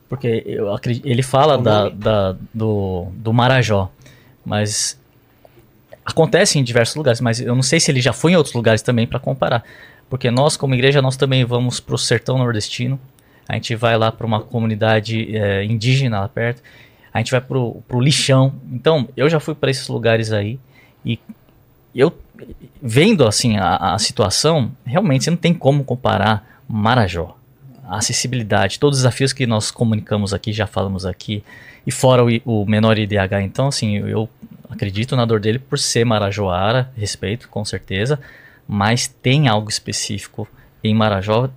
[0.09, 3.89] porque eu acredito, ele fala da, da- do, do Marajó,
[4.45, 4.97] mas
[6.05, 8.81] acontece em diversos lugares, mas eu não sei se ele já foi em outros lugares
[8.81, 9.63] também para comparar,
[10.09, 12.99] porque nós como igreja nós também vamos para o sertão nordestino,
[13.47, 16.61] a gente vai lá para uma comunidade é, indígena lá perto,
[17.13, 20.59] a gente vai para o lixão, então eu já fui para esses lugares aí
[21.05, 21.19] e
[21.95, 22.13] eu
[22.81, 27.35] vendo assim a, a situação, realmente você não tem como comparar Marajó.
[27.87, 31.43] A acessibilidade, todos os desafios que nós comunicamos aqui, já falamos aqui,
[31.85, 33.41] e fora o, o menor IDH.
[33.43, 34.27] Então, assim, eu,
[34.69, 38.19] acredito na dor dele por ser Marajoara, respeito, com certeza,
[38.67, 40.47] mas tem algo específico
[40.83, 41.49] em Marajó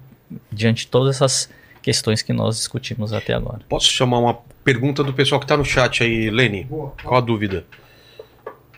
[0.53, 1.51] diante de todas essas
[1.82, 3.61] questões que nós discutimos até agora.
[3.69, 6.66] Posso chamar uma pergunta do pessoal que está no chat aí, Lene?
[6.66, 7.65] Qual a dúvida?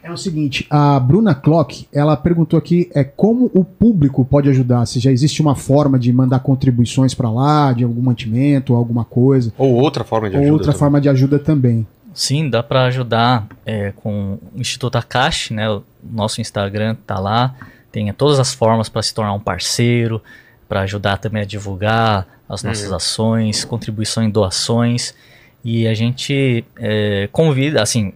[0.02, 4.84] É o seguinte, a Bruna Clock, ela perguntou aqui é como o público pode ajudar,
[4.86, 9.52] se já existe uma forma de mandar contribuições para lá, de algum mantimento, alguma coisa,
[9.56, 10.52] Ou outra forma de ou ajuda.
[10.54, 10.78] outra também.
[10.78, 11.86] forma de ajuda também.
[12.12, 15.70] Sim, dá para ajudar é, com o Instituto Akashi, né?
[15.70, 17.54] O nosso Instagram tá lá,
[17.90, 20.20] tem todas as formas para se tornar um parceiro,
[20.68, 25.14] para ajudar também a divulgar as nossas ações, contribuição em doações.
[25.64, 28.12] E a gente é, convida, assim,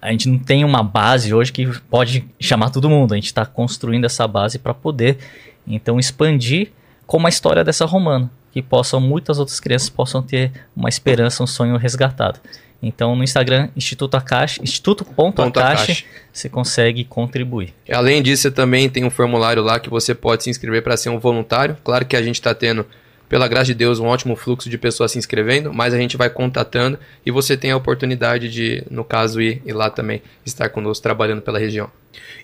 [0.00, 3.12] a gente não tem uma base hoje que pode chamar todo mundo.
[3.12, 5.18] A gente está construindo essa base para poder,
[5.66, 6.70] então, expandir
[7.06, 11.46] como a história dessa romana, que possam muitas outras crianças possam ter uma esperança, um
[11.46, 12.40] sonho resgatado.
[12.82, 16.06] Então, no Instagram, Instituto Akashi, instituto.akashi, Akashi.
[16.30, 17.72] você consegue contribuir.
[17.90, 21.08] Além disso, você também tem um formulário lá que você pode se inscrever para ser
[21.08, 21.78] um voluntário.
[21.82, 22.86] Claro que a gente está tendo,
[23.28, 26.28] pela graça de Deus, um ótimo fluxo de pessoas se inscrevendo, mas a gente vai
[26.30, 31.02] contatando e você tem a oportunidade de, no caso, ir, ir lá também, estar conosco
[31.02, 31.88] trabalhando pela região.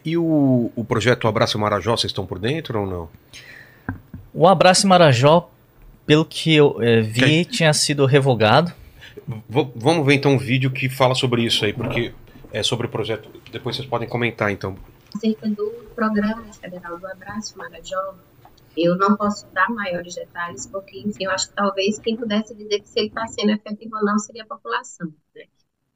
[0.04, 3.08] E o, o projeto Abraço Marajó, vocês estão por dentro ou não?
[4.32, 5.50] O Abraço Marajó,
[6.06, 7.44] pelo que eu eh, vi, Ok.
[7.46, 8.72] tinha sido revogado.
[9.48, 12.12] V- vamos ver então um vídeo que fala sobre isso aí, porque
[12.52, 13.28] é sobre o projeto.
[13.52, 14.76] Depois vocês podem comentar então.
[15.14, 18.14] acerca do programa federal do Abraço Marajó,
[18.76, 22.80] eu não posso dar maiores detalhes, porque, enfim, eu acho que talvez quem pudesse dizer
[22.80, 25.08] que se ele está sendo efetivo ou não seria a população.
[25.34, 25.44] né?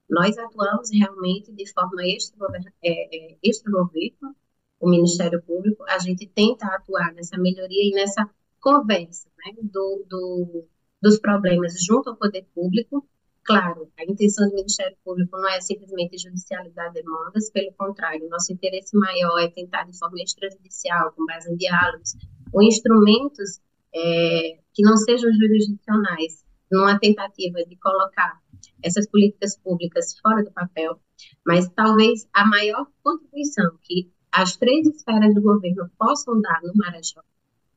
[0.08, 4.34] Nós atuamos realmente de forma extragover- é, é, extragoverno,
[4.80, 8.28] o Ministério Público, a gente tenta atuar nessa melhoria e nessa
[8.60, 10.64] conversa né, do, do-
[11.00, 13.06] dos problemas junto ao poder público,
[13.46, 18.96] Claro, a intenção do Ministério Público não é simplesmente judicializar demandas, pelo contrário, nosso interesse
[18.96, 22.16] maior é tentar, de forma extrajudicial, com base em diálogos,
[22.54, 23.60] ou instrumentos
[23.94, 28.40] é, que não sejam jurisdicionais, numa tentativa de colocar
[28.82, 30.98] essas políticas públicas fora do papel,
[31.46, 37.20] mas talvez a maior contribuição que as três esferas do governo possam dar no Marajó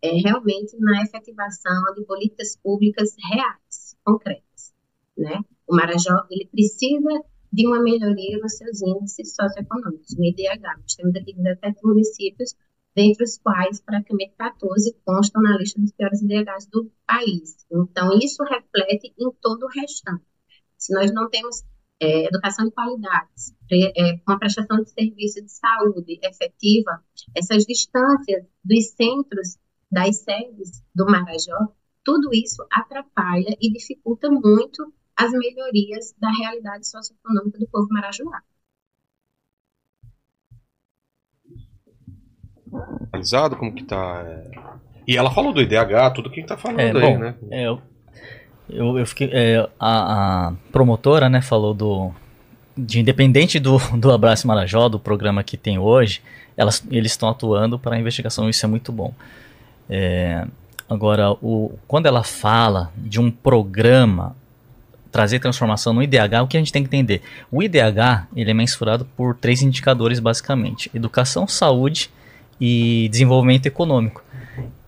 [0.02, 4.74] é realmente na efetivação de políticas públicas reais, concretas,
[5.18, 5.42] né?
[5.68, 7.10] O Marajó, ele precisa
[7.52, 10.78] de uma melhoria nos seus índices socioeconômicos, no IDH.
[10.82, 12.56] Nós temos aqui 17 municípios,
[12.98, 17.64] dentre os quais praticamente 14 constam na lista dos piores IDHs do país.
[17.72, 20.26] Então, isso reflete em todo o restante.
[20.76, 21.64] Se nós não temos
[22.02, 23.30] é, educação de qualidade,
[23.72, 27.04] é, uma prestação de serviço de saúde efetiva,
[27.36, 29.60] essas distâncias dos centros,
[29.92, 31.72] das sedes do Marajó,
[32.04, 38.44] tudo isso atrapalha e dificulta muito as melhorias da realidade socioeconômica do povo marajoara.
[43.12, 44.24] Analisado como que tá.
[44.26, 44.44] é.
[45.08, 47.36] E ela falou do IDH, tudo que tá falando É, aí, bom, né?
[47.50, 47.82] é, eu,
[48.70, 52.12] eu, eu fiquei, é, a, a promotora, né, falou do
[52.78, 56.22] de independente do, do Abraço Marajó, do programa que tem hoje,
[56.56, 59.14] elas, eles estão atuando para a investigação, isso é muito bom.
[59.90, 60.46] É,
[60.90, 64.36] agora, o, quando ela fala de um programa
[65.12, 67.22] trazer transformação no IDH, o que a gente tem que entender?
[67.52, 72.12] O IDH ele é mensurado por três indicadores basicamente: educação, saúde
[72.60, 74.24] e desenvolvimento econômico.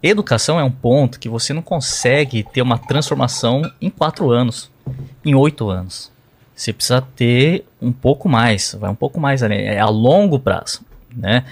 [0.02, 4.72] Educação é um ponto que você não consegue ter uma transformação em quatro anos,
[5.26, 6.10] em oito anos.
[6.56, 10.82] Você precisa ter um pouco mais, vai um pouco mais além, é a longo prazo,
[11.14, 11.44] né?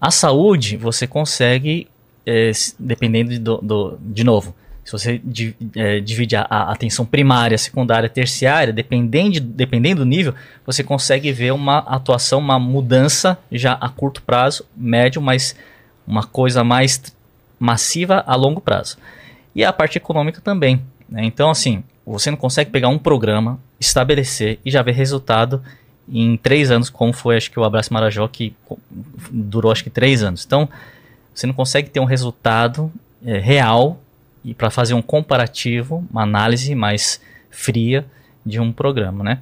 [0.00, 1.86] A saúde você consegue,
[2.24, 4.54] é, dependendo de, do, do- de novo,
[4.86, 5.20] se você
[5.74, 10.32] é, divide a, a atenção primária, secundária, terciária, dependendo, dependendo do nível,
[10.64, 15.56] você consegue ver uma atuação, uma mudança já a curto prazo, médio, mas
[16.06, 17.02] uma coisa mais
[17.58, 18.96] massiva a longo prazo.
[19.56, 20.80] E a parte econômica também.
[21.08, 21.24] né?
[21.24, 25.64] Então, assim, você não consegue pegar um programa, estabelecer e já ver resultado
[26.08, 28.54] em três anos, como foi acho que o Abraço Marajó, que
[29.32, 30.44] durou acho que três anos.
[30.46, 30.68] Então,
[31.34, 32.92] você não consegue ter um resultado
[33.24, 34.00] é, real
[34.46, 37.20] e para fazer um comparativo, uma análise mais
[37.50, 38.06] fria
[38.44, 39.40] de um programa, né?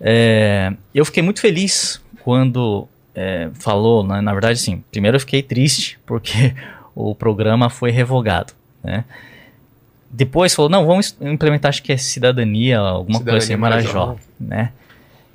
[0.00, 4.82] É, eu fiquei muito feliz quando é, falou, né, na verdade, sim.
[4.90, 6.52] Primeiro eu fiquei triste porque
[6.96, 8.52] o programa foi revogado,
[8.82, 9.04] né?
[10.10, 14.18] Depois falou, não, vamos implementar, acho que é cidadania, alguma coisa assim, Cidadania Marajó, Marajó.
[14.40, 14.72] né?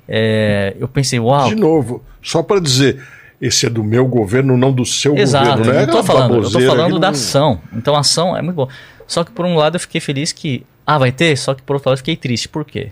[0.06, 3.02] É, eu pensei, uau, De novo, só para dizer,
[3.40, 5.72] esse é do meu governo, não do seu Exato, governo.
[5.72, 7.60] É não tô aquela falando, eu falando da não- ação.
[7.72, 8.68] Então a ação é muito boa.
[9.06, 11.74] Só que por um lado eu fiquei feliz que, ah, vai ter, só que por
[11.74, 12.48] outro lado eu fiquei triste.
[12.48, 12.90] Por quê?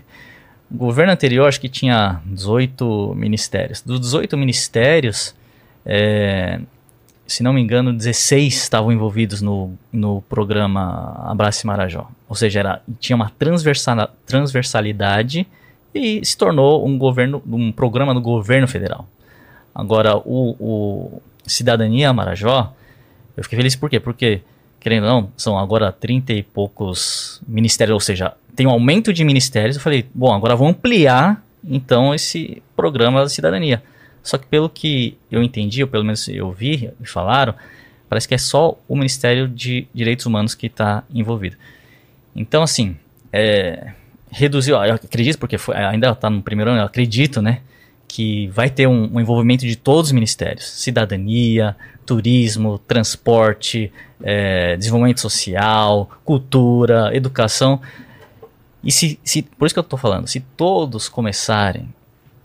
[0.71, 3.81] O governo anterior acho que tinha 18 ministérios.
[3.81, 5.33] Dos 18 ministérios,
[5.85, 6.59] é,
[7.25, 12.09] se não me engano, 16 estavam envolvidos no, no programa Abraço Marajó.
[12.27, 15.47] Ou seja, era, tinha uma transversala- transversalidade
[15.93, 19.07] e se tornou um governo, um programa do governo federal.
[19.73, 22.73] Agora, o, o Cidadania Marajó,
[23.35, 23.99] eu fiquei feliz por quê?
[23.99, 24.41] Porque,
[24.79, 29.23] querendo ou não, são agora 30 e poucos ministérios, ou seja, tem um aumento de
[29.23, 29.75] ministérios.
[29.75, 33.81] Eu falei, bom, agora vamos ampliar então esse programa da cidadania.
[34.21, 37.53] Só que pelo que eu entendi, ou pelo menos eu vi e falaram,
[38.09, 41.55] parece que é só o Ministério de Direitos Humanos que está envolvido.
[42.35, 42.97] Então, assim,
[43.31, 43.93] é,
[44.29, 47.61] reduziu, eu acredito, porque foi, ainda está no primeiro ano, eu acredito, né,
[48.09, 51.77] que vai ter um, um, envolvimento de todos os ministérios, cidadania,
[52.07, 57.79] turismo, transporte, é, desenvolvimento social, cultura, educação,
[58.83, 61.87] e se, se por isso que eu estou falando, se todos começarem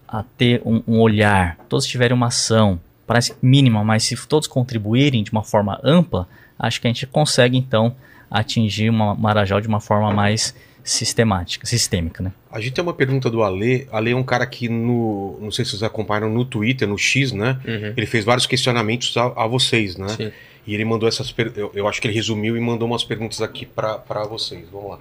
[0.07, 5.25] a ter um, um, olhar, todos tiverem uma ação, parece mínima, mas se todos contribuírem
[5.25, 6.29] de uma forma ampla,
[6.59, 7.97] acho que a gente consegue então
[8.31, 10.55] atingir uma Marajó de uma forma mais
[10.85, 12.33] sistemática, sistêmica, né?
[12.53, 13.89] A gente tem uma pergunta do Ale.
[13.91, 17.33] Ale é um cara que no, não sei se vocês acompanharam no Twitter, no X,
[17.33, 17.59] né?
[17.67, 17.95] Uhum.
[17.97, 20.09] Ele fez vários questionamentos a, a vocês, né?
[20.09, 20.31] Sim.
[20.67, 23.65] E ele mandou essas eu, eu acho que ele resumiu e mandou umas perguntas aqui
[23.65, 24.69] para vocês.
[24.71, 24.99] Vamos lá.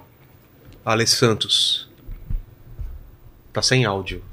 [0.85, 1.89] Ale Santos.
[3.51, 4.23] Tá sem áudio.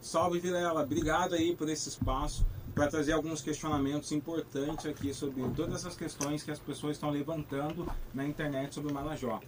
[0.00, 2.46] Salve Vilela, obrigado aí por esse espaço
[2.76, 7.90] para trazer alguns questionamentos importantes aqui sobre todas essas questões que as pessoas estão levantando
[8.12, 9.40] na internet sobre o Marajó.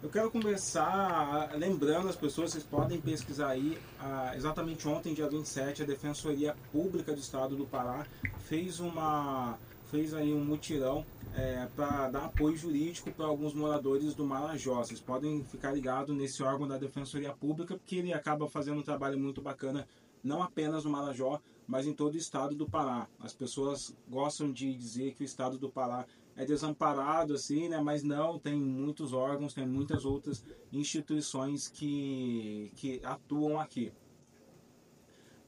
[0.00, 5.82] Eu quero começar lembrando as pessoas, vocês podem pesquisar aí, ah, exatamente ontem, dia 27,
[5.82, 8.06] a Defensoria Pública do Estado do Pará
[8.46, 9.58] fez uma
[9.90, 14.76] fez aí um mutirão é, para dar apoio jurídico para alguns moradores do Marajó.
[14.76, 19.18] Vocês podem ficar ligados nesse órgão da Defensoria Pública, porque ele acaba fazendo um trabalho
[19.18, 19.86] muito bacana,
[20.22, 23.08] não apenas no Marajó, mas em todo o estado do Pará.
[23.18, 26.06] As pessoas gostam de dizer que o estado do Pará
[26.36, 27.80] é desamparado, assim, né?
[27.80, 33.92] mas não, tem muitos órgãos, tem muitas outras instituições que, que atuam aqui.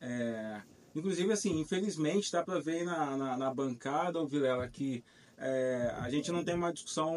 [0.01, 0.62] É,
[0.95, 5.03] inclusive, assim, infelizmente, dá para ver na, na, na bancada, o Vilela, que
[5.36, 7.16] é, a gente não tem uma discussão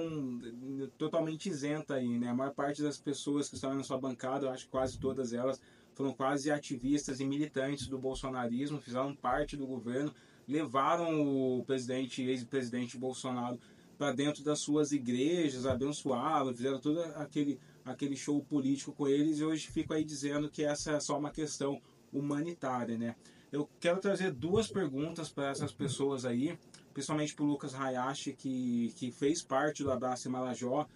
[0.98, 2.30] totalmente isenta aí, né?
[2.30, 5.34] A maior parte das pessoas que estão na sua bancada, eu acho que quase todas
[5.34, 5.61] elas,
[5.98, 10.14] foram quase ativistas e militantes do bolsonarismo, fizeram parte do governo,
[10.48, 13.60] levaram o presidente, ex-presidente Bolsonaro
[13.98, 19.44] para dentro das suas igrejas, abençoá-lo, fizeram todo aquele, aquele show político com eles e
[19.44, 21.82] hoje fico aí dizendo que essa é só uma questão
[22.14, 23.15] humanitária, né?
[23.52, 26.56] Eu quero trazer duas perguntas para essas pessoas aí
[26.98, 30.88] principalmente para o Lucas Hayashi, que, que fez parte do Abraço Marajó,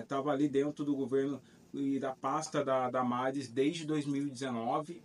[0.00, 1.42] estava é, ali dentro do governo
[1.74, 5.02] e da pasta da, da Mares desde 2019.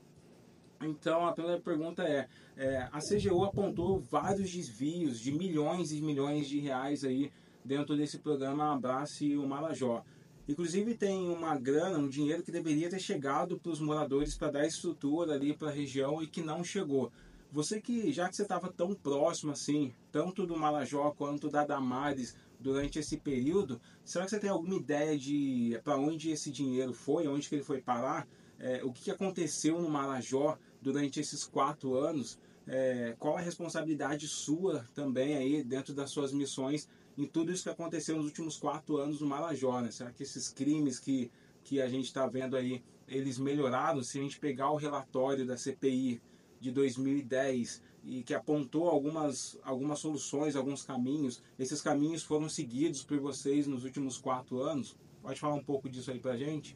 [0.82, 6.48] Então, a primeira pergunta é, é, a CGU apontou vários desvios de milhões e milhões
[6.48, 7.32] de reais aí
[7.66, 10.04] dentro desse programa Abrace o Marajó.
[10.48, 14.66] Inclusive tem uma grana, um dinheiro que deveria ter chegado para os moradores para dar
[14.66, 17.12] estrutura ali para a região e que não chegou.
[17.52, 22.36] Você que, já que você estava tão próximo assim, tanto do Marajó quanto da Damares
[22.60, 27.27] durante esse período, será que você tem alguma ideia de para onde esse dinheiro foi,
[27.27, 28.27] onde que ele foi parar?
[28.60, 32.38] É, o que, aconteceu no Marajó durante esses quatro anos?
[32.68, 36.88] É, qual a responsabilidade sua também aí dentro das suas missões
[37.18, 39.80] em tudo isso que aconteceu nos últimos quatro anos no Marajó?
[39.81, 39.91] Né?
[39.91, 41.31] Será que esses crimes que,
[41.64, 44.03] que a gente está vendo aí, eles melhoraram?
[44.03, 46.22] Se a gente pegar o relatório da CPI
[46.60, 51.41] de 2010 e que apontou algumas, algumas soluções, alguns caminhos.
[51.57, 54.95] Esses caminhos foram seguidos por vocês nos últimos quatro anos.
[55.21, 56.76] Pode falar um pouco disso aí pra gente?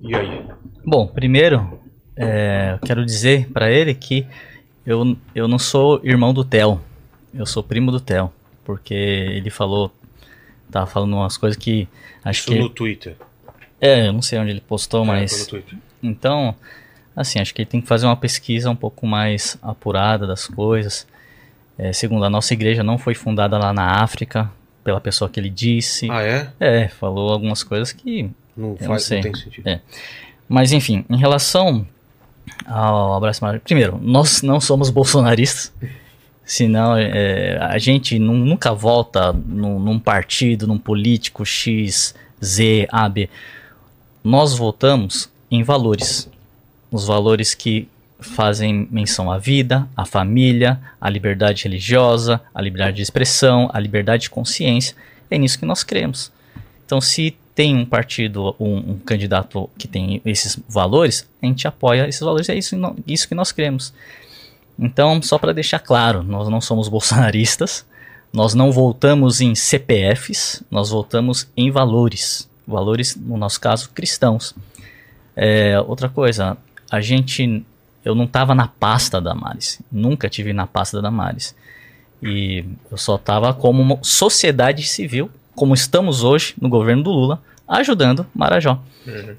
[0.00, 0.46] E aí?
[0.84, 1.80] Bom, primeiro,
[2.16, 4.26] é, quero dizer para ele que
[4.84, 6.80] eu, eu não sou irmão do Theo,
[7.34, 8.32] eu sou primo do Theo,
[8.64, 9.92] porque ele falou,
[10.70, 11.86] tava falando umas coisas que
[12.24, 13.16] acho Isso que no Twitter.
[13.80, 15.48] É, eu não sei onde ele postou, é, mas
[16.02, 16.56] então,
[17.18, 21.06] assim, acho que ele tem que fazer uma pesquisa um pouco mais apurada das coisas.
[21.76, 24.50] É, segundo, a nossa igreja não foi fundada lá na África,
[24.84, 26.10] pela pessoa que ele disse.
[26.10, 26.50] Ah, é?
[26.58, 28.30] É, falou algumas coisas que.
[28.56, 29.68] Não, faz, não, não tem sentido.
[29.68, 29.80] É.
[30.48, 31.86] Mas, enfim, em relação
[32.66, 33.64] ao abraço maravilhoso.
[33.64, 35.72] Primeiro, nós não somos bolsonaristas.
[36.44, 43.28] Senão, é, a gente nunca volta num, num partido, num político X, Z, A, B.
[44.24, 46.30] Nós votamos em valores.
[46.90, 47.88] Os valores que
[48.20, 54.24] fazem menção à vida, à família, à liberdade religiosa, à liberdade de expressão, à liberdade
[54.24, 54.96] de consciência.
[55.30, 56.32] É nisso que nós cremos.
[56.84, 62.08] Então, se tem um partido, um, um candidato que tem esses valores, a gente apoia
[62.08, 62.48] esses valores.
[62.48, 63.92] É isso, isso que nós cremos.
[64.78, 67.84] Então, só para deixar claro, nós não somos bolsonaristas,
[68.32, 72.48] Nós não voltamos em CPFs, nós voltamos em valores.
[72.66, 74.54] Valores, no nosso caso, cristãos.
[75.34, 76.56] É, outra coisa,
[76.90, 77.64] a gente.
[78.04, 79.80] Eu não estava na pasta da Maris.
[79.90, 81.54] Nunca tive na pasta da Maris.
[82.22, 87.42] E eu só estava como uma sociedade civil, como estamos hoje no governo do Lula,
[87.66, 88.80] ajudando Marajó.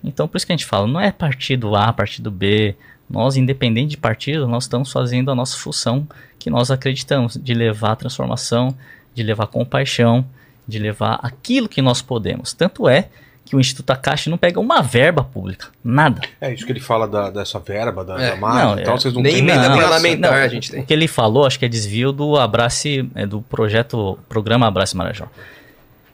[0.03, 2.76] Então, por isso que a gente fala, não é partido A, partido B.
[3.09, 6.07] Nós, independente de partido, nós estamos fazendo a nossa função
[6.38, 8.76] que nós acreditamos, de levar a transformação,
[9.13, 10.26] de levar compaixão,
[10.67, 12.53] de levar aquilo que nós podemos.
[12.53, 13.09] Tanto é
[13.49, 16.21] que o Instituto Akashi não pega uma verba pública, nada.
[16.39, 18.35] É isso que ele fala da- dessa verba, da, É.
[18.35, 19.81] da Não, e tal, é- vocês não nem emenda nada.
[19.81, 20.81] parlamentar Não, a gente tem.
[20.81, 24.95] O que ele falou, acho que é desvio do Abrace, é, do projeto, programa Abrace
[24.95, 25.26] Marajó.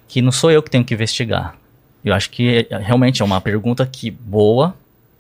[0.08, 1.56] Que não sou eu que tenho que investigar.
[2.06, 4.74] Eu acho que é- realmente é uma pergunta que boa,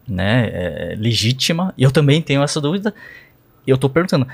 [0.07, 2.93] né, é legítima, e eu também tenho essa dúvida.
[3.67, 4.25] E eu tô perguntando,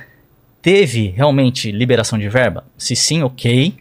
[0.61, 2.63] teve realmente liberação de verba?
[2.77, 3.73] Se sim, ok.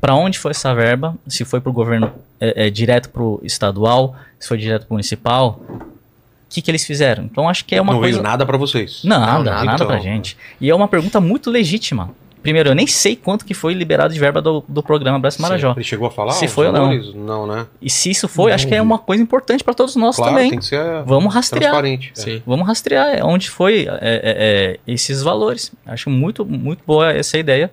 [0.00, 1.14] Para onde foi essa verba?
[1.26, 4.14] Se foi para o governo é, é, direto para o estadual?
[4.38, 5.60] Se foi direto para o municipal?
[5.68, 7.24] O que, que eles fizeram?
[7.24, 8.14] Então acho que é uma não coisa.
[8.18, 9.02] veio nada pra vocês.
[9.04, 9.86] Nada, Não, nada, então.
[9.86, 10.36] pra gente.
[10.60, 12.10] E é uma pergunta muito legítima.
[12.40, 15.72] Primeiro, eu nem sei quanto que foi liberado de verba do, do programa Abraço Marajó.
[15.76, 16.32] Ele chegou a falar?
[16.32, 16.94] Se foi ou não.
[17.14, 17.66] Não, né?
[17.82, 20.50] E se isso foi, acho que é uma coisa importante para todos nós Claro, também.
[20.50, 21.72] tem que ser Vamos rastrear.
[21.72, 22.12] transparente.
[22.16, 22.40] É.
[22.46, 25.72] Vamos rastrear é, onde foi é, é, é, esses valores.
[25.84, 27.70] Acho muito, muito boa essa ideia.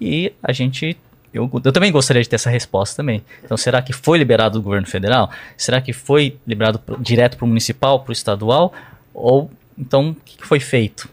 [0.00, 0.96] E a gente.
[1.36, 3.22] Eu, eu também gostaria de ter essa resposta também.
[3.44, 5.30] Então, será que foi liberado do governo federal?
[5.56, 8.72] Será que foi liberado pro- direto para o municipal, para o estadual?
[9.14, 11.08] Ou então, o que, que foi feito?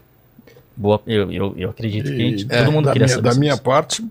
[0.76, 3.28] Boa, eu, eu, eu acredito que a gente- todo mundo queria minha, saber.
[3.30, 4.04] Da minha parte,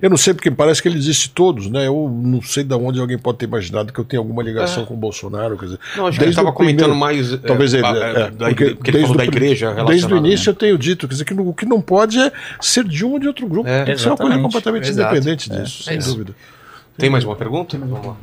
[0.00, 1.86] eu não sei porque parece que ele existe todos, né?
[1.86, 4.94] Eu não sei de onde alguém pode ter imaginado que eu tenho alguma ligação com
[4.94, 5.56] o Bolsonaro.
[5.56, 7.32] Quer dizer, Não, acho que ele desde estava comentando mais.
[7.32, 7.86] é, Talvez ele.
[7.86, 10.52] é, é, da porque porque falou da igreja Desde o relacionada, início né?
[10.52, 13.18] eu tenho dito quer dizer, que, o que não pode é ser de um ou
[13.18, 13.68] de outro grupo.
[13.68, 15.14] É, Tem que ser uma coisa completamente Exato.
[15.14, 16.10] independente disso, sem isso.
[16.10, 16.34] dúvida.
[16.98, 17.78] Tem mais uma pergunta?
[17.78, 18.16] Vamos lá.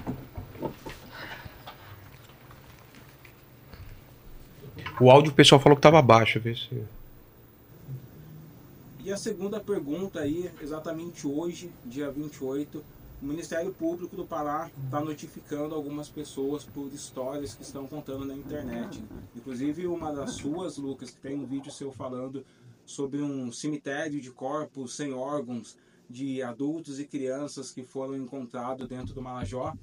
[5.00, 6.40] O áudio o pessoal falou que estava baixo.
[6.40, 6.70] Vê se...
[9.08, 12.84] E a segunda pergunta aí, exatamente hoje, dia 28,
[13.22, 18.36] o Ministério Público do Pará está notificando algumas pessoas por histórias que estão contando na
[18.36, 19.02] internet.
[19.34, 22.46] Inclusive uma das suas, Lucas, que tem um vídeo seu falando
[22.86, 25.78] sobre um cemitério de corpos sem órgãos
[26.10, 29.74] de adultos e crianças que foram encontrados dentro do Marajó.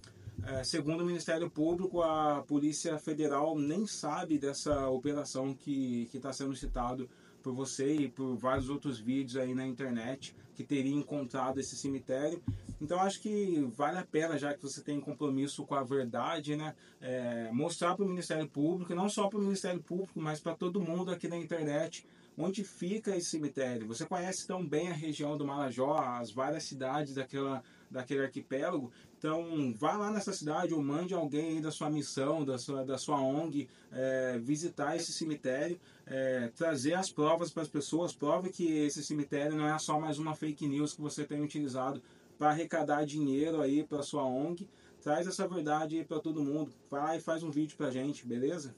[0.42, 6.54] É, segundo o Ministério Público, a Polícia Federal nem sabe dessa operação que está sendo
[6.54, 7.08] citado
[7.44, 12.42] por você e por vários outros vídeos aí na internet que teria encontrado esse cemitério.
[12.80, 16.74] Então acho que vale a pena, já que você tem compromisso com a verdade, né,
[17.02, 20.80] é, mostrar para o Ministério Público, não só para o Ministério Público, mas para todo
[20.80, 22.06] mundo aqui na internet,
[22.36, 23.86] onde fica esse cemitério.
[23.88, 28.90] Você conhece tão bem a região do Marajó, as várias cidades daquela, daquele arquipélago.
[29.24, 33.18] Então, vá lá nessa cidade ou mande alguém da sua missão, da sua, da sua
[33.18, 39.02] ONG, é, visitar esse cemitério, é, trazer as provas para as pessoas, prove que esse
[39.02, 42.02] cemitério não é só mais uma fake news que você tem utilizado
[42.36, 44.68] para arrecadar dinheiro aí para sua ONG.
[45.00, 46.70] Traz essa verdade para todo mundo.
[46.90, 48.76] Vai e faz um vídeo pra gente, beleza?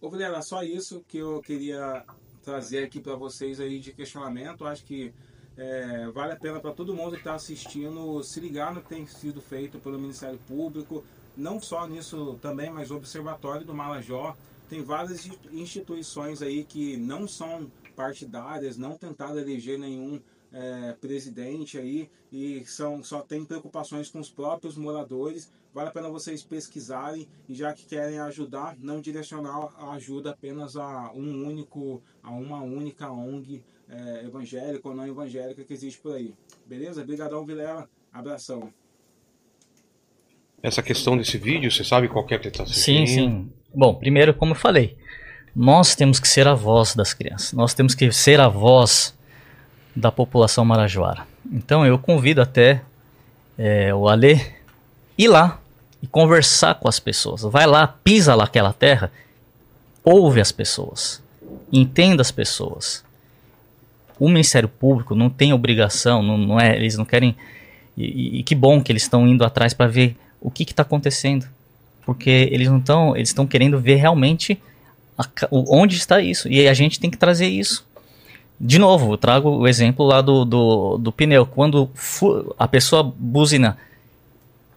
[0.00, 2.06] Ô, Vilela, só isso que eu queria
[2.42, 4.64] trazer aqui para vocês aí de questionamento.
[4.64, 5.12] Acho que
[5.58, 9.06] é, vale a pena para todo mundo que está assistindo se ligar no que tem
[9.06, 11.04] sido feito pelo Ministério Público,
[11.36, 14.36] não só nisso também, mas o Observatório do Malajó.
[14.68, 20.20] Tem várias insti- instituições aí que não são partidárias, não tentaram eleger nenhum
[20.52, 25.50] é, presidente aí e são, só tem preocupações com os próprios moradores.
[25.74, 30.76] Vale a pena vocês pesquisarem e já que querem ajudar, não direcionar a ajuda apenas
[30.76, 36.14] a um único, a uma única ONG é, evangélica ou não evangélica que existe por
[36.14, 36.34] aí.
[36.66, 37.02] Beleza?
[37.02, 37.88] Obrigadão, Vilela.
[38.12, 38.72] Abração.
[40.62, 43.52] Essa questão desse vídeo, você sabe qual que é que está Sim, sim.
[43.72, 44.96] Bom, primeiro, como eu falei,
[45.54, 47.52] nós temos que ser a voz das crianças.
[47.52, 49.16] Nós temos que ser a voz
[49.94, 51.26] da população marajoara.
[51.50, 52.82] Então eu convido até
[53.56, 54.40] é, o Alê
[55.16, 55.60] ir lá
[56.02, 57.42] e conversar com as pessoas.
[57.42, 59.12] Vai lá, pisa lá aquela terra,
[60.04, 61.22] ouve as pessoas,
[61.72, 63.04] entenda as pessoas.
[64.18, 67.36] O Ministério Público não tem obrigação, não, não é, eles não querem.
[67.96, 71.46] E, e- que bom que eles estão indo atrás para ver o que está acontecendo
[72.06, 74.58] porque eles não estão, eles estão querendo ver realmente
[75.18, 76.48] a onde está isso.
[76.48, 77.86] E a gente tem que trazer isso.
[78.58, 81.44] De novo, eu trago o exemplo lá do, do, do pneu.
[81.44, 81.90] Quando
[82.58, 83.76] a pessoa buzina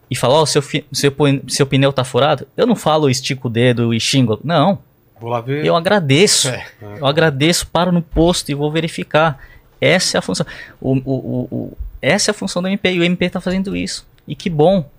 [0.10, 3.48] e fala, ó, seu, fi- seu, pu- seu pneu tá furado, eu não falo estico
[3.48, 4.38] o dedo e xingo.
[4.44, 4.78] Não,
[5.22, 5.64] Vou lá ver.
[5.64, 6.50] eu agradeço.
[6.50, 6.66] É.
[7.00, 9.40] Eu agradeço, paro no posto e vou verificar.
[9.80, 10.46] essa é a função.
[10.82, 13.76] O, o, o, o- essa é a função do MP e o MP está fazendo
[13.76, 14.06] isso.
[14.28, 14.90] E que bom.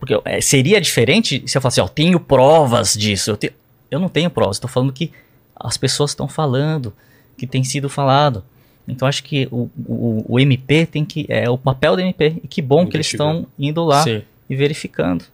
[0.00, 3.30] Porque é, seria diferente se eu falasse, ó, tenho provas disso.
[3.30, 3.52] Eu, te-
[3.90, 5.12] eu não tenho provas, estou falando que
[5.54, 6.92] as pessoas estão falando,
[7.38, 8.42] que tem sido falado.
[8.88, 11.24] Então acho que o, o, o MP tem que.
[11.28, 12.36] É o papel do MP.
[12.42, 14.22] E que bom que eles estão indo lá Sim.
[14.50, 15.24] e verificando.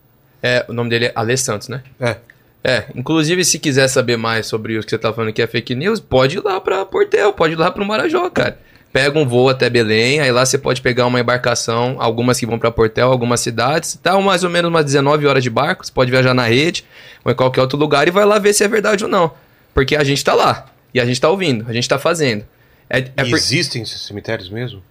[0.43, 1.83] É, o nome dele é Ale Santos, né?
[2.01, 2.17] É.
[2.65, 5.75] É, inclusive se quiser saber mais sobre o que você tá falando que é fake
[5.75, 8.57] news, pode ir lá pra Portel, pode ir lá pro Marajó, cara.
[8.93, 12.59] Pega um voo até Belém, aí lá você pode pegar uma embarcação, algumas que vão
[12.59, 16.11] pra Portel, algumas cidades, dá mais ou menos umas 19 horas de barco, você pode
[16.11, 16.85] viajar na rede
[17.25, 19.33] ou em qualquer outro lugar e vai lá ver se é verdade ou não.
[19.75, 22.45] Porque a gente tá lá, e a gente tá ouvindo, a gente tá fazendo.
[22.89, 24.83] É, é por- Existem esses cemitérios mesmo?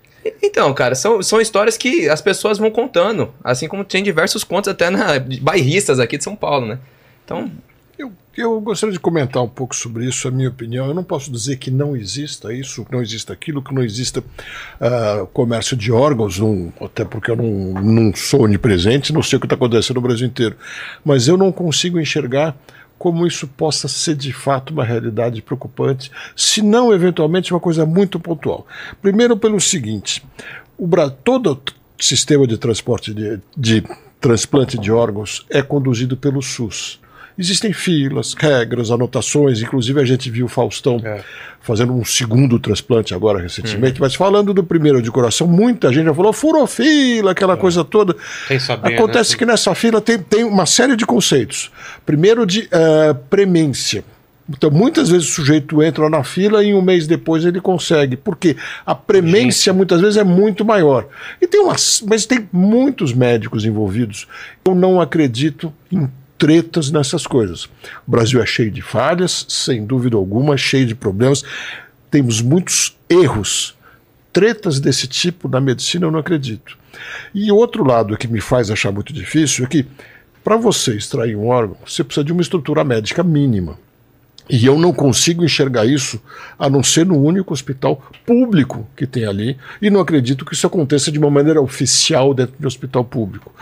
[0.44, 3.34] Então, cara, são, são histórias que as pessoas vão contando.
[3.44, 6.80] Assim como tem diversos contos até na bairristas aqui de São Paulo, né?
[7.32, 7.52] Então,
[7.98, 10.88] Eu, eu gostaria de comentar um pouco sobre isso, a minha opinião.
[10.88, 14.24] Eu não posso dizer que não exista isso, que não exista aquilo, que não exista
[14.80, 16.40] ah, comércio de órgãos,
[16.82, 20.26] até porque eu não, não sou onipresente, não sei o que está acontecendo no Brasil
[20.28, 20.56] inteiro.
[21.06, 22.56] Mas eu não consigo enxergar
[22.98, 28.20] como isso possa ser de fato uma realidade preocupante, se não eventualmente uma coisa muito
[28.20, 28.66] pontual.
[29.02, 30.24] Primeiro, pelo seguinte:
[30.78, 30.88] o
[31.24, 33.84] todo o sistema de transporte de, de
[34.20, 37.01] transplante de órgãos é conduzido pelo SUS.
[37.38, 41.24] Existem filas, regras, anotações, inclusive a gente viu o Faustão É.
[41.62, 46.14] fazendo um segundo transplante agora recentemente, mas falando do primeiro de coração, muita gente já
[46.14, 48.16] falou, furou fila, aquela coisa toda.
[48.60, 49.38] Saber, Acontece né?
[49.38, 51.72] que nessa fila tem, tem uma série de conceitos.
[52.06, 54.04] Primeiro de eh, premência.
[54.50, 58.18] Então, muitas vezes o sujeito entra na fila e um mês depois ele consegue.
[58.18, 61.08] Porque a premência muitas vezes é muito maior.
[61.40, 64.28] E tem umas, mas tem muitos médicos envolvidos.
[64.66, 66.10] Eu não acredito em
[66.42, 67.66] tretas nessas coisas.
[68.08, 71.44] O Brasil é cheio de falhas, sem dúvida alguma, cheio de problemas.
[72.10, 73.78] Temos muitos erros.
[74.34, 76.76] Tretas desse tipo na medicina eu não acredito.
[77.32, 79.86] E outro lado que me faz achar muito difícil é que,
[80.44, 83.78] para você extrair um órgão, você precisa de uma estrutura médica mínima.
[84.50, 86.22] E eu não consigo enxergar isso
[86.60, 90.68] a não ser no único hospital público que tem ali, e não acredito que isso
[90.68, 93.54] aconteça de uma maneira oficial dentro de um hospital público.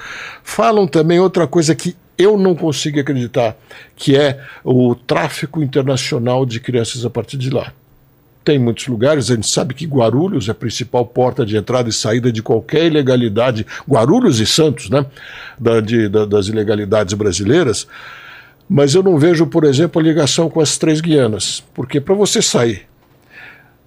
[0.44, 3.56] Falam também outra coisa que eu não consigo acreditar,
[3.96, 7.72] que é o tráfico internacional de crianças a partir de lá.
[8.44, 11.94] Tem muitos lugares, a gente sabe que Guarulhos é a principal porta de entrada e
[11.94, 15.06] saída de qualquer ilegalidade, Guarulhos e Santos, né,
[15.60, 17.86] da- de- da- das ilegalidades brasileiras,
[18.70, 22.42] mas eu não vejo, por exemplo, a ligação com as três Guianas, porque para você
[22.42, 22.88] sair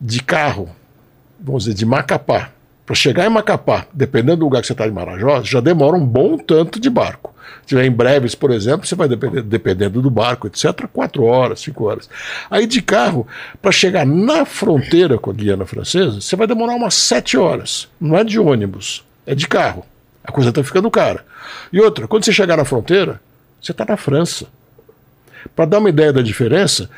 [0.01, 0.69] de carro,
[1.41, 2.51] vamos dizer, de Macapá,
[2.85, 6.05] para chegar em Macapá, dependendo do lugar que você está em Marajó, já demora um
[6.05, 7.33] bom tanto de barco.
[7.61, 11.61] Se tiver em breves, por exemplo, você vai depender, dependendo do barco, etc., quatro horas,
[11.61, 12.11] cinco horas.
[12.51, 13.25] Aí de carro,
[13.61, 17.89] para chegar na fronteira com a Guiana Francesa, você vai demorar umas sete horas.
[18.01, 19.87] Não é de ônibus, é de carro.
[20.25, 21.25] A coisa está ficando cara.
[21.73, 23.21] E outra, quando você chegar na fronteira,
[23.61, 24.47] você está na França.
[25.55, 26.89] Para dar uma ideia da diferença,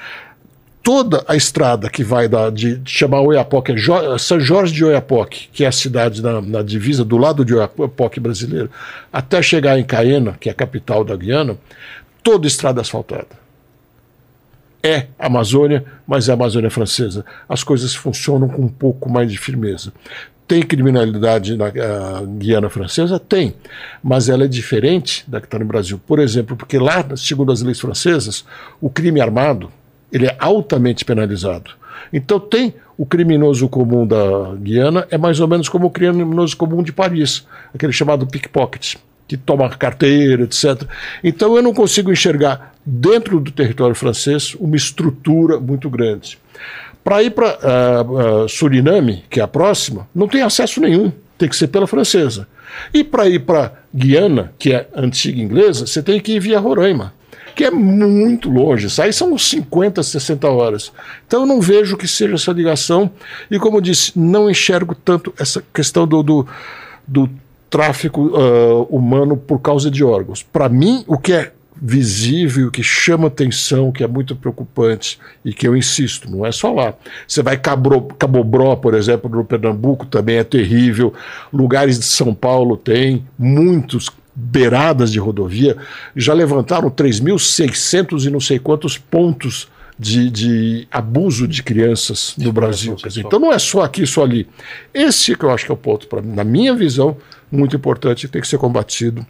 [0.83, 4.85] toda a estrada que vai da, de, de chamar Oiapoque, é Jo- São Jorge de
[4.85, 8.71] Oiapoque, que é a cidade na, na divisa do lado de Oiapoque brasileiro,
[9.13, 11.57] até chegar em Caena, que é a capital da Guiana,
[12.23, 13.43] toda estrada asfaltada.
[14.83, 17.25] É Amazônia, mas é Amazônia francesa.
[17.49, 19.93] As coisas funcionam com um pouco mais de firmeza.
[20.47, 21.71] Tem criminalidade na
[22.39, 23.19] Guiana Francesa?
[23.19, 23.55] Tem,
[24.03, 25.99] mas ela é diferente da que está no Brasil.
[26.07, 28.45] Por exemplo, porque lá, segundo as leis francesas,
[28.81, 29.71] o crime armado
[30.13, 31.73] ele é altamente penalizado.
[32.13, 36.83] Então tem o criminoso comum da Guiana, é mais ou menos como o criminoso comum
[36.83, 38.97] de Paris, aquele chamado pickpocket,
[39.27, 40.85] que toma carteira, etc.
[41.23, 46.39] Então eu não consigo enxergar dentro do território francês uma estrutura muito grande.
[47.05, 47.59] Para ir para
[48.49, 52.49] Suriname, que é a próxima, não tem acesso nenhum, tem que ser pela francesa.
[52.93, 57.13] E para ir para Guiana, que é antiga inglesa, você tem que ir via Roraima,
[57.55, 58.87] que é muito longe.
[58.87, 60.93] Isso aí são uns 50, 60 horas.
[61.27, 63.11] Então eu não vejo que seja essa ligação.
[63.51, 66.47] E como eu disse, não enxergo tanto essa questão do, do,
[67.07, 67.31] do
[67.71, 70.43] tráfico ah, humano por causa de órgãos.
[70.43, 75.67] Para mim, o que é visível, que chama atenção, que é muito preocupante e que
[75.67, 76.95] eu insisto, não é só lá.
[77.27, 81.13] Você vai Cabro, Cabobró, por exemplo, no Pernambuco, também é terrível.
[81.53, 85.77] Lugares de São Paulo tem, muitos beiradas de rodovia,
[86.17, 89.69] já levantaram 3.600 e não sei quantos pontos
[89.99, 92.97] de, de abuso de crianças no Brasil.
[93.17, 94.49] Então não é só aqui, só ali.
[94.93, 97.17] Esse que eu acho que é o ponto, pra, na minha visão,
[97.51, 99.25] muito importante, tem que ser combatido,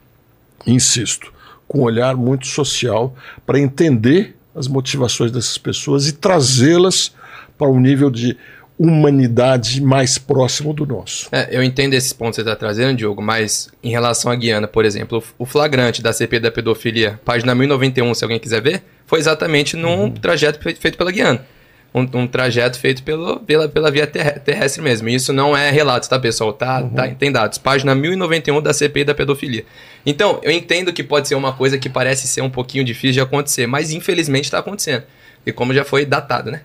[0.66, 1.33] insisto,
[1.68, 3.14] com um olhar muito social
[3.46, 7.12] para entender as motivações dessas pessoas e trazê-las
[7.58, 8.36] para um nível de
[8.78, 11.28] humanidade mais próximo do nosso.
[11.32, 14.66] É, eu entendo esses pontos que você está trazendo, Diogo, mas em relação à Guiana,
[14.66, 19.18] por exemplo, o flagrante da CP da pedofilia, página 1091, se alguém quiser ver, foi
[19.20, 21.44] exatamente num trajeto fe- feito pela Guiana.
[21.94, 25.08] Um, um trajeto feito pelo, pela, pela via terre- terrestre mesmo.
[25.08, 26.52] E isso não é relatos, tá, pessoal?
[26.52, 27.56] Tá, tá, tem dados.
[27.56, 29.64] Página 1091 da CP da pedofilia.
[30.04, 33.20] Então, eu entendo que pode ser uma coisa que parece ser um pouquinho difícil de
[33.20, 35.04] acontecer, mas infelizmente está acontecendo.
[35.46, 36.62] E como já foi datado, né?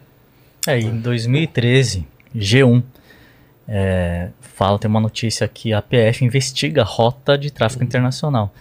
[0.65, 2.81] É, em 2013, G1
[3.67, 8.51] é, fala, tem uma notícia que a PF investiga a rota de tráfico internacional.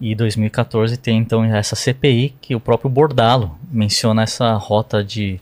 [0.00, 5.40] E 2014 tem então essa CPI que o próprio Bordalo menciona essa rota de,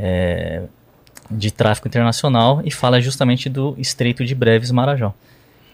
[0.00, 0.62] é,
[1.30, 5.14] de tráfico internacional e fala justamente do Estreito de Breves Marajó.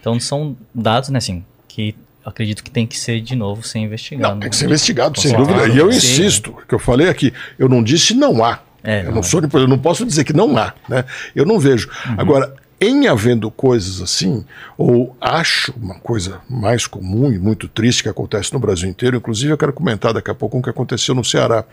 [0.01, 4.33] Então são dados, né, assim, que acredito que tem que ser de novo ser investigado.
[4.33, 5.67] Não, tem que ser investigado, sem dúvida.
[5.69, 8.59] E eu insisto, que eu falei aqui, eu não disse não há.
[8.83, 10.73] É, eu, não não sou, eu não posso dizer que não há.
[10.87, 11.05] Né?
[11.33, 11.89] Eu não vejo.
[12.05, 12.15] Uhum.
[12.17, 14.45] Agora, em havendo coisas assim,
[14.77, 19.51] ou acho uma coisa mais comum e muito triste que acontece no Brasil inteiro, inclusive
[19.51, 21.65] eu quero comentar daqui a pouco um que aconteceu no Ceará,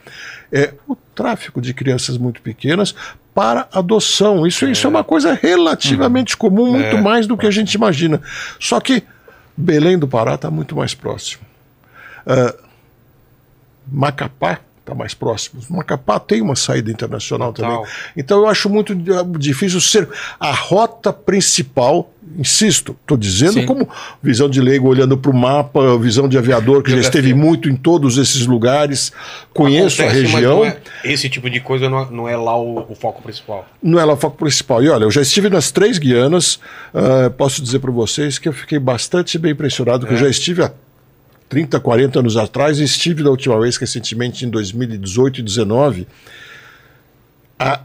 [0.50, 2.94] é o tráfico de crianças muito pequenas
[3.34, 4.46] para adoção.
[4.46, 7.00] Isso é, isso é uma coisa relativamente comum, muito É.
[7.00, 8.20] mais do que a gente imagina.
[8.60, 9.02] Só que
[9.56, 11.42] Belém do Pará está muito mais próximo.
[12.26, 12.54] Ah,
[13.86, 15.62] Macapá está mais próximo.
[15.70, 17.78] Macapá tem uma saída internacional Total.
[17.82, 17.92] também.
[18.16, 20.08] Então eu acho muito ah, difícil ser
[20.38, 22.10] a rota principal.
[22.38, 23.66] Insisto, estou dizendo Sim.
[23.66, 23.88] como
[24.22, 27.20] visão de leigo, olhando para o mapa, visão de aviador que já Geografia.
[27.20, 29.12] esteve muito em todos esses lugares,
[29.52, 30.64] conheço Acontece, a região.
[30.64, 33.66] é- esse tipo de coisa não é, não é lá o, o foco principal.
[33.82, 34.82] Não é lá o foco principal.
[34.82, 36.58] E olha, eu já estive nas três Guianas.
[36.94, 40.62] ah, posso dizer para vocês que eu fiquei bastante bem impressionado, que eu já estive
[40.62, 40.72] há
[41.48, 46.06] 30, 40 anos atrás e estive da última vez, recentemente em 2018 e 2019.
[47.58, 47.80] A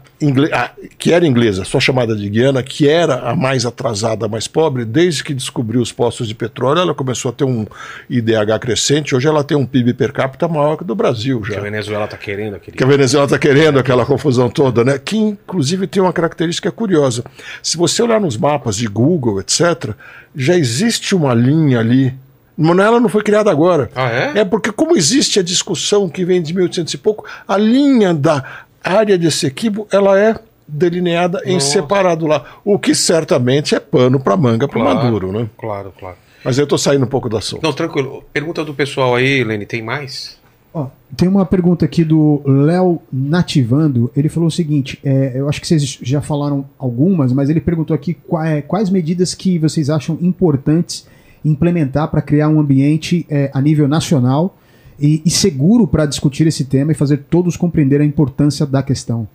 [0.52, 4.46] a- que era inglesa, só chamada de Guiana, que era a mais atrasada, a mais
[4.46, 7.64] pobre, desde que descobriu os poços de petróleo, ela começou a ter um
[8.10, 9.14] IDH crescente.
[9.14, 11.62] Hoje ela tem um PIB per capita maior que o do Brasil já Que a
[11.62, 12.76] Venezuela tá querendo, aquele.
[12.76, 14.98] que a Venezuela está querendo aquela confusão toda, né?
[14.98, 17.24] Que inclusive tem uma característica curiosa.
[17.62, 19.94] Se você olhar nos mapas de Google, etc.,
[20.36, 22.12] já existe uma linha ali.
[22.60, 23.90] Ela não foi criada agora.
[23.94, 24.40] Ah, é?
[24.40, 28.44] É porque, como existe a discussão que vem de 1800 e pouco, a linha da
[28.84, 30.34] área de Essequibo ela é
[30.68, 31.66] delineada em Nossa.
[31.72, 34.98] separado lá, o que certamente é pano para manga para Claro.
[35.04, 35.48] Maduro, né?
[35.58, 36.16] Claro, claro.
[36.44, 37.62] Mas eu estou saindo um pouco do assunto.
[37.62, 38.22] Não, tranquilo.
[38.32, 40.38] Pergunta do pessoal aí, Lene, tem mais?
[40.72, 44.10] Ó, tem uma pergunta aqui do Léo Nativando.
[44.16, 47.92] Ele falou o seguinte: é, eu acho que vocês já falaram algumas, mas ele perguntou
[47.94, 51.06] aqui qua- é, quais medidas que vocês acham importantes
[51.44, 54.56] implementar para criar um ambiente é, a nível nacional
[54.98, 59.26] e, e seguro para discutir esse tema e fazer todos compreender a importância da questão.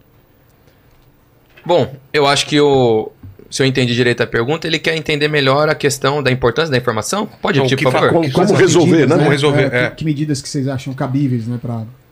[1.65, 3.11] Bom, eu acho que o.
[3.49, 6.77] Se eu entendi direito a pergunta, ele quer entender melhor a questão da importância da
[6.77, 7.27] informação?
[7.41, 8.29] Pode repetir, que por fa- favor?
[8.31, 9.17] como- as resolver, medidas, né?
[9.17, 9.89] Como resolver, É, é.
[9.91, 11.57] que, que medidas que vocês acham cabíveis né,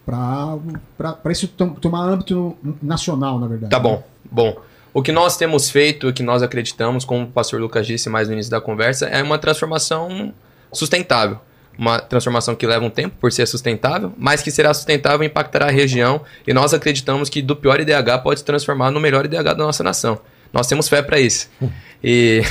[0.06, 3.72] para isso tom- tomar âmbito nacional, na verdade?
[3.72, 4.02] Tá bom,
[4.32, 4.56] bom.
[4.94, 8.28] O que nós temos feito, o que nós acreditamos, como o pastor Lucas disse mais
[8.28, 10.34] no início da conversa, é uma transformação
[10.72, 11.40] sustentável.
[11.76, 15.66] Uma transformação que leva um tempo por ser sustentável, mas que será sustentável e impactará
[15.66, 16.22] a região.
[16.46, 19.84] E nós acreditamos que do pior IDH pode se transformar no melhor IDH da nossa
[19.84, 20.20] nação.
[20.52, 21.50] Nós temos fé para isso.
[22.04, 22.44] E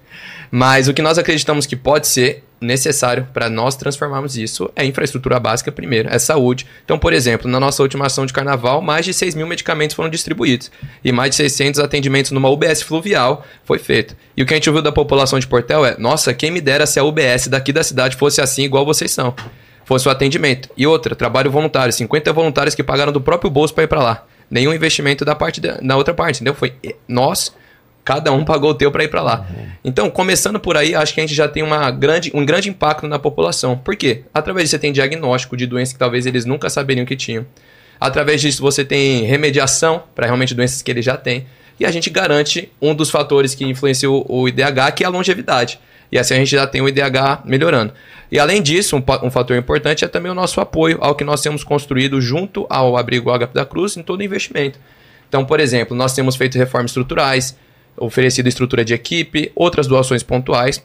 [0.50, 5.40] mas o que nós acreditamos que pode ser necessário para nós transformarmos isso é infraestrutura
[5.40, 6.66] básica primeiro, é saúde.
[6.84, 10.10] Então, por exemplo, na nossa última ação de carnaval, mais de 6 mil medicamentos foram
[10.10, 10.70] distribuídos
[11.02, 14.14] e mais de 600 atendimentos numa UBS fluvial foi feito.
[14.36, 16.86] E o que a gente ouviu da população de Portel é: nossa, quem me dera
[16.86, 19.34] se a UBS daqui da cidade fosse assim, igual vocês são.
[19.84, 20.68] Fosse o atendimento.
[20.76, 24.26] E outra, trabalho voluntário, 50 voluntários que pagaram do próprio bolso para ir para lá.
[24.48, 26.54] Nenhum investimento da parte da, da outra parte, entendeu?
[26.54, 27.52] Foi eh, nós
[28.04, 29.46] Cada um pagou o teu para ir para lá.
[29.84, 33.06] Então, começando por aí, acho que a gente já tem uma grande, um grande impacto
[33.06, 33.76] na população.
[33.76, 34.22] Por quê?
[34.32, 37.46] Através disso você tem diagnóstico de doenças que talvez eles nunca saberiam que tinham.
[38.00, 41.46] Através disso você tem remediação para realmente doenças que eles já têm.
[41.78, 45.78] E a gente garante um dos fatores que influencia o, IDH, que é a longevidade.
[46.10, 47.92] E assim a gente já tem o IDH melhorando.
[48.32, 51.40] E além disso, um, um fator importante é também o nosso apoio ao que nós
[51.40, 54.78] temos construído junto ao Abrigo HP da Cruz em todo o investimento.
[55.28, 57.56] Então, por exemplo, nós temos feito reformas estruturais,
[58.00, 60.82] oferecido estrutura de equipe, outras doações pontuais.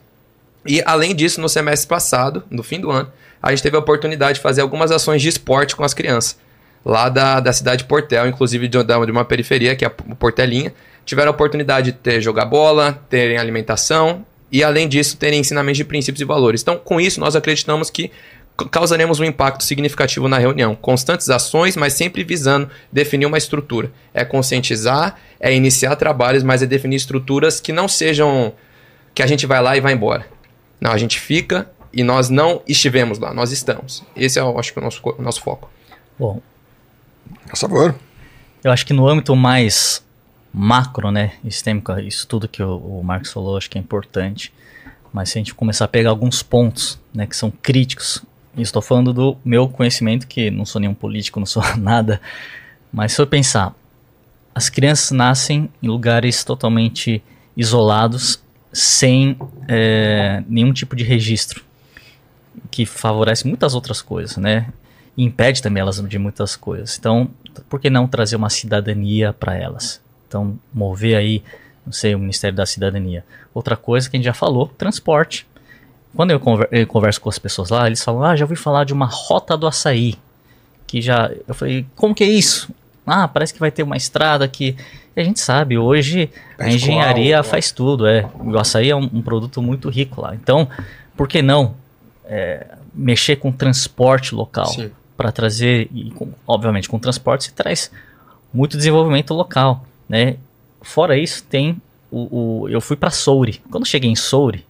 [0.65, 3.11] E além disso, no semestre passado, no fim do ano,
[3.41, 6.37] a gente teve a oportunidade de fazer algumas ações de esporte com as crianças.
[6.83, 9.89] Lá da, da cidade de Portel, inclusive de, uma- de uma periferia, que é a
[9.89, 10.73] Portelinha,
[11.05, 15.83] tiveram a oportunidade de ter jogar bola, terem alimentação e, além disso, terem ensinamentos de
[15.83, 16.61] princípios e valores.
[16.61, 18.11] Então, com isso, nós acreditamos que
[18.71, 20.75] causaremos um impacto significativo na reunião.
[20.75, 23.91] Constantes ações, mas sempre visando definir uma estrutura.
[24.13, 28.53] É conscientizar, é iniciar trabalhos, mas é definir estruturas que não sejam
[29.13, 30.25] que a gente vai lá e vai embora.
[30.79, 34.03] Não, a gente fica e nós não estivemos lá, nós estamos.
[34.15, 35.69] Esse é, eu acho que, o nosso, o nosso foco.
[36.19, 36.41] Bom,
[37.49, 37.95] Por favor.
[38.63, 40.03] Eu acho que no âmbito mais
[40.53, 44.53] macro, né, sistêmico, isso tudo que o, o Marcos falou, acho que é importante.
[45.11, 48.21] Mas se a gente começar a pegar alguns pontos, né, que são críticos,
[48.63, 52.21] estou falando do meu conhecimento, que não sou nenhum político, não sou nada,
[52.91, 53.75] mas se eu pensar,
[54.53, 57.21] as crianças nascem em lugares totalmente
[57.57, 58.41] isolados,
[58.71, 59.37] sem
[59.67, 61.63] eh, nenhum tipo de registro,
[62.71, 64.67] que favorece muitas outras coisas, né?
[65.17, 66.97] E impede também elas de muitas coisas.
[66.97, 67.29] Então,
[67.69, 70.01] por que não trazer uma cidadania para elas?
[70.27, 71.43] Então, mover aí,
[71.85, 73.23] não sei, o Ministério da Cidadania.
[73.53, 75.47] Outra coisa que a gente já falou, transporte.
[76.15, 78.83] Quando eu, conver- eu converso com as pessoas lá, eles falam, ah, já ouvi falar
[78.85, 80.15] de uma rota do açaí.
[80.87, 81.29] Que já.
[81.47, 82.69] Eu falei, como que é isso?
[83.05, 84.75] Ah, parece que vai ter uma estrada que.
[85.15, 86.29] E a gente sabe, hoje
[86.59, 88.29] a engenharia faz tudo, é.
[88.39, 90.35] O açaí é um, um produto muito rico lá.
[90.35, 90.67] Então,
[91.15, 91.75] por que não
[92.25, 94.67] é, mexer com transporte local?
[95.17, 97.89] Para trazer, e com- obviamente com transporte se traz
[98.53, 100.35] muito desenvolvimento local, né?
[100.81, 101.81] Fora isso, tem
[102.11, 103.61] o, o- eu fui para Soure.
[103.71, 104.65] Quando eu cheguei em Soure,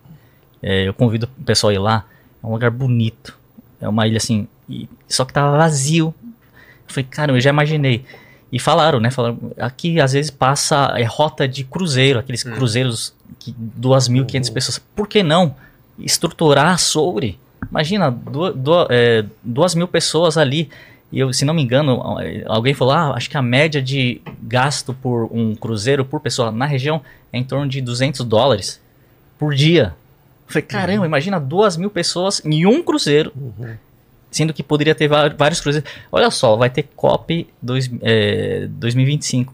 [0.68, 2.06] é, eu convido o pessoal a ir lá.
[2.44, 3.38] É um lugar bonito,
[3.80, 6.14] é uma ilha assim, e- só que tava vazio.
[6.88, 8.04] Eu falei, cara, eu já imaginei.
[8.52, 9.12] E falaram, né?
[9.12, 14.80] Falaram, aqui às vezes passa é, rota de cruzeiro, aqueles cruzeiros que 2.500 pessoas.
[14.80, 15.56] Por que não
[16.00, 17.38] estruturar a Soure?
[17.70, 20.70] Imagina, du- du- é, duas mil pessoas ali.
[21.12, 22.02] E eu, se não me engano,
[22.46, 26.66] alguém falou: ah, acho que a média de gasto por um cruzeiro por pessoa na
[26.66, 27.02] região
[27.34, 28.82] é em torno de 200 dólares
[29.38, 29.96] por dia.
[30.48, 33.32] Eu falei: caramba, imagina duas mil pessoas em um cruzeiro,
[34.32, 35.90] sendo que poderia ter vários cruzeiros.
[36.12, 39.54] Olha só, vai ter COP dois, é, 2025.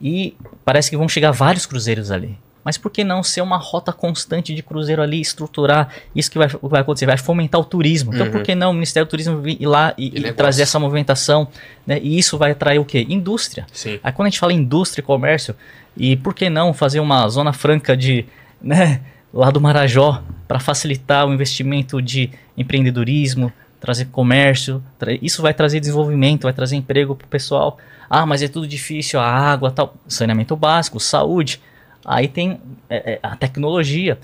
[0.00, 2.36] E parece que vão chegar vários cruzeiros ali.
[2.64, 6.48] Mas por que não ser uma rota constante de cruzeiro ali, estruturar isso que vai,
[6.62, 7.04] vai acontecer?
[7.04, 8.12] Vai fomentar o turismo.
[8.14, 8.32] Então Uhum.
[8.32, 11.46] por que não o Ministério do Turismo vir ir lá e, E trazer essa movimentação?
[11.86, 12.00] Né?
[12.02, 13.04] E isso vai atrair o quê?
[13.06, 13.66] Indústria.
[13.70, 14.00] Sim.
[14.02, 15.54] Aí quando a gente fala indústria e comércio,
[15.94, 18.24] e por que não fazer uma zona franca de,
[18.62, 19.02] né,
[19.34, 25.80] lá do Marajó, para facilitar o investimento de empreendedorismo, trazer comércio, tra- isso vai trazer
[25.80, 27.76] desenvolvimento, vai trazer emprego para o pessoal.
[28.08, 31.60] Ah, mas é tudo difícil, a água, tal, saneamento básico, saúde.
[32.04, 34.18] Aí tem é, é, a tecnologia.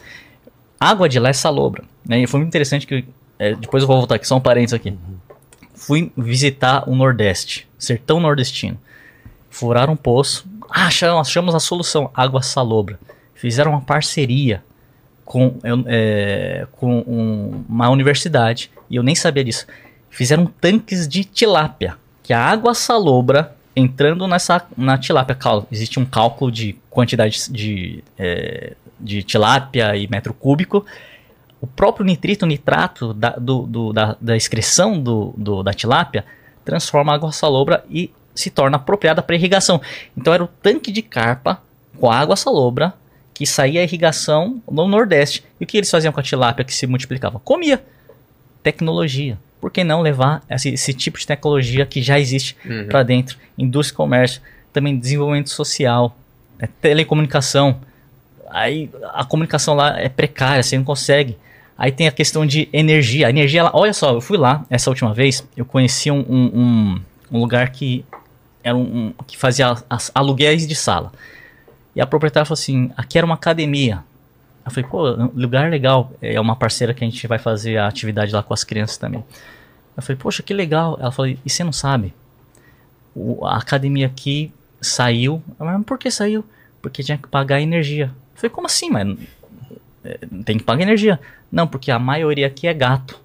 [0.79, 1.83] Água de lá é salobra.
[2.07, 2.21] Né?
[2.21, 3.05] E foi muito interessante que,
[3.39, 4.97] é, depois eu vou voltar aqui, só um parênteses aqui.
[5.75, 8.79] Fui visitar o Nordeste, sertão nordestino.
[9.49, 10.47] Furaram um poço.
[10.71, 12.11] Ah, achamos, achamos a solução.
[12.15, 12.99] Água salobra.
[13.35, 14.63] Fizeram uma parceria
[15.31, 15.55] com,
[15.87, 18.69] é, com um- uma universidade.
[18.91, 19.65] E eu nem sabia disso.
[20.11, 21.97] Fizeram tanques de tilápia.
[22.21, 25.39] Que a água salobra entrando nessa na tilápia.
[25.71, 30.85] Existe um cálculo de quantidade de, é, de tilápia e metro cúbico.
[31.61, 36.25] O próprio nitrito, nitrato da, do, do- da, da excreção do, do- da tilápia
[36.65, 39.81] transforma a água salobra e se torna apropriada para irrigação.
[40.17, 41.63] Então era o tanque de carpa
[42.01, 42.95] com água salobra
[43.41, 45.43] que saía a irrigação no Nordeste.
[45.59, 47.39] E o que eles faziam com a tilápia que se multiplicava?
[47.41, 47.83] Comia.
[48.63, 49.39] Tecnologia.
[49.63, 52.87] Por que não levar esse, esse tipo de tecnologia que já existe Uhum.
[52.89, 53.39] para dentro?
[53.57, 54.43] Indústria e comércio,
[54.75, 56.15] também desenvolvimento social,
[56.59, 57.81] né, telecomunicação.
[58.51, 61.39] Aí a comunicação lá é precária, você não consegue.
[61.79, 63.27] Aí tem a questão de energia.
[63.27, 67.01] A energia, ela, olha só, eu fui lá essa última vez, eu conheci um, um,
[67.33, 68.05] um- lugar que
[68.63, 71.11] era um, um- que fazia as- aluguéis de sala.
[71.95, 74.03] E a proprietária falou assim: aqui era uma academia.
[74.65, 76.13] Eu falei, pô, lugar legal.
[76.21, 79.25] É uma parceira que a gente vai fazer a atividade lá com as crianças também.
[79.97, 80.97] Eu falei, poxa, que legal.
[81.01, 82.15] Ela falou, e você não sabe?
[83.15, 85.43] O- a academia aqui saiu.
[85.59, 86.45] Mas por que saiu?
[86.83, 88.07] Porque tinha que pagar energia.
[88.35, 89.17] Eu falei, como assim, mas
[90.05, 91.19] é, tem que pagar energia?
[91.51, 93.19] Não, porque a maioria aqui é gato.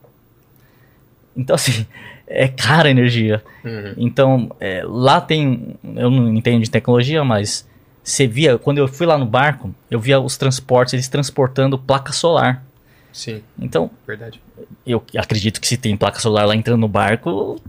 [1.35, 1.85] Então, assim,
[2.25, 3.43] é cara a energia.
[3.63, 3.93] Uhum.
[3.97, 5.75] Então, é, lá tem.
[5.95, 7.67] Eu não entendo de tecnologia, mas
[8.05, 12.13] você via, quando eu fui lá no barco, eu via os transportes, eles transportando placa
[12.13, 12.63] solar.
[13.11, 14.39] Sim, Então, verdade.
[14.85, 17.59] eu acredito que se tem placa solar lá entrando no barco,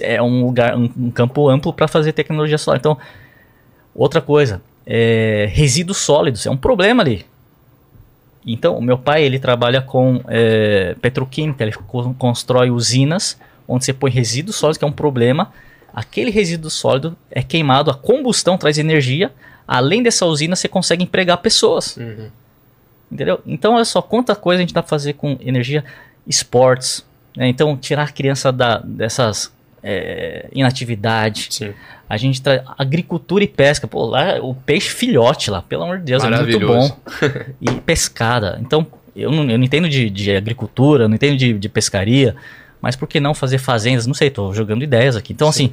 [0.00, 2.78] é um lugar, um, um campo amplo para fazer tecnologia solar.
[2.80, 2.96] Então,
[3.94, 7.26] outra coisa, é, resíduos sólidos é um problema ali.
[8.46, 13.92] Então, o meu pai ele trabalha com é, petroquímica, ele co- constrói usinas onde você
[13.92, 15.52] põe resíduos sólidos, que é um problema.
[15.92, 19.32] Aquele resíduo sólido é queimado, a combustão traz energia.
[19.66, 21.96] Além dessa usina, você consegue empregar pessoas.
[21.96, 22.28] Uhum.
[23.10, 23.40] Entendeu?
[23.46, 25.84] Então, olha só quanta coisa a gente dá pra fazer com energia.
[26.26, 27.04] Esportes.
[27.36, 27.48] né?
[27.48, 31.48] Então, tirar a criança da, dessas é, inatividade.
[31.50, 31.74] Sim.
[32.08, 33.86] A gente traz agricultura e pesca.
[33.86, 36.96] Pô, lá o peixe filhote lá, pelo amor de Deus, é muito bom.
[37.60, 38.58] E pescada.
[38.60, 42.34] Então, eu não, eu não entendo de, de agricultura, não entendo de, de pescaria,
[42.80, 44.06] mas por que não fazer fazendas?
[44.06, 45.32] Não sei, tô jogando ideias aqui.
[45.32, 45.70] Então, assim,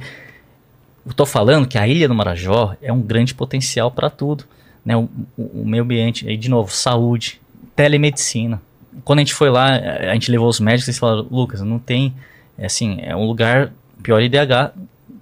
[1.06, 4.44] eu tô falando que a Ilha do Marajó é um grande potencial para tudo.
[4.84, 4.96] Né?
[4.96, 7.40] O, o, o meio ambiente, aí de novo, saúde,
[7.74, 8.60] telemedicina.
[9.04, 12.14] Quando a gente foi lá, a gente levou os médicos e falaram, Lucas, não tem,
[12.58, 13.72] é assim, é um lugar,
[14.02, 14.72] pior IDH,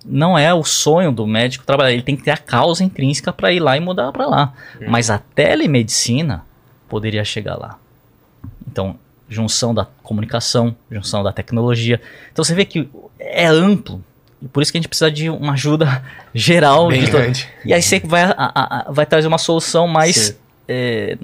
[0.04, 3.52] não é o sonho do médico trabalhar, ele tem que ter a causa intrínseca para
[3.52, 4.52] ir lá e mudar para lá.
[4.88, 6.44] Mas a telemedicina
[6.88, 7.78] poderia chegar lá.
[8.66, 8.98] Então,
[9.28, 12.00] junção da comunicação, junção da tecnologia.
[12.32, 12.88] Então você vê que
[13.18, 14.04] é amplo.
[14.42, 16.02] E por isso que a gente precisa de uma ajuda
[16.34, 16.88] geral.
[16.88, 17.48] Bem grande.
[17.64, 20.38] E aí você vai, a- a- vai trazer uma solução mais,
[20.68, 21.18] é,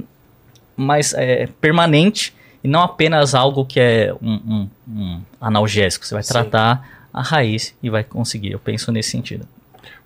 [0.77, 6.05] mais é, permanente e não apenas algo que é um, um- um analgésico.
[6.07, 6.33] Você vai Sim.
[6.33, 8.53] tratar a raiz e vai conseguir.
[8.53, 9.47] Eu penso nesse sentido.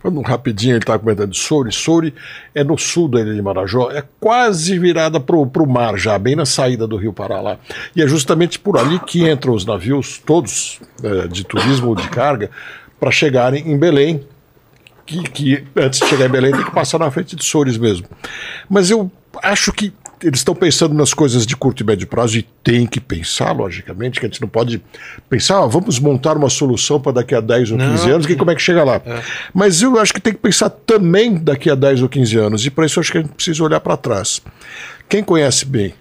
[0.03, 1.71] Falando rapidinho, ele está comentando de Souri.
[1.71, 2.15] Souri
[2.55, 6.35] é no sul da ilha de Marajó, é quase virada para o mar já, bem
[6.35, 7.59] na saída do rio Pará lá.
[7.95, 12.09] E é justamente por ali que entram os navios, todos eh, de turismo ou de
[12.09, 12.51] carga,
[13.01, 14.23] para chegarem em Belém,
[15.07, 18.07] que, que antes de chegar em Belém tem que passar na frente de Soures mesmo.
[18.69, 19.11] Mas eu
[19.43, 23.01] acho que eles estão pensando nas coisas de curto e médio prazo e tem que
[23.01, 24.83] pensar, logicamente, que a gente não pode
[25.29, 28.15] pensar, ah, vamos montar uma solução para daqui a 10 ou 15 Não.
[28.15, 29.01] anos, que como é que chega lá?
[29.55, 32.71] Mas eu acho que tem que pensar também daqui a 10 ou 15 anos, e
[32.71, 34.43] para isso eu acho que a gente precisa olhar para trás.
[35.09, 35.95] Quem conhece bem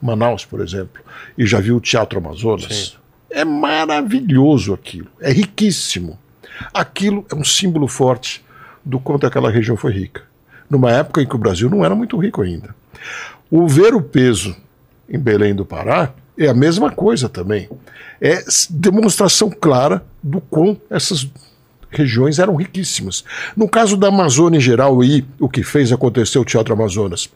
[0.00, 1.00] Manaus, por exemplo,
[1.38, 2.98] e já viu o Teatro Amazonas,
[3.30, 6.18] é maravilhoso aquilo, é riquíssimo.
[6.72, 8.44] Aquilo é um símbolo forte
[8.84, 10.22] do quanto aquela região foi rica.
[10.68, 12.74] Numa época em que o Brasil não era muito rico ainda.
[13.50, 14.56] O ver o peso
[15.08, 17.68] em Belém do Pará é a mesma coisa também.
[18.20, 21.28] É demonstração clara do quão essas
[21.90, 23.24] regiões eram riquíssimas.
[23.56, 27.28] No caso da Amazônia em geral e o que fez acontecer o Teatro Amazonas,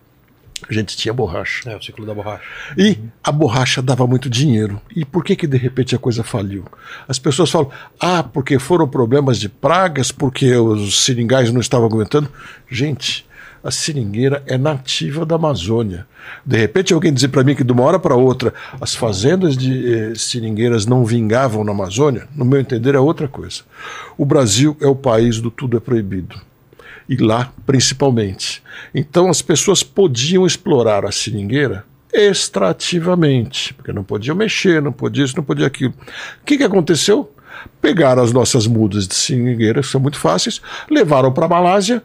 [0.69, 1.69] a gente tinha borracha.
[1.71, 2.43] É, o ciclo da borracha.
[2.77, 4.81] E a borracha dava muito dinheiro.
[4.95, 6.65] E por que que de repente a coisa faliu?
[7.07, 7.71] As pessoas falam:
[8.01, 12.31] "Ah, porque foram problemas de pragas, porque os seringais não estavam aguentando".
[12.69, 13.27] Gente,
[13.63, 16.07] a seringueira é nativa da Amazônia.
[16.45, 19.93] De repente alguém dizer para mim que de uma hora para outra as fazendas de
[19.93, 23.63] eh, seringueiras não vingavam na Amazônia, no meu entender é outra coisa.
[24.17, 26.46] O Brasil é o país do tudo é proibido
[27.09, 28.63] e lá principalmente.
[28.95, 35.37] Então as pessoas podiam explorar a seringueira extrativamente, porque não podiam mexer, não podia isso,
[35.37, 35.93] não podia aquilo.
[36.43, 37.31] O que, que aconteceu?
[37.81, 40.61] Pegaram as nossas mudas de seringueira, que são muito fáceis,
[40.91, 42.03] levaram para a Malásia,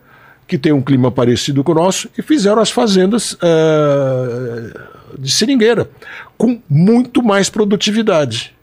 [0.47, 4.79] que tem um clima parecido com o nosso, e fizeram as fazendas eh,
[5.17, 5.89] de seringueira,
[6.37, 8.53] com muito mais produtividade.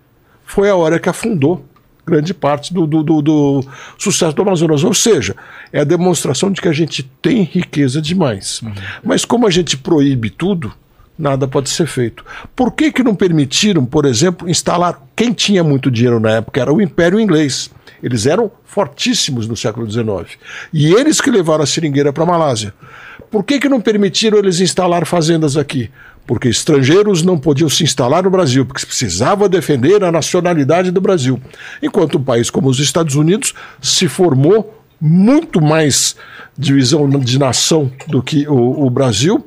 [0.45, 1.65] Foi a hora que afundou
[2.09, 3.65] grande parte do, do, do- do
[3.99, 4.83] sucesso do Amazonas.
[4.83, 5.37] Ou seja,
[5.73, 8.61] é a demonstração de que a gente tem riqueza demais.
[9.05, 10.73] Mas como a gente proíbe tudo,
[11.19, 12.25] nada pode ser feito.
[12.57, 15.01] Por que, que não permitiram, por exemplo, instalar.
[15.15, 17.71] Quem tinha muito dinheiro na época era o Império Inglês.
[18.03, 20.39] Eles eram fortíssimos no século XIX.
[20.73, 22.73] E eles que levaram a seringueira para a Malásia.
[23.31, 25.91] Por que, que não permitiram eles instalar fazendas aqui?
[26.29, 31.41] Porque estrangeiros não podiam se instalar no Brasil, porque precisava defender a nacionalidade do Brasil.
[31.83, 36.15] Enquanto um país como os Estados Unidos se formou muito mais
[36.57, 39.43] divisão de nação do que o, o Brasil,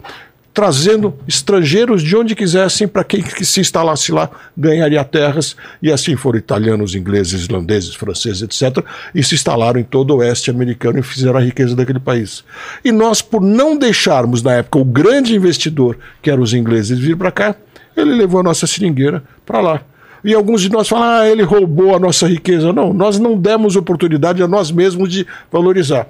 [0.53, 6.15] trazendo estrangeiros de onde quisessem para quem que se instalasse lá ganharia terras e assim
[6.15, 8.83] foram italianos, ingleses, islandeses, franceses, etc.
[9.15, 12.43] e se instalaram em todo o oeste americano e fizeram a riqueza daquele país.
[12.83, 17.15] E nós, por não deixarmos na época o grande investidor, que eram os ingleses, vir
[17.15, 17.55] para cá,
[17.95, 19.81] ele levou a nossa seringueira para lá.
[20.23, 22.71] E alguns de nós falam, ah, ele roubou a nossa riqueza.
[22.71, 26.07] Não, nós não demos oportunidade a nós mesmos de valorizar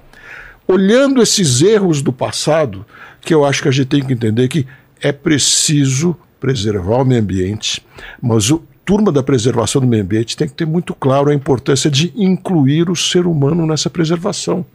[0.72, 2.86] olhando esses erros do passado,
[3.22, 4.66] que eu acho que a gente tem que entender que
[5.02, 7.86] é preciso preservar o meio ambiente,
[8.22, 11.90] mas o turma da preservação do meio ambiente tem que ter muito claro a importância
[11.90, 14.66] de incluir o ser humano nessa preservação.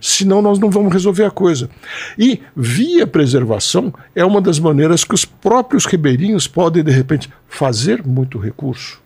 [0.00, 1.68] Senão nós não vamos resolver a coisa.
[2.18, 8.02] E via preservação é uma das maneiras que os próprios ribeirinhos podem, de repente, fazer
[8.06, 9.04] muito recurso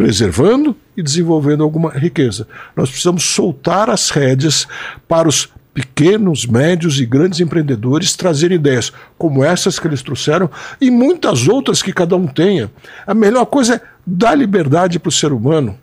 [0.00, 2.48] preservando e desenvolvendo alguma riqueza.
[2.74, 4.66] Nós precisamos soltar as rédeas
[5.06, 10.90] para os pequenos, médios e grandes empreendedores trazerem ideias como essas que eles trouxeram e
[10.90, 12.70] muitas outras que cada um tenha.
[13.06, 15.78] A melhor coisa é dar liberdade para o ser humano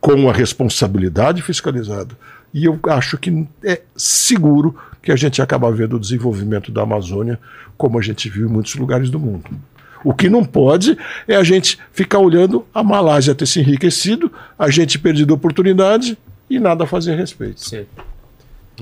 [0.00, 2.16] com a responsabilidade fiscalizada.
[2.52, 7.38] E eu acho que é seguro que a gente acaba vendo o desenvolvimento da Amazônia
[7.76, 9.44] como a gente viu em muitos lugares do mundo.
[10.04, 10.96] O que não pode
[11.28, 16.18] é a gente ficar olhando a Malásia ter se enriquecido, a gente perdido a oportunidade
[16.48, 17.60] e nada fazer a respeito.
[17.60, 17.86] Sim.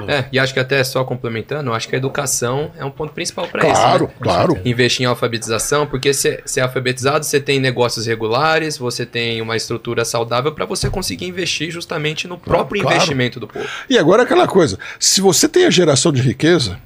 [0.07, 3.47] É, e acho que até só complementando, acho que a educação é um ponto principal
[3.49, 3.81] para isso.
[3.81, 4.13] Claro, né?
[4.21, 4.61] claro.
[4.65, 9.57] Investir em alfabetização, porque se se é alfabetizado, você tem negócios regulares, você tem uma
[9.57, 12.97] estrutura saudável para você conseguir investir justamente no próprio claro.
[12.97, 13.67] investimento do povo.
[13.89, 16.79] E agora aquela coisa: se você tem a geração de riqueza,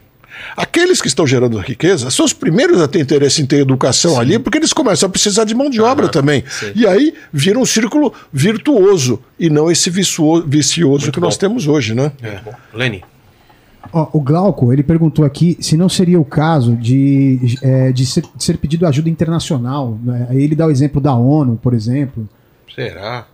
[0.56, 4.38] aqueles que estão gerando riqueza são os primeiros a ter interesse em ter educação ali,
[4.38, 6.44] porque eles começam a precisar de mão de obra também.
[6.48, 6.72] sim.
[6.74, 11.94] E aí vira um círculo virtuoso e não esse vicioso, vicioso que nós temos hoje,
[11.94, 12.12] né?
[12.22, 12.40] É.
[12.72, 13.04] Leni.
[13.92, 18.24] Ó, o Glauco, ele perguntou aqui se não seria o caso de, é, de, ser,
[18.34, 19.98] de ser pedido ajuda internacional.
[20.02, 20.28] né?
[20.30, 22.28] Aí ele dá o exemplo da ONU, por exemplo.
[22.74, 23.26] Será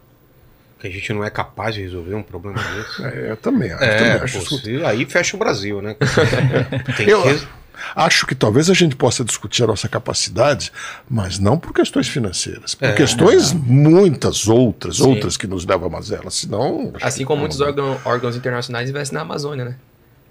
[0.78, 3.02] que a gente não é capaz de resolver um problema desse?
[3.04, 3.82] É, eu também acho.
[3.84, 4.86] É, também pô, acho.
[4.86, 5.96] aí fecha o Brasil, né?
[6.96, 7.46] Tem Eu que
[7.94, 10.72] acho que talvez a gente possa discutir a nossa capacidade,
[11.08, 12.92] mas não por questões financeiras, por É.
[12.92, 15.04] questões muitas outras, Sim.
[15.04, 16.34] outras que nos levam a mazelas.
[16.34, 16.92] Senão.
[17.00, 19.76] Assim como muitos órgão- órgãos internacionais investem na Amazônia, né?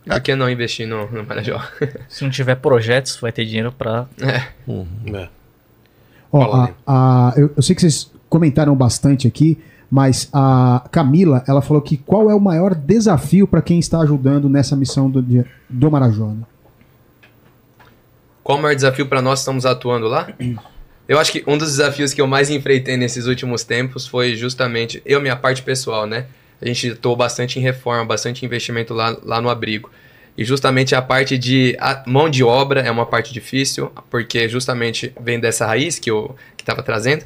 [0.05, 0.11] É.
[0.13, 1.61] Por que não investir no, no Marajó?
[2.07, 4.47] Se não tiver projetos, vai ter dinheiro para É.
[6.31, 9.57] Ó, Fala, a- a- eu, eu sei que vocês comentaram bastante aqui,
[9.89, 14.49] mas a Camila, ela falou que qual é o maior desafio para quem está ajudando
[14.49, 15.23] nessa missão do,
[15.69, 16.27] do Marajó?
[16.27, 16.43] né?
[18.43, 20.27] Qual o maior desafio para nós que estamos atuando lá?
[21.07, 25.01] Eu acho que um dos desafios que eu mais enfrentei nesses últimos tempos foi justamente
[25.05, 26.27] eu, minha parte pessoal, né?
[26.61, 29.89] A gente atuou bastante em reforma, bastante investimento lá, lá no abrigo.
[30.37, 35.13] E justamente a parte de a mão de obra é uma parte difícil, porque justamente
[35.19, 37.25] vem dessa raiz que eu que estava trazendo.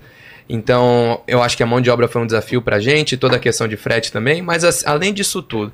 [0.53, 3.37] Então, eu acho que a mão de obra foi um desafio para a gente, toda
[3.37, 5.71] a questão de frete também, mas as- além disso tudo,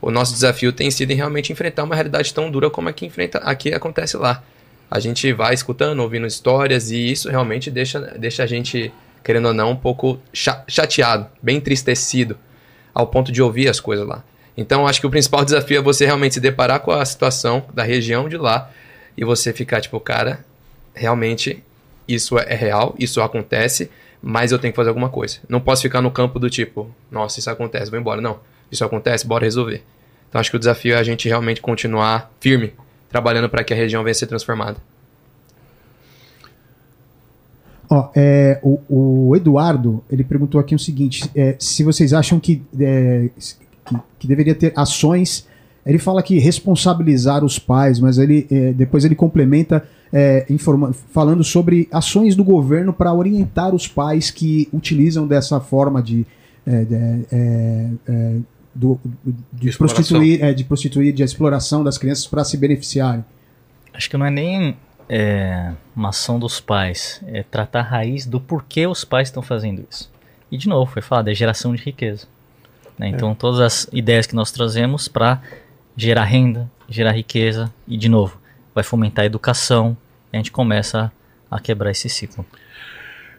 [0.00, 3.04] o nosso desafio tem sido em realmente enfrentar uma realidade tão dura como a que
[3.04, 4.40] enfrenta, aqui acontece lá.
[4.88, 8.92] A gente vai escutando, ouvindo histórias e isso realmente deixa, deixa a gente,
[9.24, 12.38] querendo ou não, um pouco cha- chateado, bem entristecido,
[12.94, 14.22] ao ponto de ouvir as coisas lá.
[14.56, 17.82] Então, acho que o principal desafio é você realmente se deparar com a situação da
[17.82, 18.70] região de lá
[19.16, 20.44] e você ficar tipo, cara,
[20.94, 21.60] realmente
[22.06, 23.90] isso é real, isso acontece,
[24.26, 25.36] mas eu tenho que fazer alguma coisa.
[25.46, 28.22] Não posso ficar no campo do tipo, nossa, isso acontece, vou embora.
[28.22, 28.38] Não,
[28.72, 29.84] isso acontece, bora resolver.
[30.30, 32.72] Então acho que o desafio é a gente realmente continuar firme,
[33.10, 34.78] trabalhando para que a região venha a ser transformada.
[37.90, 42.62] Ó, é, o, o Eduardo, ele perguntou aqui o seguinte, é, se vocês acham que,
[42.80, 43.28] é,
[43.84, 45.46] que, que deveria ter ações,
[45.84, 49.86] ele fala que responsabilizar os pais, mas ele é, depois ele complementa
[50.16, 56.00] é, informa- falando sobre ações do governo para orientar os pais que utilizam dessa forma
[56.00, 56.24] de,
[56.64, 58.36] é, de, é, é,
[58.72, 59.00] do-
[59.52, 59.96] de Exploração.
[59.96, 63.24] prostituir, é, de prostituir, de exploração das crianças para se beneficiarem.
[63.92, 64.76] Acho que não é nem
[65.08, 69.84] é, uma ação dos pais, é tratar a raiz do porquê os pais estão fazendo
[69.90, 70.10] isso.
[70.50, 72.26] E de novo, foi falado, é geração de riqueza.
[72.96, 73.08] né?
[73.08, 75.42] Então todas as ideias que nós trazemos para
[75.96, 78.38] gerar renda, gerar riqueza e de novo,
[78.74, 79.96] vai fomentar a educação,
[80.34, 81.12] a gente começa
[81.50, 82.44] a, quebrar esse ciclo.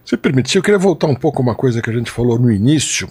[0.04, 2.52] Se permitir, eu queria voltar um pouco a uma coisa que a gente falou no
[2.52, 3.10] início,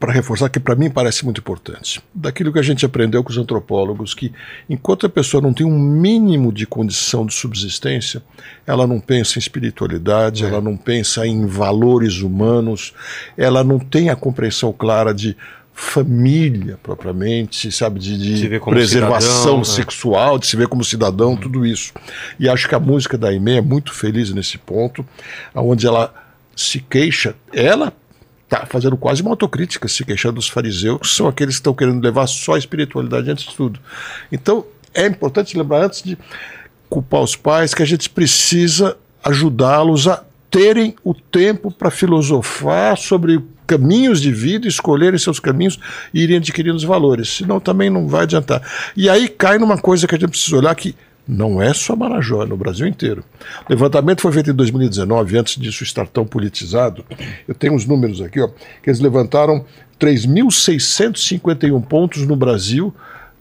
[0.00, 2.02] para reforçar que para mim parece muito importante.
[2.14, 4.32] Daquilo que a gente aprendeu com os antropólogos, que
[4.68, 8.22] enquanto a pessoa não tem um mínimo de condição de subsistência,
[8.66, 12.94] ela não pensa em espiritualidade, ela não pensa em valores humanos,
[13.36, 15.36] ela não tem a compreensão clara de
[15.80, 19.64] família propriamente, sabe, de, de preservação cidadão, né?
[19.64, 21.94] sexual, de se ver como cidadão, tudo isso.
[22.38, 25.04] E acho que a música da Aimee é muito feliz nesse ponto,
[25.54, 26.12] onde ela
[26.54, 27.92] se queixa, ela
[28.44, 32.04] está fazendo quase uma autocrítica, se queixando dos fariseus, que são aqueles que estão querendo
[32.04, 33.80] levar só a espiritualidade antes de tudo.
[34.30, 36.18] Então, é importante lembrar, antes de
[36.90, 43.40] culpar os pais, que a gente precisa ajudá-los a terem o tempo para filosofar sobre
[43.70, 45.78] caminhos de vida, escolherem seus caminhos
[46.12, 47.28] e irem adquirindo os valores.
[47.28, 48.60] Senão também não vai adiantar.
[48.96, 50.96] E aí cai numa coisa que a gente precisa olhar que
[51.28, 53.22] não é só Marajó, é no Brasil inteiro.
[53.68, 57.04] O levantamento foi feito em 2019, antes disso estar tão politizado.
[57.46, 58.48] Eu tenho uns números aqui, ó,
[58.82, 59.64] que eles levantaram
[60.00, 62.92] 3.651 pontos no Brasil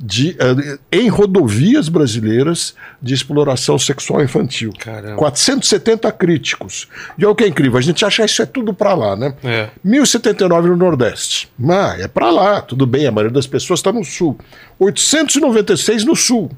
[0.02, 4.72] de, eh, em rodovias brasileiras de exploração sexual infantil.
[4.80, 5.18] Caramba.
[5.18, 6.88] 470 críticos.
[7.18, 9.34] E olha o que é incrível, a gente acha isso é tudo para lá, né?
[9.44, 9.70] É.
[9.84, 11.52] 1079 no Nordeste.
[11.60, 14.38] Mas é para lá, tudo bem, a maioria das pessoas está no Sul.
[14.80, 16.50] 896 no Sul.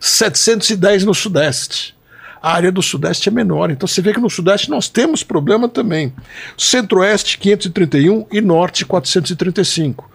[0.00, 1.94] 710 no Sudeste.
[2.42, 5.68] A área do Sudeste é menor, então você vê que no Sudeste nós temos problema
[5.68, 6.12] também.
[6.58, 10.10] Centro-Oeste, 531 e Norte, 435.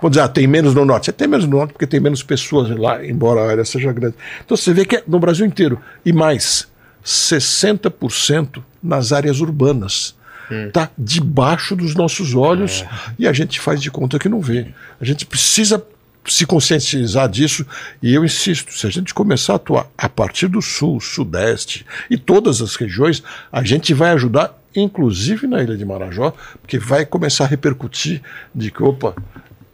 [0.00, 1.10] Vamos dizer, ah, tem menos no Norte.
[1.10, 4.14] É, tem menos no Norte porque tem menos pessoas lá, embora a área seja grande.
[4.44, 5.80] Então você vê que é no Brasil inteiro.
[6.04, 6.68] E mais,
[7.04, 10.14] 60% nas áreas urbanas.
[10.48, 12.84] Está debaixo dos nossos olhos
[13.18, 14.68] e a gente faz de conta que não vê.
[15.00, 15.84] A gente precisa
[16.24, 17.66] se conscientizar disso
[18.00, 22.16] e eu insisto, se a gente começar a atuar a partir do sul, sudeste e
[22.16, 27.44] todas as regiões, a gente vai ajudar inclusive na ilha de Marajó, porque vai começar
[27.44, 28.22] a repercutir
[28.54, 29.14] de que, opa,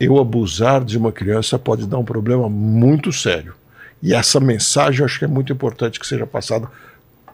[0.04, 3.54] eu abusar de uma criança pode dar um problema muito sério.
[4.02, 6.68] E essa mensagem eu acho que é muito importante que seja passada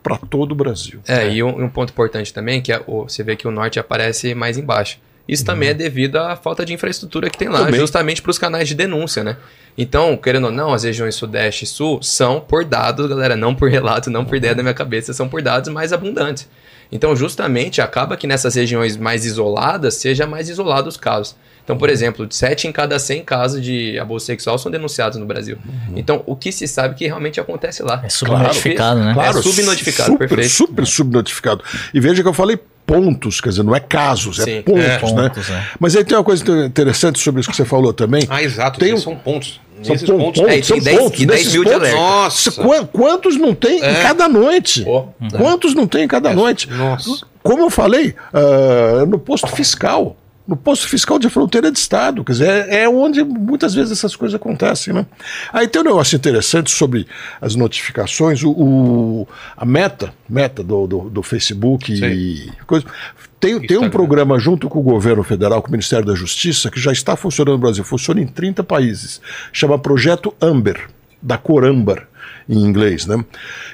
[0.02, 1.00] para todo o Brasil.
[1.06, 3.78] É, e um, um ponto importante também, que é o- você vê que o norte
[3.78, 4.98] aparece mais embaixo.
[5.26, 7.78] Isso também é devido à falta de infraestrutura que tem lá, Também.
[7.78, 9.36] justamente para os canais de denúncia, né?
[9.76, 13.70] Então, querendo ou não, as regiões sudeste e sul são por dados, galera, não por
[13.70, 16.48] relato, não por ideia da minha cabeça, são por dados mais abundantes.
[16.90, 21.36] Então, justamente, acaba que nessas regiões mais isoladas, seja mais isolado os casos.
[21.68, 25.58] Então, por exemplo, 7 em cada 100 casos de abuso sexual são denunciados no Brasil.
[25.94, 28.00] Então, o que se sabe que realmente acontece lá.
[28.02, 29.14] É subnotificado, né?
[29.18, 30.50] É subnotificado, super, perfeito.
[30.50, 31.62] super subnotificado.
[31.92, 34.88] E veja que eu falei pontos, quer dizer, não é casos, é Sim, pontos, é,
[34.88, 34.98] né?
[34.98, 35.62] pontos, é.
[35.78, 38.22] Mas aí tem uma coisa inter- interessante sobre isso que você falou também.
[38.30, 38.80] Ah, exato.
[38.80, 39.60] Tem São pontos.
[39.82, 40.40] São Nesses pon- pontos.
[40.40, 41.82] pontos, É, são tem 10 pontos, e 10 nesses mil de pontos.
[41.86, 42.00] alerta.
[42.00, 42.52] Nossa.
[42.52, 44.84] Qua- Quantos não tem em cada noite?
[44.84, 45.04] Pô,
[45.36, 46.66] Quantos não tem em cada noite?
[46.70, 47.26] Nossa.
[47.42, 50.16] Como eu falei, ah, no posto fiscal.
[50.48, 52.24] No posto fiscal de fronteira de Estado.
[52.24, 54.94] Quer dizer, é, é onde muitas vezes essas coisas acontecem.
[54.94, 55.04] Né?
[55.52, 57.06] Aí tem um negócio interessante sobre
[57.38, 58.42] as notificações.
[58.42, 62.86] O, o- a meta, meta do, do, do Facebook e coisa.
[63.38, 66.80] Tem, tem um programa junto com o governo federal, com o Ministério da Justiça, que
[66.80, 69.20] já está funcionando no Brasil, funciona em 30 países.
[69.52, 70.88] Chama Projeto Amber,
[71.22, 72.08] da cor âmbar,
[72.48, 73.04] em inglês.
[73.06, 73.22] Né?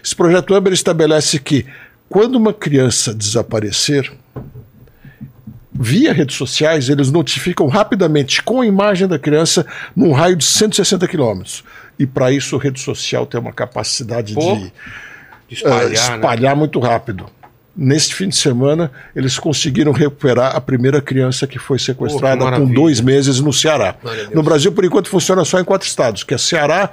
[0.05, 1.65] Esse projeto Amber estabelece que
[2.09, 4.13] quando uma criança desaparecer,
[5.75, 11.09] via redes sociais, eles notificam rapidamente com a imagem da criança num raio de 160
[11.09, 11.65] quilômetros.
[11.99, 14.73] E para isso, a rede social tem uma capacidade Pô, de
[15.49, 15.93] De espalhar, né?
[15.93, 17.27] espalhar muito rápido.
[17.77, 22.73] Neste fim de semana, eles conseguiram recuperar a primeira criança que foi sequestrada com maravilha.
[22.75, 23.97] dois meses no Ceará.
[24.33, 26.91] No Brasil, por enquanto, funciona só em quatro estados, que é Ceará,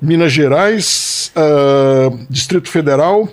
[0.00, 3.30] Minas Gerais, ah, Distrito Federal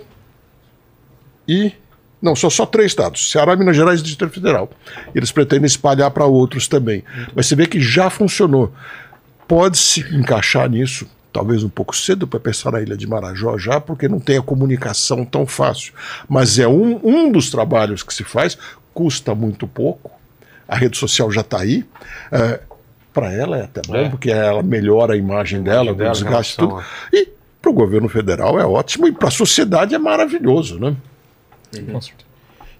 [1.46, 1.74] e...
[2.22, 4.70] Não, são só três estados, Ceará, Minas Gerais e Distrito Federal.
[5.14, 7.04] Eles pretendem espalhar para outros também.
[7.36, 8.74] Mas você vê que já funcionou.
[9.48, 14.08] Pode-se encaixar nisso, talvez um pouco cedo para pensar na Ilha de Marajó já, porque
[14.08, 15.94] não tem a comunicação tão fácil.
[16.28, 18.58] Mas é um, um dos trabalhos que se faz,
[18.94, 20.12] custa muito pouco,
[20.68, 21.86] a rede social já está aí.
[23.14, 24.10] para ela é até bom, É.
[24.10, 26.84] porque ela melhora a imagem dela, dela o desgaste e tudo.
[27.14, 27.30] E
[27.62, 30.96] para o governo federal é ótimo, e para a sociedade é maravilhoso, né?
[31.72, 32.28] Com certeza.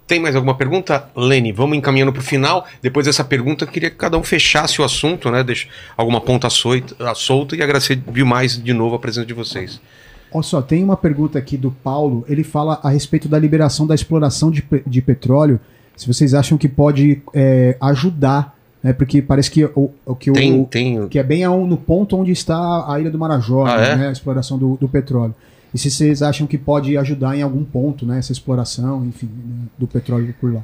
[0.06, 1.10] Tem mais alguma pergunta?
[1.16, 2.66] Lene, vamos encaminhando para o final.
[2.82, 5.44] Depois dessa pergunta, eu queria que cada um fechasse o assunto, né?
[5.44, 9.82] Deixa alguma ponta solta, solta e agradecer demais de novo a presença de vocês.
[10.32, 12.24] Olha só, tem uma pergunta aqui do Paulo.
[12.30, 15.60] Ele fala a respeito da liberação da exploração de, de petróleo.
[15.98, 18.94] Se vocês acham que pode é, ajudar, né?
[18.94, 21.08] Porque parece que o, o que Tem, o, tem.
[21.10, 23.96] que é bem ao- no ponto onde está a ilha do Marajó, Ah, é?
[23.98, 25.36] né, a exploração do, do petróleo.
[25.74, 29.66] E se vocês acham que pode ajudar em algum ponto, né, essa exploração, enfim, né,
[29.78, 30.64] do petróleo por lá.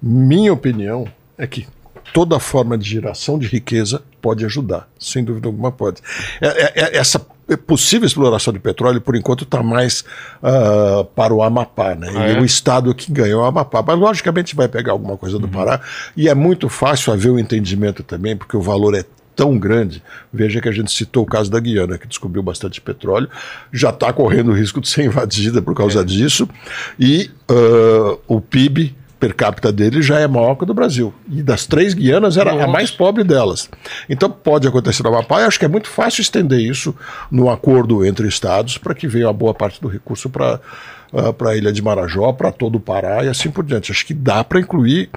[0.00, 1.66] Minha opinião é que
[2.12, 6.00] toda forma de geração de riqueza pode ajudar, sem dúvida alguma pode.
[6.40, 7.18] É- é- é- essa
[7.56, 10.04] possível exploração de petróleo, por enquanto, está mais
[10.42, 12.10] ah, para o Amapá, né?
[12.14, 12.40] Ah, e é?
[12.40, 13.82] o estado que ganhou é o Amapá.
[13.86, 15.80] Mas, logicamente, vai pegar alguma coisa do Pará.
[16.16, 19.04] E é muito fácil haver o entendimento também, porque o valor é
[19.34, 20.02] tão grande.
[20.32, 23.28] Veja que a gente citou o caso da Guiana, que descobriu bastante petróleo,
[23.72, 26.48] já está correndo o risco de ser invadida por causa disso,
[26.98, 31.14] e ah, o PIB per capita dele já é maior que o do Brasil.
[31.30, 32.66] E das três Guianas era a Nossa.
[32.66, 33.70] mais pobre delas.
[34.08, 36.92] Então pode acontecer no Amapá, e acho que é muito fácil estender isso
[37.30, 40.60] no acordo entre estados para que venha uma boa parte do recurso para
[41.36, 43.92] para a ilha de Marajó, para todo o Pará e assim por diante.
[43.92, 45.10] Acho que dá para incluir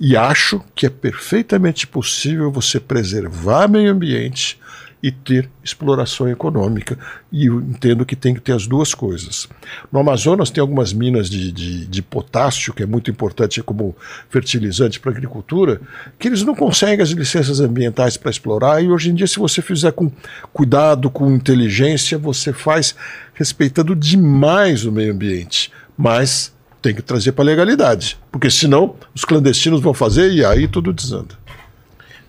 [0.00, 4.58] e acho que é perfeitamente possível você preservar meio ambiente
[5.02, 6.98] e ter exploração econômica.
[7.30, 9.48] E eu entendo que tem que ter as duas coisas.
[9.92, 13.96] No Amazonas tem algumas minas de, de, de potássio, que é muito importante como
[14.28, 15.80] fertilizante para a agricultura,
[16.18, 18.82] que eles não conseguem as licenças ambientais para explorar.
[18.82, 20.10] E hoje em dia, se você fizer com
[20.52, 22.94] cuidado, com inteligência, você faz
[23.34, 25.70] respeitando demais o meio ambiente.
[25.96, 26.52] Mas
[26.88, 30.90] tem que trazer para a legalidade, porque senão os clandestinos vão fazer e aí tudo
[30.92, 31.34] desanda.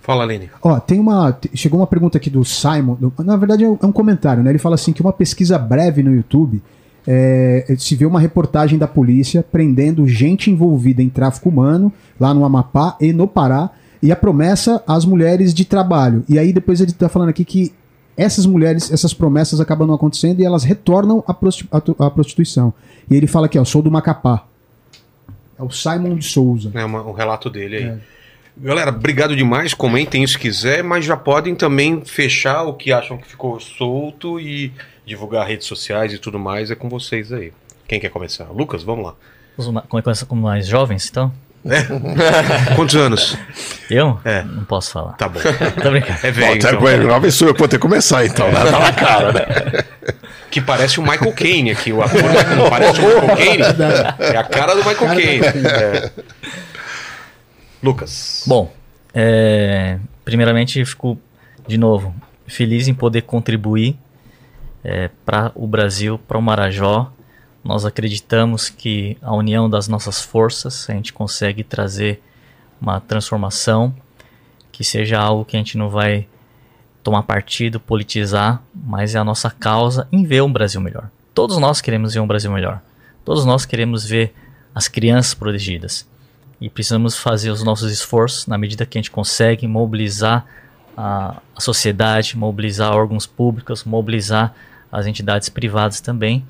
[0.01, 0.49] Fala, Lene.
[0.61, 1.37] Ó, tem uma.
[1.53, 2.95] Chegou uma pergunta aqui do Simon.
[2.95, 4.49] do- na verdade, é um, é comentário, né?
[4.49, 6.61] Ele fala assim que uma pesquisa breve no YouTube
[7.07, 12.43] é, se vê uma reportagem da polícia prendendo gente envolvida em tráfico humano lá no
[12.43, 13.69] Amapá e no Pará.
[14.01, 16.23] E a promessa às mulheres de trabalho.
[16.27, 17.71] E aí depois ele tá falando aqui que
[18.17, 22.73] essas mulheres, essas promessas acabam não acontecendo e elas retornam prosti à prostituição.
[23.09, 24.43] E ele fala aqui, ó, sou do Macapá.
[25.59, 26.71] É o Simon de Souza.
[26.73, 27.97] É uma- o relato dele aí.
[28.57, 29.73] Galera, obrigado demais.
[29.73, 34.71] Comentem se quiser, mas já podem também fechar o que acham que ficou solto e
[35.05, 36.69] divulgar redes sociais e tudo mais.
[36.71, 37.53] É com vocês aí.
[37.87, 38.45] Quem quer começar?
[38.51, 39.15] Lucas, vamos lá.
[39.57, 41.31] Os ma- com- com- com mais jovens, então?
[42.75, 43.37] Quantos anos?
[43.89, 44.19] Eu?
[44.23, 44.43] É.
[44.43, 45.13] Não posso falar.
[45.13, 45.39] Tá bom.
[45.81, 46.19] Tô brincando.
[46.23, 47.09] É Bom, velho, tá, então.
[47.09, 48.63] Uma pessoa que vou ter que começar, então, né?
[48.63, 49.45] Tá na cara, né?
[50.49, 51.93] Que parece o Michael Caine aqui.
[51.93, 52.23] O ator
[52.57, 53.63] não parece o Michael Caine.
[54.33, 55.45] É a cara do Michael Caine.
[55.45, 56.11] É.
[57.83, 58.45] Lucas.
[58.47, 58.73] Bom,
[59.13, 61.19] é, primeiramente fico
[61.67, 62.15] de novo
[62.47, 63.95] feliz em poder contribuir
[65.23, 67.11] para o Brasil, para o Marajó.
[67.63, 72.21] Nós acreditamos que a união das nossas forças a gente consegue trazer
[72.81, 73.93] uma transformação
[74.71, 76.27] que seja algo que a gente não vai
[77.03, 81.09] tomar partido, politizar, mas é a nossa causa em ver um Brasil melhor.
[81.33, 82.81] Todos nós queremos ver um Brasil melhor.
[83.25, 84.33] Todos nós queremos ver
[84.73, 86.07] as crianças protegidas
[86.61, 90.45] e precisamos fazer os nossos esforços na medida que a gente consegue mobilizar
[90.95, 94.53] a, a sociedade, mobilizar órgãos públicos, mobilizar
[94.91, 96.45] as entidades privadas também.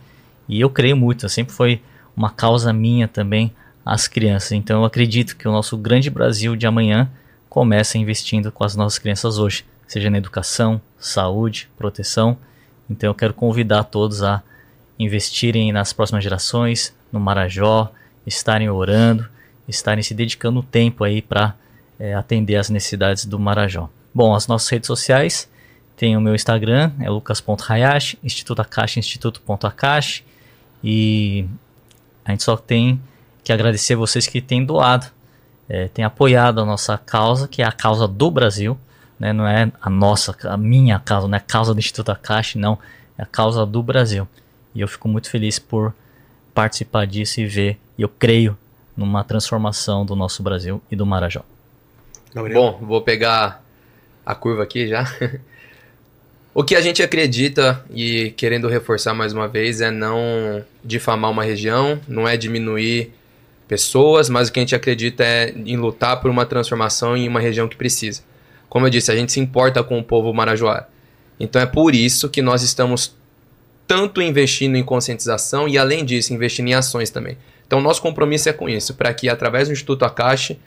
[0.49, 1.81] E eu creio muito, sempre foi
[2.17, 3.53] uma causa minha também
[3.85, 4.51] as crianças.
[4.51, 7.09] Então eu acredito que o nosso grande Brasil de amanhã
[7.47, 12.37] começa investindo com as nossas crianças hoje, seja na educação, saúde, proteção.
[12.89, 14.43] Então eu quero convidar todos a
[14.97, 17.91] investirem nas próximas gerações, no Marajó,
[18.25, 19.27] estarem orando,
[19.67, 21.55] estarem se dedicando tempo aí para
[22.17, 23.89] atender às necessidades do Marajó.
[24.13, 25.49] Bom, as nossas redes sociais,
[25.95, 30.23] tem o meu Instagram, é lucas.hayashi, Instituto Akashi, instituto.akashi,
[30.83, 31.45] e
[32.23, 33.01] a gente só tem
[33.43, 35.07] que agradecer vocês que têm doado,
[35.67, 38.77] é, têm apoiado a nossa causa, que é a causa do Brasil,
[39.19, 39.33] né?
[39.33, 42.77] não é a nossa, a minha causa, não é a causa do Instituto Akashi, não,
[43.17, 44.27] é a causa do Brasil.
[44.73, 45.93] E eu fico muito feliz por
[46.53, 48.57] participar disso e ver, e eu creio
[48.95, 51.43] numa transformação do nosso Brasil e do Marajó.
[52.33, 53.63] Bom, vou pegar
[54.25, 55.05] a curva aqui já.
[56.59, 61.41] o que a gente acredita, e querendo reforçar mais uma vez, é não difamar uma
[61.41, 63.13] região, não é diminuir
[63.65, 67.39] pessoas, mas o que a gente acredita é em lutar por uma transformação em uma
[67.39, 68.23] região que precisa.
[68.67, 70.89] Como eu disse, a gente se importa com o povo marajoara.
[71.39, 73.15] Então é por isso que nós estamos
[73.87, 77.37] tanto investindo em conscientização e, além disso, investindo em ações também.
[77.65, 80.59] Então, nosso compromisso é com isso, para que, através do Instituto Akashi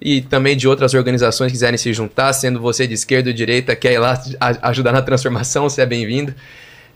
[0.00, 3.74] e também de outras organizações que quiserem se juntar, sendo você de esquerda ou direita,
[3.74, 4.20] quer ir lá
[4.62, 6.34] ajudar na transformação, você é bem-vindo.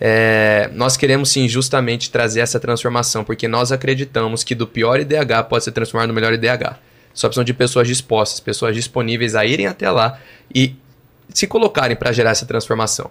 [0.01, 5.45] É, nós queremos sim justamente trazer essa transformação, porque nós acreditamos que do pior IDH
[5.49, 6.79] pode se transformar no melhor IDH.
[7.13, 10.19] Só precisam de pessoas dispostas, pessoas disponíveis a irem até lá
[10.55, 10.75] e
[11.35, 13.11] se colocarem para gerar essa transformação.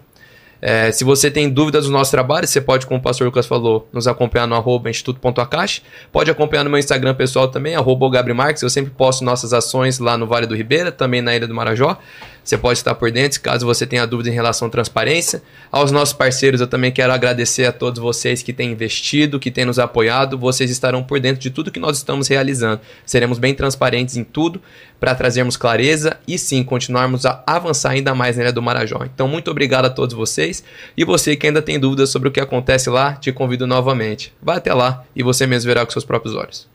[0.62, 3.88] É, se você tem dúvidas do nosso trabalho, você pode, como o pastor Lucas falou,
[3.94, 5.82] nos acompanhar no arroba instituto.acache.
[6.12, 8.62] Pode acompanhar no meu Instagram pessoal também, arroba Marques.
[8.62, 11.98] Eu sempre posto nossas ações lá no Vale do Ribeira, também na Ilha do Marajó.
[12.44, 15.44] Você pode estar por dentro, caso você tenha dúvida em relação à transparência.
[15.72, 19.66] Aos nossos parceiros, eu também quero agradecer a todos vocês que têm investido, que têm
[19.66, 20.36] nos apoiado.
[20.36, 22.82] Vocês estarão por dentro de tudo que nós estamos realizando.
[23.06, 24.60] Seremos bem transparentes em tudo
[25.00, 29.02] para trazermos clareza e sim continuarmos a avançar ainda mais na Ilha do Marajó.
[29.06, 30.64] Então, muito obrigado a todos vocês.
[30.98, 34.34] E você que ainda tem dúvidas sobre o que acontece lá, te convido novamente.
[34.42, 36.68] Vá até lá e você mesmo verá com seus próprios olhos.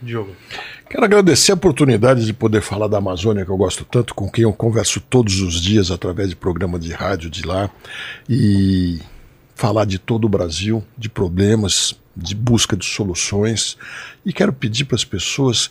[0.00, 0.34] Diogo.
[0.90, 4.42] Quero agradecer a oportunidade de poder falar da Amazônia, que eu gosto tanto, com quem
[4.42, 7.70] eu converso todos os dias através de programa de rádio de lá,
[8.28, 9.00] e
[9.54, 13.78] falar de todo o Brasil, de problemas, de busca de soluções.
[14.26, 15.70] E quero pedir para as pessoas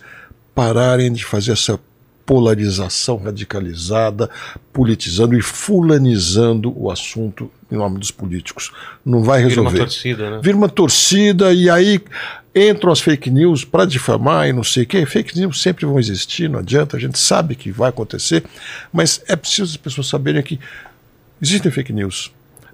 [0.54, 1.80] pararem de fazer essa
[2.26, 4.30] polarização radicalizada,
[4.72, 8.72] politizando e fulanizando o assunto em nome dos políticos.
[9.06, 9.70] Não vai resolver.
[9.70, 10.40] Vira uma torcida, né?
[10.42, 12.00] Vira uma torcida e aí
[12.56, 15.06] entram as fake news para difamar e não sei o quê.
[15.06, 18.44] Fake news sempre vão existir, não adianta, a gente sabe que vai acontecer,
[18.92, 20.60] mas é preciso as pessoas saberem que
[21.42, 22.32] existem fake news,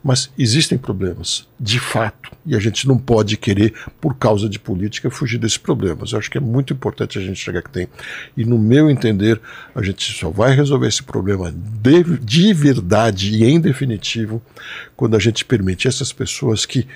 [0.07, 5.11] mas existem problemas, de fato, e a gente não pode querer, por causa de política,
[5.11, 6.13] fugir desses problemas.
[6.13, 7.89] Eu acho que é muito importante a gente chegar que tem.
[8.38, 9.41] E no meu entender,
[9.75, 14.41] a gente só vai resolver esse problema de, de verdade e em definitivo
[14.95, 16.88] quando a gente permite essas pessoas que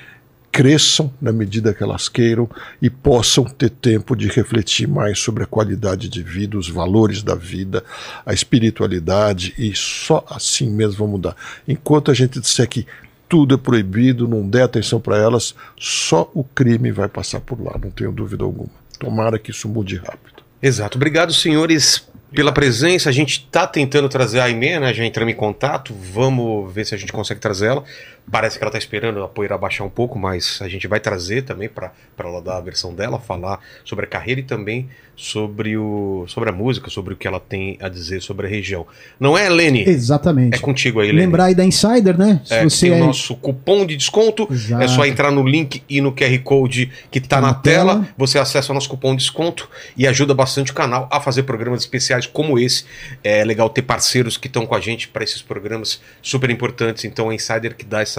[0.51, 2.49] cresçam na medida que elas queiram
[2.81, 7.35] e possam ter tempo de refletir mais sobre a qualidade de vida, os valores da
[7.35, 7.83] vida,
[8.25, 11.35] a espiritualidade e só assim mesmo vão mudar.
[11.67, 12.85] Enquanto a gente disser que
[13.29, 17.79] tudo é proibido, não der atenção para elas, só o crime vai passar por lá,
[17.81, 18.69] não tenho dúvida alguma.
[18.99, 20.43] Tomara que isso mude rápido.
[20.61, 20.97] Exato.
[20.97, 22.05] Obrigado, senhores.
[22.33, 23.09] pela presença.
[23.09, 24.93] A gente tá tentando trazer a Aimee, né?
[24.93, 25.93] Já entramos em contato.
[25.93, 27.83] Vamos ver se a gente consegue trazer ela.
[28.29, 31.43] Parece que ela tá esperando a poeira baixar um pouco, mas a gente vai trazer
[31.43, 36.25] também para ela dar a versão dela, falar sobre a carreira e também sobre, o,
[36.27, 38.87] sobre a música, sobre o que ela tem a dizer sobre a região.
[39.19, 39.83] Não é, Lene?
[39.87, 40.55] Exatamente.
[40.55, 41.19] É contigo aí, Lene.
[41.21, 42.41] Lembrar aí da Insider, né?
[42.49, 44.47] É, tem o nosso cupom de desconto.
[44.51, 44.81] Exato.
[44.83, 47.93] É só entrar no link e no QR Code que tá Tá na, na tela.
[47.95, 48.07] tela.
[48.17, 51.81] Você acessa o nosso cupom de desconto e ajuda bastante o canal a fazer programas
[51.81, 52.83] especiais como esse.
[53.23, 57.05] É legal ter parceiros que estão com a gente para esses programas super importantes.
[57.05, 58.10] Então, a Insider que dá essa,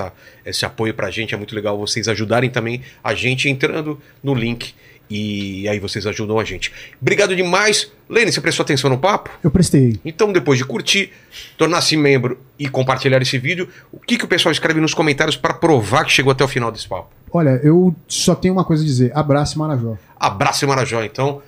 [0.44, 1.35] esse apoio pra gente.
[1.35, 4.74] É muito legal vocês ajudarem também a gente entrando no link.
[5.14, 6.73] E aí vocês ajudam a gente.
[7.01, 7.93] Obrigado demais.
[8.09, 9.31] Lene, você prestou atenção no papo?
[9.44, 10.01] Eu prestei.
[10.05, 11.12] Então, depois de curtir,
[11.59, 15.52] tornar-se membro e compartilhar esse vídeo, o que, que o pessoal escreve nos comentários para
[15.52, 17.10] provar que chegou até o final desse papo?
[17.31, 19.12] Olha, eu só tenho uma coisa a dizer.
[19.14, 19.98] Abraço, Marajó.
[20.19, 21.43] Abraço e Marajó, então.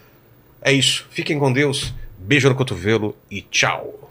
[0.60, 1.06] É isso.
[1.10, 1.94] Fiquem com Deus.
[2.18, 4.10] Beijo no cotovelo e tchau.